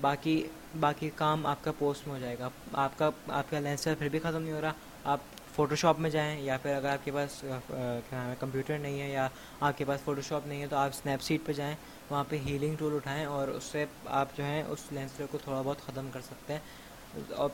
باقی 0.01 0.41
باقی 0.79 1.09
کام 1.15 1.45
آپ 1.47 1.63
کا 1.63 1.71
پوسٹ 1.77 2.07
میں 2.07 2.15
ہو 2.15 2.19
جائے 2.21 2.35
گا۔ 2.39 2.49
آپ 2.73 2.97
کا 2.97 3.09
آپ 3.29 3.49
کا 3.49 3.59
لینس 3.59 3.87
پھر 3.99 4.09
بھی 4.09 4.19
ختم 4.19 4.41
نہیں 4.41 4.53
ہو 4.53 4.61
رہا، 4.61 4.71
آپ 5.03 5.19
فوٹو 5.55 5.75
شاپ 5.75 5.99
میں 5.99 6.09
جائیں 6.09 6.39
یا 6.41 6.57
پھر 6.61 6.73
اگر 6.75 6.89
آپ 6.89 7.05
کے 7.05 7.11
پاس 7.11 7.39
کیا 7.41 7.57
نام 8.11 8.29
ہے، 8.29 8.35
کمپیوٹر 8.39 8.77
نہیں 8.77 8.99
ہے 9.01 9.09
یا 9.09 9.27
آپ 9.59 9.77
کے 9.77 9.85
پاس 9.85 10.01
فوٹو 10.03 10.21
شاپ 10.21 10.47
نہیں 10.47 10.61
ہے 10.61 10.67
تو 10.67 10.75
آپ 10.75 10.89
اسنیپ 10.93 11.21
سیٹ 11.21 11.45
پہ 11.45 11.53
جائیں، 11.53 11.75
وہاں 12.09 12.23
پہ 12.29 12.37
ہیلنگ 12.45 12.75
ٹول 12.79 12.95
اٹھائیں 12.95 13.25
اور 13.25 13.47
اس 13.47 13.63
سے 13.63 13.85
آپ 14.19 14.37
جو 14.37 14.43
ہیں 14.43 14.63
اس 14.67 14.91
لینس 14.91 15.21
کو 15.31 15.37
تھوڑا 15.43 15.61
بہت 15.61 15.85
ختم 15.85 16.07
کر 16.13 16.21
سکتے 16.21 16.53
ہیں۔ 16.53 16.59
اور 17.35 17.49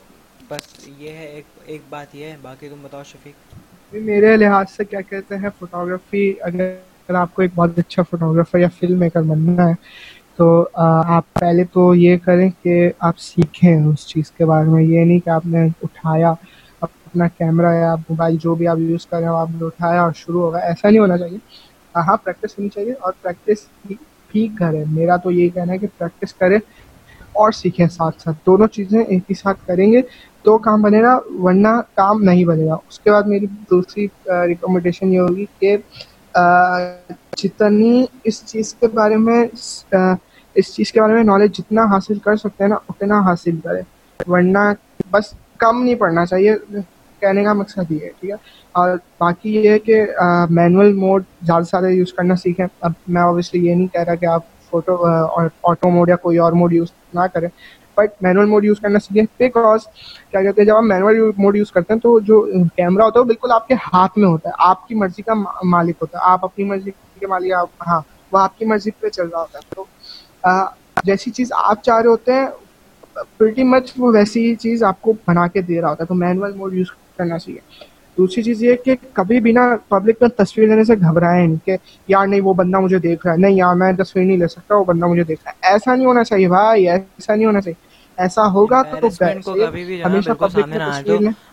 بس 0.50 0.90
یہ 0.98 1.12
ہے 1.12 1.26
ایک 1.26 1.46
ایک 1.66 1.82
بات 1.90 2.16
یہ 2.16 2.26
ہے، 2.26 2.36
باقی 2.42 2.70
تم 2.70 2.82
بتاؤ 2.82 3.04
شفیق۔ 3.04 3.94
میرے 3.94 4.36
لحاظ 4.38 4.66
سے 4.72 4.86
کیا 4.86 5.02
کہتے 5.02 5.38
ہیں 5.38 5.50
فوٹوگرافی 5.60 6.34
اگر 6.42 7.16
آپ 7.16 7.34
کو 7.34 7.42
ایک 7.42 7.52
بہت 7.56 7.80
اچھا 7.80 8.04
فوٹوگرافر 8.10 8.60
یا 8.60 8.68
فلم 8.80 9.00
میکر 9.00 9.22
بننا 9.22 9.68
ہے 9.70 9.74
تو 10.36 10.68
آپ 10.74 11.34
پہلے 11.34 11.64
تو 11.74 11.94
یہ 11.96 12.18
کریں 12.18 12.50
کہ 12.64 12.76
آپ 13.00 13.20
سیکھیں 13.20 13.76
اس 13.76 14.08
چیز 14.08 14.32
کے 14.32 14.46
بارے 14.46 14.70
میں۔ 14.70 14.84
یہ 14.84 15.04
نہیں 15.06 15.20
کہ 15.20 15.30
آپ 15.30 15.46
نے 15.46 15.68
اٹھایا 15.84 16.34
اپنا 17.12 17.28
کیمرہ 17.28 17.74
یا 17.74 17.96
موبائل 18.10 18.36
جو 18.42 18.56
بھی 18.56 18.68
آپ 18.68 18.78
یوز 18.80 19.06
کر 19.06 19.18
رہے 19.18 19.28
ہیں 19.28 19.34
آپ 19.36 19.50
نے 19.52 19.66
اٹھایا 19.66 20.02
اور 20.02 20.12
شروع 20.16 20.42
ہوگا، 20.42 20.58
ایسا 20.60 20.90
نہیں 20.90 21.00
ہونا 21.00 21.18
چاہیے۔ 21.18 21.38
ہاں, 21.96 22.04
ہاں، 22.04 22.18
پریکٹس 22.18 22.58
ہونی 22.60 22.70
چاہیے 22.70 22.94
اور 23.00 23.14
پریکٹس 23.22 23.66
ٹھیک 24.32 24.52
کرے۔ 24.60 24.84
میرا 24.92 25.16
تو 25.16 25.32
یہی 25.32 25.50
کہنا 25.50 25.74
ہے 25.74 25.78
کہ 25.78 25.88
پریکٹس 25.98 26.34
کرے 26.34 26.56
اور 27.36 27.52
سیکھیں 27.52 27.88
ساتھ 27.88 28.22
ساتھ۔ 28.22 28.38
دونوں 28.46 28.68
چیزیں 28.68 29.00
ایک 29.00 29.24
ہی 29.30 29.36
ساتھ 29.36 29.66
کریں 29.68 29.92
گے 29.92 30.02
تو 30.44 30.58
کام 30.58 30.82
بنے 30.82 31.02
گا، 31.04 31.20
ورنہ 31.42 31.68
کام 31.96 32.24
نہیں 32.24 32.46
بنے 32.46 32.66
گا۔ 32.66 32.76
اس 32.90 33.00
کے 33.00 33.12
بعد 33.12 33.24
میری 33.24 33.46
دوسری 33.72 34.08
ریکمنڈیشن 34.48 35.14
یہ 35.14 35.20
ہوگی 35.20 35.46
کہ 35.60 35.78
جتنی 37.38 38.06
اس 38.24 38.46
چیز 38.46 38.74
کے 38.74 38.88
بارے 38.88 39.18
میں 39.18 39.44
اس 40.56 40.74
چیز 40.76 40.92
کے 40.92 41.02
بارے 41.02 41.14
میں 41.14 41.24
نالج 41.24 41.58
جتنا 41.58 41.84
حاصل 41.86 42.20
کر 42.20 42.36
سکتے 42.36 42.64
ہیں 42.64 42.70
نا، 42.70 42.76
اتنا 42.90 43.20
حاصل 43.20 43.60
کرے۔ 43.64 43.82
ورنہ 44.28 44.60
بس 45.12 45.26
کم 45.58 45.84
نہیں 45.84 45.96
پڑھنا 45.96 46.26
چاہیے۔ 46.26 46.56
کہنے 47.22 47.44
کا 47.44 47.54
مقصد 47.54 47.92
یہ 47.92 48.00
ہے، 48.02 48.10
ٹھیک 48.20 48.30
ہے؟ 48.30 48.36
اور 48.72 48.90
باقی 49.20 49.56
یہ 49.56 49.70
ہے 49.70 49.80
کہ 49.80 50.02
مینول 50.50 50.94
موڈ 50.94 51.24
زیادہ 51.42 51.64
سے 51.64 51.70
زیادہ 51.72 51.92
یوز 51.94 52.14
کرنا 52.14 52.36
سیکھیں۔ 52.36 52.66
اب 52.82 52.92
میں 53.08 53.22
اوبیسلی 53.22 53.66
یہ 53.68 53.76
نہیں 53.76 53.88
کہہ 53.94 54.02
رہا 54.02 54.16
کہ 54.16 54.26
آپ 54.26 54.42
فوٹو 54.70 54.98
آٹو 55.64 55.90
موڈ 55.90 56.10
یا 56.10 56.16
کوئی 56.16 56.38
اور 56.38 56.52
موڈ 56.52 56.74
یوز 56.74 56.88
نہ 57.14 57.26
کریں۔ 57.34 57.50
بٹ 57.98 58.22
مینول 58.22 58.46
موڈ 58.46 58.66
یوز 58.66 58.80
کرنا 58.80 59.00
سیکھیں۔ 59.00 59.24
بیکاز 59.40 59.80
کیا 60.32 60.42
کہتے 60.42 60.62
ہیں، 60.62 60.66
جب 60.68 60.76
آپ 60.76 60.84
مینول 60.84 61.32
موڈ 61.38 61.56
یوز 61.56 61.72
کرتے 61.72 61.94
ہیں 61.94 62.00
تو 62.00 62.20
جو 62.20 62.42
کیمرہ 62.76 63.04
ہوتا 63.04 63.20
ہے 63.20 63.22
وہ 63.22 63.28
بالکل 63.28 63.52
آپ 63.52 63.68
کے 63.68 63.74
ہاتھ 63.94 64.18
میں 64.18 64.28
ہوتا 64.28 64.50
ہے۔ 64.50 64.54
آپ 64.70 64.88
کی 64.88 64.96
مرضی 64.96 65.22
کا 65.22 65.34
مالک 65.64 65.96
ہوتا 66.02 66.18
ہے۔ 66.18 66.32
آپ 66.32 66.46
اپنی 66.46 66.66
مرضی 66.66 66.92
کے 67.20 67.28
مالک 67.28 67.54
ہاں 67.88 68.02
وہ 68.32 68.40
آپ 68.40 68.58
کی 68.58 68.66
مرضی 68.66 68.92
پہ 69.00 69.10
چل 69.10 69.28
رہا 69.28 69.40
ہوتا 69.40 69.60
ہے۔ 69.60 69.76
تو 69.76 69.84
جیسی 71.04 71.32
چیز 71.32 71.52
آپ 71.56 71.84
چاہ 71.84 72.00
رہے 72.00 72.10
ہوتے 72.10 72.34
ہیں 72.34 72.46
پریٹی 73.38 73.64
مچ 73.64 73.92
وہ 73.98 74.12
ویسی 74.14 74.50
ہی 74.50 74.56
چیز 74.56 74.84
آپ 74.84 75.02
کو 75.02 75.14
بنا 75.28 75.48
کے 75.48 75.62
دے 75.62 75.82
رہا 75.82 75.90
ہوتا 75.90 76.04
ہے۔ 76.04 76.08
تو 76.08 76.14
مینول 76.14 76.54
موڈ 76.56 76.74
یوز 76.74 76.92
کرنا 77.22 77.38
چاہیے۔ 77.38 77.60
دوسری 78.18 78.44
چیز 78.44 78.64
یہ 78.64 78.76
کہ 78.86 78.96
کبھی 79.14 79.40
بھی 79.40 79.52
نا 79.52 79.62
پبلک 79.88 80.22
میں 80.22 80.30
تصویر 80.30 80.68
لینے 80.68 80.84
سے 80.84 80.96
گھبرائیں 80.96 81.48
نہیں 81.48 81.66
کہ 81.66 81.78
یار 82.08 82.28
نہیں 82.28 82.42
وہ 82.42 82.54
بندہ 82.54 82.80
مجھے 82.80 82.98
دیکھ 82.98 83.26
رہا 83.26 83.34
ہے 83.34 83.40
نہیں 83.40 83.56
یار 83.56 83.76
میں 83.76 83.92
تصویر 83.94 84.26
نہیں 84.26 84.38
لے 84.38 84.48
سکتا 84.48 84.76
وہ 84.76 84.84
بندہ 84.84 85.08
مجھے 85.08 85.24
دیکھ 85.24 85.42
رہا 85.46 85.52
ہے۔ 85.52 85.74
ایسا 85.74 85.96
نہیں 85.96 86.06
ہونا 86.06 86.24
چاہیے 86.24 86.48
بھائی 86.48 86.90
ایسا 86.90 87.36
نہیں 87.36 87.46
ہونا 87.46 87.62
چاہیے۔ 87.62 87.90
ایسا 88.18 88.48
ہوگا 88.52 88.82
تو 88.84 88.98
ہمیشہ 90.06 90.32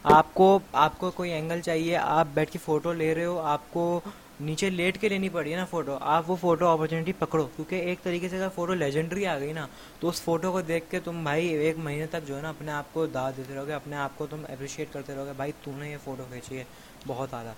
آپ 0.05 0.35
کو 0.35 0.59
آپ 0.73 0.99
کو 0.99 1.11
کوئی 1.11 1.31
اینگل 1.31 1.61
چاہیے 1.61 1.97
آپ 1.97 2.27
بیٹھ 2.35 2.51
کے 2.51 2.59
فوٹو 2.65 2.93
لے 2.93 3.15
رہے 3.15 3.25
ہو 3.25 3.39
آپ 3.39 3.73
کو 3.73 4.01
نیچے 4.41 4.69
لیٹ 4.71 5.01
کے 5.01 5.09
لینی 5.09 5.29
پڑی 5.29 5.53
ہے 5.53 5.57
نا 5.57 5.65
فوٹو 5.65 5.97
آپ 6.01 6.31
وہ 6.31 6.37
فوٹو 6.41 6.67
اپرچونیٹی 6.69 7.13
پکڑو، 7.19 7.47
کیونکہ 7.57 7.75
ایک 7.75 8.03
طریقے 8.03 8.29
سے 8.29 8.37
اگر 8.37 8.49
فوٹو 8.55 8.75
لیجنڈری 8.75 9.27
آ 9.27 9.39
گئی 9.39 9.53
نا، 9.53 9.67
تو 10.01 10.09
اس 10.09 10.21
فوٹو 10.23 10.53
کو 10.53 10.61
دیکھ 10.61 10.91
کے 10.91 11.01
تم 11.05 11.23
بھائی 11.23 11.49
ایک 11.49 11.79
مہینے 11.79 12.07
تک 12.07 12.27
جو 12.27 12.37
ہے 12.37 12.43
نا 12.43 12.49
اپنے 12.49 12.73
آپ 12.73 12.93
کو 12.93 13.07
داد 13.07 13.33
دیتے 13.37 13.55
رہو 13.55 13.67
گے، 13.67 13.73
اپنے 13.73 13.97
آپ 13.97 14.17
کو 14.17 14.27
تم 14.31 14.43
اپریشیٹ 14.49 14.93
کرتے 14.93 15.15
رہو 15.15 15.27
گے، 15.27 15.33
بھائی 15.37 15.53
تم 15.65 15.79
نے 15.79 15.91
یہ 15.91 15.97
فوٹو 16.05 16.25
کھینچی 16.29 16.59
ہے 16.59 16.65
بہت 17.07 17.35
اعلیٰ 17.35 17.53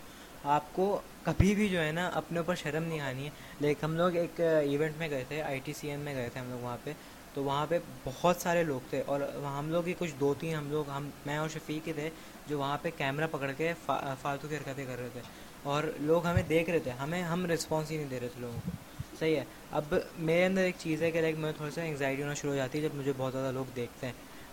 آپ 0.45 0.73
کو 0.73 1.01
کبھی 1.23 1.55
بھی 1.55 1.69
جو 1.69 1.81
ہے 1.83 1.91
نا 1.93 2.11
اپنے 2.15 2.39
اوپر 2.39 2.55
شرم 2.55 2.85
نہیں 2.85 3.01
آنی 3.01 3.25
ہے۔ 3.25 3.31
لیکن 3.61 3.85
ہم 3.85 3.97
لوگ 3.97 4.17
ایک 4.17 4.41
ایونٹ 4.41 4.99
میں 4.99 5.09
گئے 5.11 5.25
تھے 5.29 5.43
آئی 5.43 5.61
ٹی 5.65 5.73
سی 5.73 5.91
ایم 5.91 6.01
میں 6.01 6.15
گئے 6.15 6.29
تھے 6.33 6.41
ہم 6.41 6.51
لوگ 6.51 6.63
وہاں 6.65 6.77
پہ، 6.85 6.93
تو 7.35 7.43
وہاں 7.45 7.67
پہ 7.69 7.79
بہت 8.05 8.37
سارے 8.37 8.63
لوگ 8.65 8.89
تھے۔ 8.91 9.03
اور 9.07 9.21
ہم 9.59 9.71
لوگ 9.71 9.87
ہی 9.87 9.95
کچھ 9.99 10.15
دو 10.21 10.33
تین 10.41 10.55
ہم 10.55 10.71
لوگ، 10.71 10.91
ہم 10.91 11.09
میں 11.27 11.37
اور 11.37 11.49
شفیق 11.49 11.89
ہی 11.89 11.93
تھے، 11.93 12.09
جو 12.49 12.59
وہاں 12.59 12.79
پہ 12.83 12.91
کیمرہ 12.97 13.27
پکڑ 13.31 13.51
کے 13.57 13.73
فالتو 13.87 14.49
کی 14.49 14.57
حرکتیں 14.57 14.85
کر 14.87 14.99
رہے 14.99 15.09
تھے۔ 15.13 15.21
اور 15.63 15.85
لوگ 16.01 16.27
ہمیں 16.27 16.43
دیکھ 16.43 16.71
رہے 16.71 16.79
تھے۔ 16.79 16.91
ہمیں 16.91 17.23
ہم 17.23 17.47
رسپانس 17.47 17.91
ہی 17.91 17.97
نہیں 17.97 18.09
دے 18.11 18.21
رہے 18.21 18.29
تھے 18.29 18.41
لوگوں 18.41 18.61
کو۔ 18.65 18.71
صحیح 19.19 19.37
ہے۔ 19.37 19.45
اب 19.73 19.95
میرے 20.19 20.45
اندر 20.45 20.63
ایک 20.63 20.75
چیز 20.79 21.03
ہے 21.03 21.11
کہ 21.11 21.21
لائک 21.21 21.37
میں 21.37 21.53
تھوڑا 21.57 21.71
سا 21.71 21.83
انگزائٹی 21.83 22.23
ہونا 22.23 22.35
شروع 22.35 22.51
ہو 22.51 22.57
جاتی 22.57 22.79
ہے 22.79 22.83
جب 22.83 22.95
مجھے 22.95 23.13
بہت 23.17 23.33
زیادہ 23.33 23.55
لوگ 23.55 23.65
دیکھتے 23.77 24.07
ہیں۔ 24.07 24.13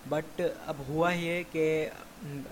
بٹ 0.10 0.42
اب 0.66 0.76
ہوا 0.88 1.14
یہ 1.14 1.44
کہ 1.52 1.90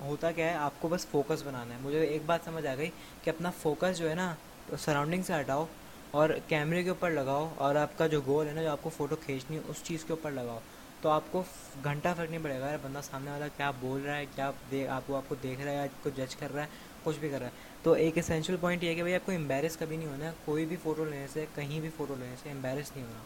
ہوتا 0.01 0.31
کیا 0.31 0.45
ہے، 0.45 0.53
آپ 0.53 0.71
کو 0.79 0.87
بس 0.87 1.07
فوکس 1.07 1.43
بنانا 1.43 1.73
ہے۔ 1.75 1.79
مجھے 1.81 2.03
ایک 2.03 2.21
بات 2.25 2.39
سمجھ 2.45 2.67
آ 2.67 2.75
گئی 2.75 2.89
کہ 3.23 3.29
اپنا 3.29 3.51
فوکس 3.61 3.97
جو 3.97 4.09
ہے 4.09 4.15
نا 4.15 4.35
سراؤنڈنگ 4.79 5.23
سے 5.23 5.33
ہٹاؤ 5.39 5.65
اور 6.11 6.29
کیمرے 6.47 6.83
کے 6.83 6.89
اوپر 6.89 7.11
لگاؤ 7.11 7.53
اور 7.57 7.75
آپ 7.75 7.97
کا 7.97 8.07
جو 8.07 8.21
گول 8.25 8.47
ہے 8.47 8.51
نا، 8.51 8.63
جو 8.63 8.69
آپ 8.69 8.79
کو 8.81 8.89
فوٹو 8.89 9.15
کھینچنی 9.15 9.57
ہے، 9.57 9.61
اس 9.67 9.83
چیز 9.83 10.03
کے 10.03 10.13
اوپر 10.13 10.31
لگاؤ۔ 10.31 10.59
تو 11.01 11.10
آپ 11.10 11.21
کو 11.31 11.43
گھنٹہ 11.84 12.08
فرق 12.17 12.29
نہیں 12.29 12.39
پڑے 12.43 12.60
گا۔ 12.60 12.65
یار 12.65 12.77
بندہ 12.84 12.99
سامنے 13.03 13.31
والا 13.31 13.47
کیا 13.58 13.71
بول 13.79 14.01
رہا 14.05 14.17
ہے، 14.17 14.25
کیا 14.36 14.51
آپ 14.89 15.01
کو 15.05 15.15
آپ 15.15 15.29
کو 15.29 15.36
دیکھ 15.43 15.62
رہا 15.62 15.71
ہے 15.71 15.79
آپ 15.79 16.03
کو 16.03 16.10
جج 16.17 16.36
کر 16.36 16.47
رہا 16.53 16.62
ہے، 16.62 16.67
کچھ 17.03 17.15
بھی 17.19 17.29
کر 17.29 17.38
رہا 17.39 17.45
ہے۔ 17.45 17.51
تو 17.84 17.91
ایک 17.91 18.17
اسینشیل 18.17 18.55
پوائنٹ 18.62 18.84
یہ 18.84 18.89
ہے 18.89 18.95
کہ 18.95 19.01
بھائی، 19.01 19.15
آپ 19.15 19.25
کو 19.25 19.31
امبیرس 19.31 19.77
کبھی 19.77 19.97
نہیں 19.97 20.08
ہونا 20.08 20.25
ہے۔ 20.25 20.31
کوئی 20.45 20.65
بھی 20.65 20.75
فوٹو 20.84 21.05
لینے 21.05 21.25
سے، 21.34 21.45
کہیں 21.55 21.79
بھی 21.79 21.89
فوٹو 21.97 22.15
لینے 22.19 22.36
سے 22.43 22.49
امبیرس 22.49 22.91
نہیں 22.95 23.05
ہونا۔ 23.05 23.19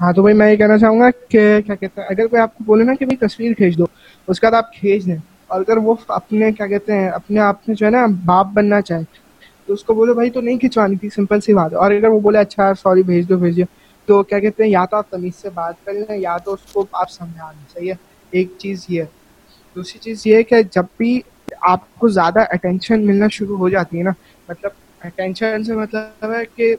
ہاں 0.00 0.12
تو 0.12 0.22
بھائی 0.22 0.36
میں 0.36 0.52
یہ 0.52 0.56
کہنا 0.56 0.78
چاہوں 0.78 1.00
گا 1.00 1.10
کہ 1.10 1.60
کیا 1.66 1.74
کہتے 1.74 2.00
ہیں، 2.00 2.08
اگر 2.08 2.26
کوئی 2.26 2.42
آپ 2.42 2.58
کو 2.58 2.64
بولے 2.64 2.84
نا 2.84 2.94
کہ 2.94 3.06
بھائی 3.06 3.28
تصویر 3.28 3.54
کھینچ 3.54 3.78
دو، 3.78 3.84
اس 4.26 4.40
کے 4.40 4.46
بعد 4.46 4.54
آپ 4.54 4.72
کھینچ 4.72 5.06
دیں۔ 5.06 5.16
اور 5.46 5.60
اگر 5.60 5.76
وہ 5.76 5.94
اپنے 6.08 6.52
کیا 6.52 6.66
کہتے 6.66 6.92
ہیں، 6.92 7.08
اپنے 7.08 7.40
آپ 7.40 7.56
میں 7.66 7.76
جو 7.76 7.86
ہے 7.86 7.90
نا 7.90 8.06
باپ 8.24 8.46
بننا 8.46 8.80
چاہے، 8.80 9.02
تو 9.66 9.72
اس 9.72 9.84
کو 9.84 9.94
بولو 9.94 10.14
بھائی 10.14 10.30
تو 10.30 10.40
نہیں 10.40 10.58
کھنچوانی 10.58 10.96
تھی 10.96 11.10
سمپل 11.10 11.40
سی 11.40 11.54
بات 11.54 11.72
ہے۔ 11.72 11.76
اور 11.76 11.90
اگر 11.90 12.08
وہ 12.08 12.20
بولے 12.20 12.38
اچھا 12.38 12.74
سوری 12.74 13.02
بھیج 13.02 13.28
دو 13.28 13.36
بھیج 13.36 13.56
دو 13.56 13.62
تو 14.08 14.22
کیا 14.22 14.38
کہتے 14.40 14.62
ہیں، 14.62 14.70
یا 14.70 14.84
تو 14.84 14.96
آپ 14.96 15.10
تمیز 15.10 15.34
سے 15.42 15.50
بات 15.54 15.84
کر 15.84 15.92
لیں، 15.92 16.18
یا 16.18 16.36
تو 16.44 16.52
اس 16.52 16.72
کو 16.72 16.84
آپ 16.92 17.10
سمجھا 17.10 17.50
دیں 17.50 17.66
صحیح 17.74 17.90
ہے؟ 17.90 17.96
ایک 18.32 18.52
چیز 18.58 18.84
یہ 18.88 19.02
دوسری 19.76 19.98
چیز 20.02 20.26
یہ 20.26 20.36
ہے 20.36 20.42
کہ 20.42 20.62
جب 20.72 20.84
بھی 20.96 21.20
آپ 21.68 21.80
کو 21.98 22.08
زیادہ 22.08 22.40
اٹینشن 22.50 23.06
ملنا 23.06 23.28
شروع 23.32 23.56
ہو 23.58 23.68
جاتی 23.68 23.98
ہے 23.98 24.02
نا 24.02 24.10
مطلب 24.48 24.70
اٹینشن 25.06 25.64
سے 25.64 25.74
مطلب 25.76 26.32
ہے 26.32 26.44
کہ 26.56 26.74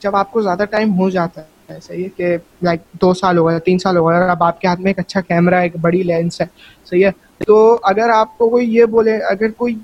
جب 0.00 0.16
آپ 0.16 0.30
کو 0.32 0.42
زیادہ 0.42 0.64
ٹائم 0.70 0.92
ہو 0.98 1.08
جاتا 1.10 1.40
ہے، 1.40 1.78
صحیح 1.80 2.04
ہے 2.04 2.08
کہ 2.16 2.36
لائک 2.62 2.80
دو 3.00 3.12
سال 3.14 3.38
ہو 3.38 3.48
گیا 3.48 3.58
تین 3.64 3.78
سال 3.78 3.96
ہو 3.96 4.08
گیا 4.08 4.30
اب 4.30 4.42
آپ 4.42 4.60
کے 4.60 4.68
ہاتھ 4.68 4.80
میں 4.80 4.90
ایک 4.90 4.98
اچھا 4.98 5.20
کیمرہ 5.20 5.54
ہے، 5.54 5.62
ایک 5.62 5.76
بڑی 5.80 6.02
لینس 6.02 6.40
ہے، 6.40 6.46
صحیح 6.86 7.04
ہے؟ 7.06 7.10
تو 7.46 7.58
اگر 7.90 8.10
آپ 8.14 8.36
کو 8.38 8.48
کوئی 8.50 8.74
یہ 8.74 8.84
بولے، 8.94 9.16
اگر 9.30 9.50
کوئی 9.56 9.74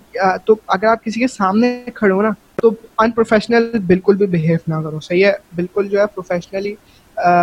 تو 0.44 0.54
اگر 0.68 0.86
آپ 0.86 1.04
کسی 1.04 1.20
کے 1.20 1.26
سامنے 1.28 1.68
کھڑے 1.94 2.12
ہو 2.12 2.22
نا 2.22 2.30
تو 2.56 2.70
ان 2.98 3.10
پروفیشنل 3.10 3.78
بالکل 3.86 4.16
بھی 4.16 4.26
بہیو 4.26 4.56
نہ 4.66 4.74
کرو۔ 4.84 5.00
صحیح 5.00 5.26
ہے؟ 5.26 5.32
بالکل 5.56 5.88
جو 5.88 6.00
ہے 6.00 6.06
پروفیشنلی 6.06 6.74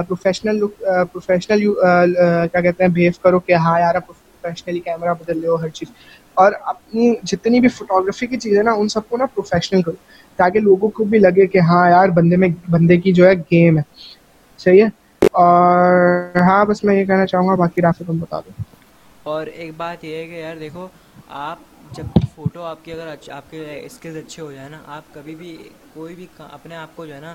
پروفیشنل 0.08 0.60
پروفیشنل 1.12 1.73
کیا 2.52 2.62
کہتے 2.62 2.84
ہیں 2.84 2.91
بہیو 2.91 3.12
کرو 3.21 3.39
کہ 3.39 3.54
ہاں 3.54 3.80
یار 3.80 3.95
پروفیشنلی 4.08 4.80
کیمرہ 4.80 5.13
بدل 5.13 5.41
لو، 5.41 5.56
ہر 5.56 5.69
چیز۔ 5.69 5.91
اور 6.34 6.52
اپنی 6.62 7.13
جتنی 7.23 7.60
بھی 7.60 7.67
فوٹوگرافی 7.67 8.28
کی 8.28 8.38
چیزیں 8.38 8.63
نا، 8.63 8.71
ان 8.71 8.88
سب 8.88 9.10
کو 9.10 9.17
نا 9.17 9.26
پروفیشنل 9.26 9.82
کرو۔ 9.82 9.95
تاکہ 10.36 10.60
لوگوں 10.60 10.89
کو 10.89 11.04
بھی 11.04 11.19
لگے 11.19 11.47
کہ 11.47 11.58
ہاں 11.60 11.89
یار، 11.89 12.08
بندے 12.10 12.36
میں، 12.36 12.49
بندے 12.69 12.97
کی 12.97 13.12
جو 13.13 13.28
ہے 13.28 13.34
گیم 13.52 13.78
ہے۔ 13.78 13.84
صحیح 14.58 14.84
ہے؟ 14.84 14.88
اور 15.32 15.82
ہاں 16.36 16.65
بس 16.65 16.84
میں 16.84 16.95
یہ 16.95 17.06
کہنا 17.06 17.26
چاہوں 17.26 17.47
گا، 17.47 17.56
باقی 17.56 17.82
رافی 17.82 18.04
تم 18.08 18.17
بتا 18.17 18.39
دو۔ 18.39 18.62
اور 19.23 19.47
ایک 19.47 19.71
بات 19.78 20.04
یہ 20.04 20.15
ہے 20.15 20.28
کہ 20.28 20.34
یار 20.34 20.56
دیکھو، 20.56 20.88
آپ 21.30 21.58
جب 21.96 22.20
فوٹو 22.36 22.64
آپ 22.64 22.84
کی 22.84 22.92
اگر 22.92 23.08
آپ 23.32 23.50
کے 23.52 23.80
اسکلز 23.86 24.18
اچھے 24.18 24.42
ہو 24.42 24.52
جائیں 24.52 24.70
نا، 24.70 24.82
آپ 24.96 25.14
کبھی 25.14 25.36
بھی 25.36 25.58
کوئی 25.94 26.16
بھی 26.16 26.26
اپنے 26.40 26.76
آپ 26.76 26.96
کو 26.96 27.06
جو 27.06 27.16
ہے 27.16 27.20
نا 27.20 27.34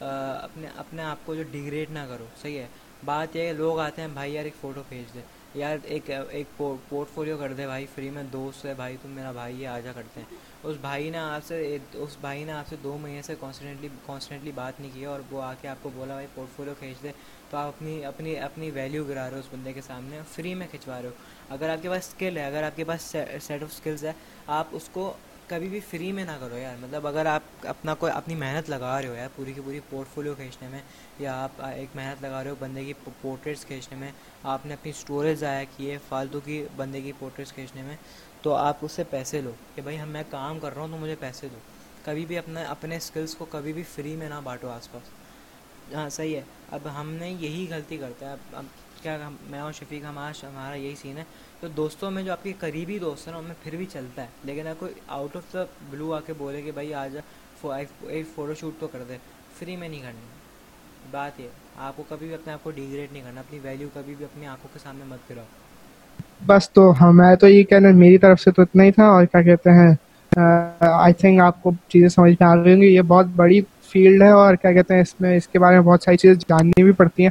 اپنے 0.00 0.68
اپنے 0.76 1.02
آپ 1.02 1.26
کو 1.26 1.34
جو 1.34 1.42
ڈیگریڈ 1.50 1.90
نہ 1.90 2.04
کرو، 2.08 2.26
صحیح 2.42 2.58
ہے؟ 2.58 2.66
بات 3.04 3.36
یہ 3.36 3.46
ہے 3.46 3.52
لوگ 3.52 3.78
آتے 3.80 4.02
ہیں، 4.02 4.08
بھائی 4.14 4.34
یار 4.34 4.44
ایک 4.44 4.54
فوٹو 4.60 4.82
بھیج 4.88 5.14
دے، 5.14 5.20
یار 5.54 5.76
ایک 5.84 6.10
ایک 6.10 6.56
پورٹ 6.56 7.14
فولیو 7.14 7.36
کر 7.38 7.52
دے، 7.52 7.66
بھائی 7.66 7.86
فری 7.94 8.10
میں 8.10 8.22
دوست 8.32 8.64
ہے، 8.66 8.74
بھائی 8.76 8.96
تم 9.02 9.10
میرا 9.10 9.32
بھائی 9.32 9.60
ہے، 9.62 9.66
آ 9.66 9.78
جا 9.80 9.92
کرتے 9.94 10.20
ہیں۔ 10.20 10.36
اس 10.62 10.76
بھائی 10.80 11.10
نے 11.10 11.18
آپ 11.18 11.44
سے 11.46 11.76
اس 11.94 12.16
بھائی 12.20 12.44
نے 12.44 12.52
آپ 12.52 12.68
سے 12.68 12.76
دو 12.82 12.96
مہینے 13.00 13.22
سے 13.22 13.34
کانسٹنٹلی 13.40 13.88
کانسٹنٹلی 14.06 14.52
بات 14.54 14.80
نہیں 14.80 14.90
کی 14.94 15.04
اور 15.04 15.20
وہ 15.30 15.42
آ 15.42 15.52
کے 15.60 15.68
آپ 15.68 15.82
کو 15.82 15.90
بولا، 15.94 16.14
بھائی 16.14 16.26
پورٹ 16.34 16.56
فولیو 16.56 16.74
کھینچ 16.78 17.02
دے، 17.02 17.12
تو 17.50 17.56
آپ 17.56 17.68
اپنی 17.68 18.04
اپنی 18.04 18.38
اپنی 18.40 18.70
ویلیو 18.74 19.04
گرا 19.08 19.28
رہے 19.30 19.34
ہو 19.34 19.40
اس 19.40 19.52
بندے 19.52 19.72
کے 19.72 19.80
سامنے 19.86 20.20
فری 20.34 20.54
میں 20.54 20.66
کھنچوا 20.70 21.00
رہے 21.02 21.08
ہو۔ 21.08 21.14
اگر 21.50 21.68
آپ 21.68 21.82
کے 21.82 21.88
پاس 21.88 22.08
اسکل 22.08 22.36
ہے، 22.36 22.44
اگر 22.44 22.62
آپ 22.62 22.76
کے 22.76 22.84
پاس 22.84 23.02
سیٹ 23.02 23.62
آف 23.62 23.68
اسکلز 23.72 24.04
ہے، 24.04 24.12
آپ 24.46 24.66
اس 24.72 24.88
کو 24.92 25.12
کبھی 25.48 25.68
بھی 25.68 25.80
فری 25.80 26.12
میں 26.12 26.24
نہ 26.24 26.30
کرو 26.40 26.58
یار۔ 26.58 26.76
مطلب 26.80 27.06
اگر 27.06 27.26
آپ 27.26 27.66
اپنا 27.66 27.94
کوئی 27.94 28.12
اپنی 28.12 28.34
محنت 28.34 28.70
لگا 28.70 29.00
رہے 29.02 29.08
ہو 29.08 29.14
یار، 29.14 29.28
پوری 29.36 29.52
کی 29.52 29.60
پوری 29.64 29.80
پورٹ 29.90 30.14
فولیو 30.14 30.34
کھینچنے 30.34 30.68
میں، 30.68 30.78
یا 31.18 31.34
آپ 31.44 31.62
ایک 31.62 31.88
محنت 31.94 32.22
لگا 32.22 32.42
رہے 32.42 32.50
ہو 32.50 32.54
بندے 32.58 32.84
کی 32.84 32.92
پورٹریٹس 33.20 33.64
کھینچنے 33.66 33.98
میں، 33.98 34.10
آپ 34.42 34.66
نے 34.66 34.74
اپنی 34.74 34.90
اسٹوریج 34.90 35.38
ضائع 35.38 35.64
کی 35.76 35.90
ہے 35.90 35.98
فالتو 36.08 36.40
کی 36.40 36.66
بندے 36.76 37.00
کی 37.00 37.12
پورٹریٹس 37.18 37.52
کھینچنے 37.52 37.82
میں، 37.82 37.96
تو 38.42 38.54
آپ 38.54 38.76
اس 38.82 38.92
سے 38.92 39.04
پیسے 39.04 39.40
لو 39.40 39.52
کہ 39.74 39.82
بھائی 39.82 40.00
ہم 40.00 40.08
میں 40.08 40.22
کام 40.30 40.58
کر 40.58 40.74
رہا 40.74 40.82
ہوں 40.82 40.88
تو 40.88 40.96
مجھے 40.96 41.14
پیسے 41.20 41.48
دو۔ 41.52 41.58
کبھی 42.04 42.26
بھی 42.26 42.38
اپنے 42.38 42.64
اپنے 42.64 42.96
اسکلس 42.96 43.34
کو 43.34 43.44
کبھی 43.44 43.72
بھی 43.72 43.82
فری 43.94 44.16
میں 44.16 44.28
نہ 44.28 44.40
بانٹو 44.44 44.68
آس 44.70 44.90
پاس۔ 44.92 45.94
ہاں 45.94 46.08
صحیح 46.08 46.36
ہے۔ 46.36 46.42
اب 46.70 46.80
ہم 47.00 47.10
نے 47.12 47.30
یہی 47.30 47.66
غلطی 47.70 47.96
کرتا 47.96 48.30
ہے۔ 48.30 48.34
اب 48.52 48.64
کیا 49.06 49.28
میں 49.50 49.58
اور 49.58 49.72
شفیق 49.72 50.04
آج 50.04 50.44
ہمارا 50.44 50.76
یہی 50.76 50.94
سین 51.02 51.18
ہے۔ 51.18 51.24
تو 51.60 51.68
دوستوں 51.68 52.10
میں 52.10 52.22
جو 52.22 52.32
آپ 52.32 52.42
کے 52.42 52.52
قریبی 52.58 52.98
دوست 52.98 53.26
ہیں 53.26 53.32
نا، 53.32 53.38
ان 53.38 53.44
میں 53.44 53.54
پھر 53.62 53.76
بھی 53.76 53.86
چلتا 53.92 54.22
ہے۔ 54.22 54.26
لیکن 54.44 54.66
اگر 54.66 54.72
کوئی 54.78 54.92
آؤٹ 55.08 55.36
آف 55.36 55.52
دا 55.54 55.64
بلو 55.90 56.12
آ 56.14 56.20
کے 56.26 56.32
بولے 56.38 56.62
کہ 56.62 56.70
بھائی 56.70 56.94
آج 56.94 57.16
ایک 57.62 58.26
فوٹو 58.34 58.54
شوٹ 58.54 58.80
تو 58.80 58.86
کر 58.86 58.98
دے۔ 59.08 59.16
فری 59.58 59.76
میں 59.76 59.88
نہیں 59.88 60.00
کرنی۔ 60.00 60.26
بات 61.10 61.40
یہ 61.40 61.48
آپ 61.76 61.96
کو 61.96 62.02
کبھی 62.08 62.26
بھی 62.26 62.34
اپنے 62.34 62.52
آپ 62.52 62.64
کو 62.64 62.70
ڈیگریڈ 62.70 63.12
نہیں 63.12 63.22
کرنا، 63.22 63.40
اپنی 63.40 63.58
ویلیو 63.62 63.88
کبھی 63.94 64.14
بھی 64.18 64.24
اپنی 64.24 64.46
آنکھوں 64.46 64.68
کے 64.72 64.78
سامنے 64.82 65.04
مت 65.04 65.28
پھراؤ۔ 65.28 65.44
بس 66.46 66.70
تو 66.70 66.90
ہاں 67.00 67.12
میں 67.12 67.36
تو 67.36 67.48
یہ 67.48 67.62
کہنا 67.62 67.88
میری 67.90 68.18
طرف 68.18 68.40
سے 68.40 68.50
تو 68.50 68.62
اتنا 68.62 68.84
ہی 68.84 68.92
تھا 68.92 69.04
اور 69.04 69.24
کیا 69.24 69.42
کہتے 69.42 69.70
ہیں 69.70 69.94
آئی 70.80 71.12
تھنک 71.12 71.40
آپ 71.40 71.62
کو 71.62 71.72
چیزیں 71.88 72.08
سمجھ 72.08 72.32
میں 72.40 72.48
آ 72.48 72.64
گئی 72.64 72.74
ہوں 72.74 72.80
گی۔ 72.80 72.86
یہ 72.86 73.02
بہت 73.02 73.26
بڑی 73.26 73.60
فیلڈ 73.60 74.22
ہے 74.22 74.30
اور 74.30 74.54
کیا 74.54 74.72
کہتے 74.72 74.94
ہیں، 74.94 75.00
اس 75.00 75.20
میں 75.20 75.36
اس 75.36 75.48
کے 75.48 75.58
بارے 75.58 75.74
میں 75.74 75.82
بہت 75.82 76.02
ساری 76.02 76.16
چیزیں 76.16 76.34
جاننی 76.48 76.82
بھی 76.82 76.92
پڑتی 76.92 77.22
ہیں۔ 77.22 77.30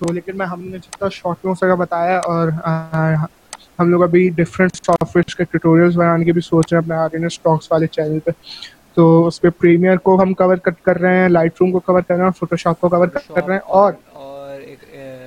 تو 0.00 0.12
لیکن 0.12 0.36
میں 0.36 0.46
ہم 0.46 0.62
نے 0.62 0.78
جتنا 0.78 1.08
شارٹ 1.12 1.44
میں 1.44 1.54
سکا 1.54 1.74
بتایا 1.76 2.18
اور 2.26 2.48
ہم 3.78 3.88
لوگ 3.88 4.02
ابھی 4.02 4.28
ڈفرینٹ 4.34 4.76
سافٹ 4.76 5.16
ویئرس 5.16 5.34
کے 5.34 5.44
ٹیوٹوریلس 5.44 5.96
بنانے 5.96 6.24
کی 6.24 6.32
بھی 6.32 6.40
سوچ 6.42 6.72
رہے 6.72 6.78
ہیں 6.78 6.84
اپنے 6.84 6.96
آگے 6.96 7.26
اسٹاکس 7.26 7.70
والے 7.70 7.86
چینل 7.88 8.18
پہ۔ 8.20 8.30
تو 8.96 9.04
اس 9.26 9.40
پہ 9.40 9.48
پریمیئر 9.58 9.96
کو 9.98 10.20
ہم 10.22 10.32
کور 10.34 10.56
کر 10.64 11.00
رہے 11.00 11.16
ہیں 11.16 11.28
لائٹ 11.28 11.60
روم 11.60 11.70
کو 11.72 11.80
کور 11.80 12.00
کر 12.00 12.14
رہے 12.14 12.24
ہیں 12.24 12.30
فوٹو 12.38 12.56
شاپ 12.56 12.80
کو 12.80 12.88
کور 12.90 13.06
کر 13.08 13.46
رہے 13.46 13.54
ہیں 13.54 13.60
اور 13.72 13.92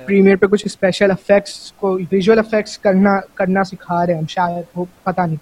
پریمیئر 0.06 0.36
پہ 0.36 0.46
کچھ 0.46 0.62
اسپیشل 0.66 1.10
افیکٹس 1.10 1.52
کو 1.74 1.92
ویژول 2.10 2.38
افیکٹس 2.38 2.78
کرنا 2.78 3.10
کرنا 3.34 3.62
سکھا 3.64 4.04
رہے 4.06 4.12
ہیں 4.12 4.20
ہم 4.20 4.26
شاید 4.28 4.64
وہ 4.74 4.84
پتہ 5.02 5.20
نہیں 5.20 5.36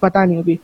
پتہ 0.00 0.18
نہیں 0.18 0.38
ابھی۔ 0.38 0.56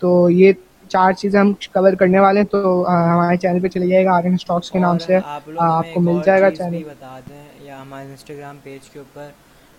تو 0.00 0.08
یہ 0.30 0.52
چار 0.90 1.12
چیزیں 1.12 1.38
ہم 1.40 1.52
کور 1.72 1.92
کرنے 1.94 2.20
والے 2.20 2.40
ہیں 2.40 2.46
تو 2.48 2.58
ہمارے 2.88 3.36
چینل 3.38 3.60
پہ 3.60 3.68
چلے 3.68 3.86
جائے 3.88 4.04
گا 4.04 4.12
آرین 4.12 4.34
اسٹاکس 4.34 4.70
کے 4.70 4.78
نام 4.78 4.98
سے 4.98 5.18
آپ 5.60 5.86
کو 5.92 6.00
مل 6.02 6.20
جائے 6.24 6.40
گا 6.42 6.50
چینل 6.52 6.82
بتا 6.84 7.18
دیں۔ 7.28 7.47
ہمارے 7.78 8.08
انسٹاگرام 8.08 8.58
پیج 8.62 8.88
کے 8.90 8.98
اوپر 8.98 9.30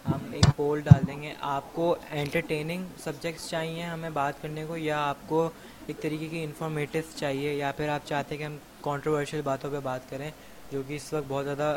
ہم 0.05 0.31
ایک 0.31 0.55
پول 0.55 0.81
ڈال 0.81 1.07
دیں 1.07 1.21
گے۔ 1.21 1.33
آپ 1.47 1.73
کو 1.73 1.85
انٹرٹیننگ 2.11 2.83
سبجیکٹس 2.97 3.49
چاہیے 3.49 3.83
ہمیں 3.83 4.09
بات 4.11 4.41
کرنے 4.41 4.65
کو 4.65 4.77
یا 4.77 4.99
آپ 5.03 5.27
کو 5.27 5.49
ایک 5.87 6.01
طریقے 6.01 6.27
کی 6.27 6.43
انفارمیٹیو 6.43 6.91
چاہیے 7.15 7.53
یا 7.53 7.71
پھر 7.71 7.89
آپ 7.89 8.05
چاہتے 8.05 8.35
ہیں 8.35 8.39
کہ 8.39 8.45
ہم 8.45 8.57
کانٹروورشل 8.81 9.41
باتوں 9.41 9.71
پہ 9.71 9.79
بات 9.83 10.09
کریں 10.09 10.29
جو 10.71 10.81
کہ 10.87 10.95
اس 10.95 11.11
وقت 11.13 11.25
بہت 11.27 11.45
زیادہ 11.45 11.69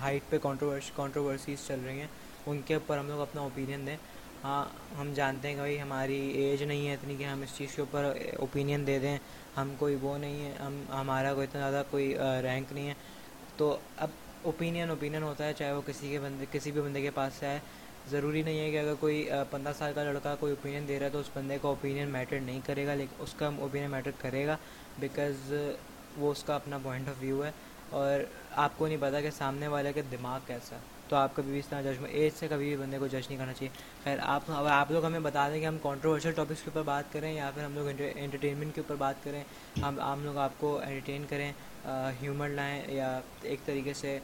ہائٹ 0.00 0.30
پہ 0.30 0.38
کانٹروورش 0.38 0.90
کانٹروورسیز 0.94 1.66
چل 1.66 1.80
رہی 1.84 2.00
ہیں۔ 2.00 2.06
ان 2.46 2.60
کے 2.62 2.74
اوپر 2.74 2.98
ہم 2.98 3.08
لوگ 3.08 3.20
اپنا 3.20 3.40
اوپینین 3.40 3.86
دیں۔ 3.86 3.96
ہاں 4.44 4.64
ہم 4.96 5.12
جانتے 5.14 5.48
ہیں 5.48 5.54
کہ 5.54 5.60
بھائی 5.60 5.80
ہماری 5.80 6.16
ایج 6.34 6.62
نہیں 6.62 6.88
ہے 6.88 6.94
اتنی 6.94 7.16
کہ 7.16 7.24
ہم 7.24 7.42
اس 7.42 7.56
چیز 7.56 7.74
کے 7.74 7.82
اوپر 7.82 8.04
اوپینین 8.38 8.86
دے 8.86 8.98
دیں۔ 8.98 9.16
ہم 9.56 9.74
کوئی 9.78 9.96
وہ 10.00 10.16
نہیں 10.18 10.44
ہے 10.44 10.52
ہم، 10.56 10.74
ہمارا 10.90 11.32
کوئی 11.34 11.46
اتنا 11.46 11.60
زیادہ 11.60 11.82
کوئی 11.90 12.14
رینک 12.42 12.72
نہیں 12.72 12.88
ہے۔ 12.88 12.94
تو 13.56 13.76
اب 13.98 14.10
اوپینین 14.42 14.90
اوپینین 14.90 15.22
ہوتا 15.22 15.46
ہے، 15.46 15.52
چاہے 15.58 15.72
وہ 15.72 15.80
کسی 15.86 16.10
کے 16.10 16.18
بندے 16.20 16.44
کسی 16.52 16.70
بھی 16.72 16.80
بندے 16.80 17.00
کے 17.02 17.10
پاس 17.14 17.32
سے 17.38 17.46
آئے۔ 17.46 17.58
ضروری 18.10 18.42
نہیں 18.42 18.58
ہے 18.58 18.70
کہ 18.70 18.78
اگر 18.78 18.94
کوئی 19.00 19.28
پندرہ 19.50 19.72
سال 19.78 19.92
کا 19.94 20.02
لڑکا 20.04 20.34
کوئی 20.40 20.52
اوپینین 20.52 20.88
دے 20.88 20.98
رہا 20.98 21.06
ہے 21.06 21.10
تو 21.12 21.20
اس 21.20 21.30
بندے 21.34 21.58
کا 21.62 21.68
اوپینین 21.68 22.08
میٹر 22.08 22.40
نہیں 22.40 22.60
کرے 22.66 22.86
گا، 22.86 22.94
لیکن 22.94 23.22
اس 23.22 23.34
کا 23.38 23.50
اوپینین 23.58 23.90
میٹر 23.90 24.10
کرے 24.18 24.46
گا 24.46 24.56
بیکاز 24.98 25.52
وہ 26.16 26.30
اس 26.30 26.42
کا 26.44 26.54
اپنا 26.54 26.78
پوائنٹ 26.82 27.08
آف 27.08 27.14
ویو 27.20 27.44
ہے 27.44 27.50
اور 27.90 28.20
آپ 28.62 28.78
کو 28.78 28.86
نہیں 28.86 28.96
پتا 29.00 29.20
کہ 29.20 29.30
سامنے 29.30 29.68
والے 29.68 29.92
کا 29.92 30.00
دماغ 30.12 30.38
کیسا 30.46 30.76
ہے۔ 30.76 30.96
تو 31.08 31.16
آپ 31.16 31.36
کبھی 31.36 31.50
بھی 31.50 31.58
اس 31.58 31.66
طرح 31.68 31.80
جج 31.82 32.04
ایج 32.08 32.32
سے 32.38 32.48
کبھی 32.48 32.68
بھی 32.68 32.76
بندے 32.76 32.98
کو 32.98 33.06
جج 33.06 33.26
نہیں 33.28 33.36
کرنا 33.36 33.52
چاہیے۔ 33.52 33.68
خیر، 34.04 34.18
آپ 34.22 34.50
آپ 34.50 34.92
لوگ 34.92 35.04
ہمیں 35.04 35.20
بتا 35.20 35.48
دیں 35.48 35.60
کہ 35.60 35.66
ہم 35.66 35.76
کانٹروورشل 35.82 36.32
ٹاپکس 36.32 36.62
کے 36.62 36.70
اوپر 36.74 36.82
بات 36.82 37.04
کریں 37.12 37.32
یا 37.32 37.50
پھر 37.54 37.64
ہم 37.64 37.74
لوگ 37.74 38.02
انٹرٹینمنٹ 38.14 38.74
کے 38.74 38.80
اوپر 38.80 38.94
بات 38.94 39.14
کریں، 39.24 39.44
ہم 39.82 40.00
ہم 40.00 40.24
لوگ 40.24 40.36
آپ 40.36 40.52
کو 40.58 40.78
انٹرٹین 40.78 41.24
کریں 41.28 41.52
ہیومر 42.22 42.48
لائیں 42.48 42.82
یا 42.88 43.20
ایک 43.42 43.60
طریقے 43.64 43.94
سے 43.94 44.18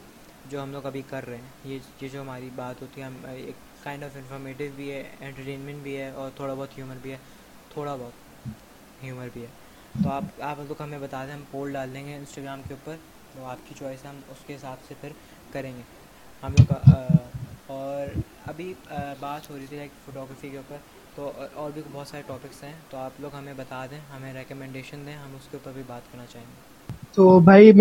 جو 0.49 0.63
ہم 0.63 0.71
لوگ 0.71 0.85
ابھی 0.85 1.01
کر 1.09 1.27
رہے 1.27 1.37
ہیں۔ 1.37 1.51
یہ 1.65 1.79
یہ 2.01 2.07
جو 2.07 2.21
ہماری 2.21 2.49
بات 2.55 2.81
ہوتی 2.81 3.01
ہے، 3.01 3.05
ہم 3.05 3.17
ایک 3.23 3.83
کائنڈ 3.83 4.03
آف 4.03 4.15
انفارمیٹیو 4.15 4.71
بھی 4.75 4.91
ہے 4.91 5.03
انٹرٹینمنٹ 5.19 5.83
بھی 5.83 5.97
ہے 5.97 6.09
اور 6.09 6.29
تھوڑا 6.35 6.53
بہت 6.53 6.77
ہیومر 6.77 6.95
بھی 7.01 7.11
ہے۔ 7.11 7.17
تھوڑا 7.73 7.95
بہت 7.95 8.47
ہیومر 9.03 9.27
بھی 9.33 9.41
ہے۔ 9.41 9.47
تو 10.03 10.09
آپ 10.09 10.23
آپ 10.39 10.55
لوگ 10.59 10.81
ہمیں 10.81 10.99
بتا 10.99 11.25
دیں، 11.25 11.33
ہم 11.33 11.43
پول 11.51 11.73
ڈال 11.73 11.93
دیں 11.93 12.07
گے 12.07 12.15
انسٹاگرام 12.15 12.61
کے 12.67 12.73
اوپر۔ 12.73 12.95
تو 13.33 13.45
آپ 13.45 13.57
کی 13.67 13.75
چوائس 13.79 14.05
ہم 14.05 14.19
اس 14.29 14.37
کے 14.47 14.55
حساب 14.55 14.77
سے 14.87 14.93
پھر 15.01 15.09
کریں 15.51 15.77
گے۔ 15.77 16.04
ہم 16.45 16.53
لوگ 16.53 16.71
اور 17.67 18.07
ابھی 18.47 18.73
بات 19.19 19.49
ہو 19.49 19.57
رہی 19.57 19.65
تھی 19.69 19.77
لائک 19.77 19.91
فوٹوگرافی 20.05 20.49
کے 20.49 20.57
اوپر، 20.57 20.77
تو 21.15 21.31
اور 21.55 21.71
بھی 21.73 21.81
بہت 21.91 22.07
سارے 22.07 22.23
ٹاپکس 22.27 22.63
ہیں، 22.63 22.73
تو 22.89 22.97
آپ 22.97 23.21
لوگ 23.21 23.35
ہمیں 23.35 23.53
بتا 23.57 23.85
دیں، 23.91 23.99
ہمیں 24.15 24.33
ریکمنڈیشن 24.33 25.05
دیں، 25.05 25.15
ہم 25.15 25.35
اس 25.35 25.47
کے 25.51 25.57
اوپر 25.57 25.71
بھی 25.73 25.83
بات 25.87 26.11
کرنا 26.11 26.25
چاہیں 26.33 26.45
گے۔ 26.45 26.73
تو 27.15 27.39
بھائی 27.41 27.71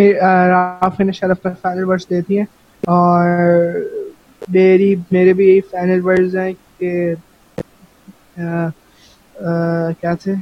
راف 0.51 1.01
نے 1.01 1.13
شرف 1.13 1.43
پر 1.43 1.53
فائنل 1.63 1.85
ورڈس 1.89 2.09
دے 2.11 2.21
دیے، 2.29 2.43
اور 2.83 3.29
میری، 4.49 4.95
میرے 5.11 5.33
بھی 5.33 5.49
یہی 5.49 5.61
فائنل 5.71 6.01
ورڈز 6.05 6.37
ہیں 6.37 6.53
کہ 6.79 7.15
کیا 10.01 10.15
تھے؟ 10.23 10.33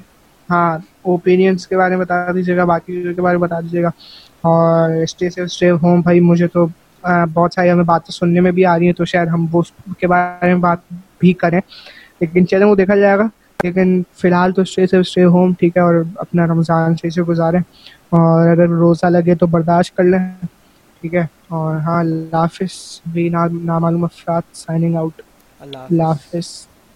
ہاں 0.49 0.77
اوپینینس 1.11 1.67
کے 1.67 1.77
بارے 1.77 1.97
میں 1.97 2.05
بتا 2.05 2.33
دیجیے 2.35 2.57
گا، 2.57 2.65
باقی 2.65 3.03
کے 3.15 3.23
بارے 3.23 3.37
میں 3.37 3.47
بتا 3.47 3.61
دیجیے 3.61 3.83
گا، 3.83 3.91
اور 4.45 5.03
اسٹے 5.03 5.31
سے 5.31 5.43
اسٹے 5.43 5.71
ہوم 5.83 6.01
بھائی، 6.01 6.21
مجھے 6.21 6.47
تو 6.49 6.67
بہت 7.35 7.55
ساری 7.55 7.71
ہمیں 7.71 7.85
باتیں 7.85 8.13
سننے 8.13 8.41
میں 8.41 8.53
بھی 8.53 8.67
آ 8.67 8.79
رہی 8.79 8.87
ہیں 8.87 8.93
تو 8.93 9.05
شاید 9.05 9.29
ہم 9.29 9.47
وہ 9.53 9.63
کے 9.99 10.07
بارے 10.07 10.47
میں 10.47 10.61
بات 10.61 10.79
بھی 11.19 11.33
کریں۔ 11.33 11.61
لیکن 12.21 12.47
چلیں 12.47 12.67
وہ 12.67 12.75
دیکھا 12.75 12.97
جائے 12.97 13.19
گا۔ 13.19 13.27
لیکن 13.63 14.03
فی 14.17 14.29
الحال 14.29 14.53
تو 14.53 14.63
اسٹے 14.63 14.87
سے 14.87 14.97
اسٹے 14.97 15.25
ہوم 15.25 15.53
ٹھیک 15.59 15.77
ہے 15.77 15.83
اور 15.83 15.95
اپنا 16.17 16.47
رمضان 16.47 16.95
صحیح 16.95 17.11
سے 17.11 17.23
گزاریں۔ 17.23 17.61
اور 18.11 18.49
اگر 18.49 18.69
روزہ 18.71 19.07
لگے 19.07 19.35
تو 19.35 19.47
برداشت 19.47 19.97
کر 19.97 20.05
لیں 20.05 20.19
ٹھیک 21.03 21.15
ہے۔ 21.15 21.25
اور 21.49 21.77
ہاں 21.77 21.99
اللہ 22.01 22.37
حافظ۔ 22.37 22.73
بھی 23.07 23.29
نامعلوم 23.29 24.05
افراد 24.05 24.43
سائننگ 24.55 24.97
آؤٹ 24.97 25.23
اللہ 25.91 26.03
حافظ۔ 26.03 26.47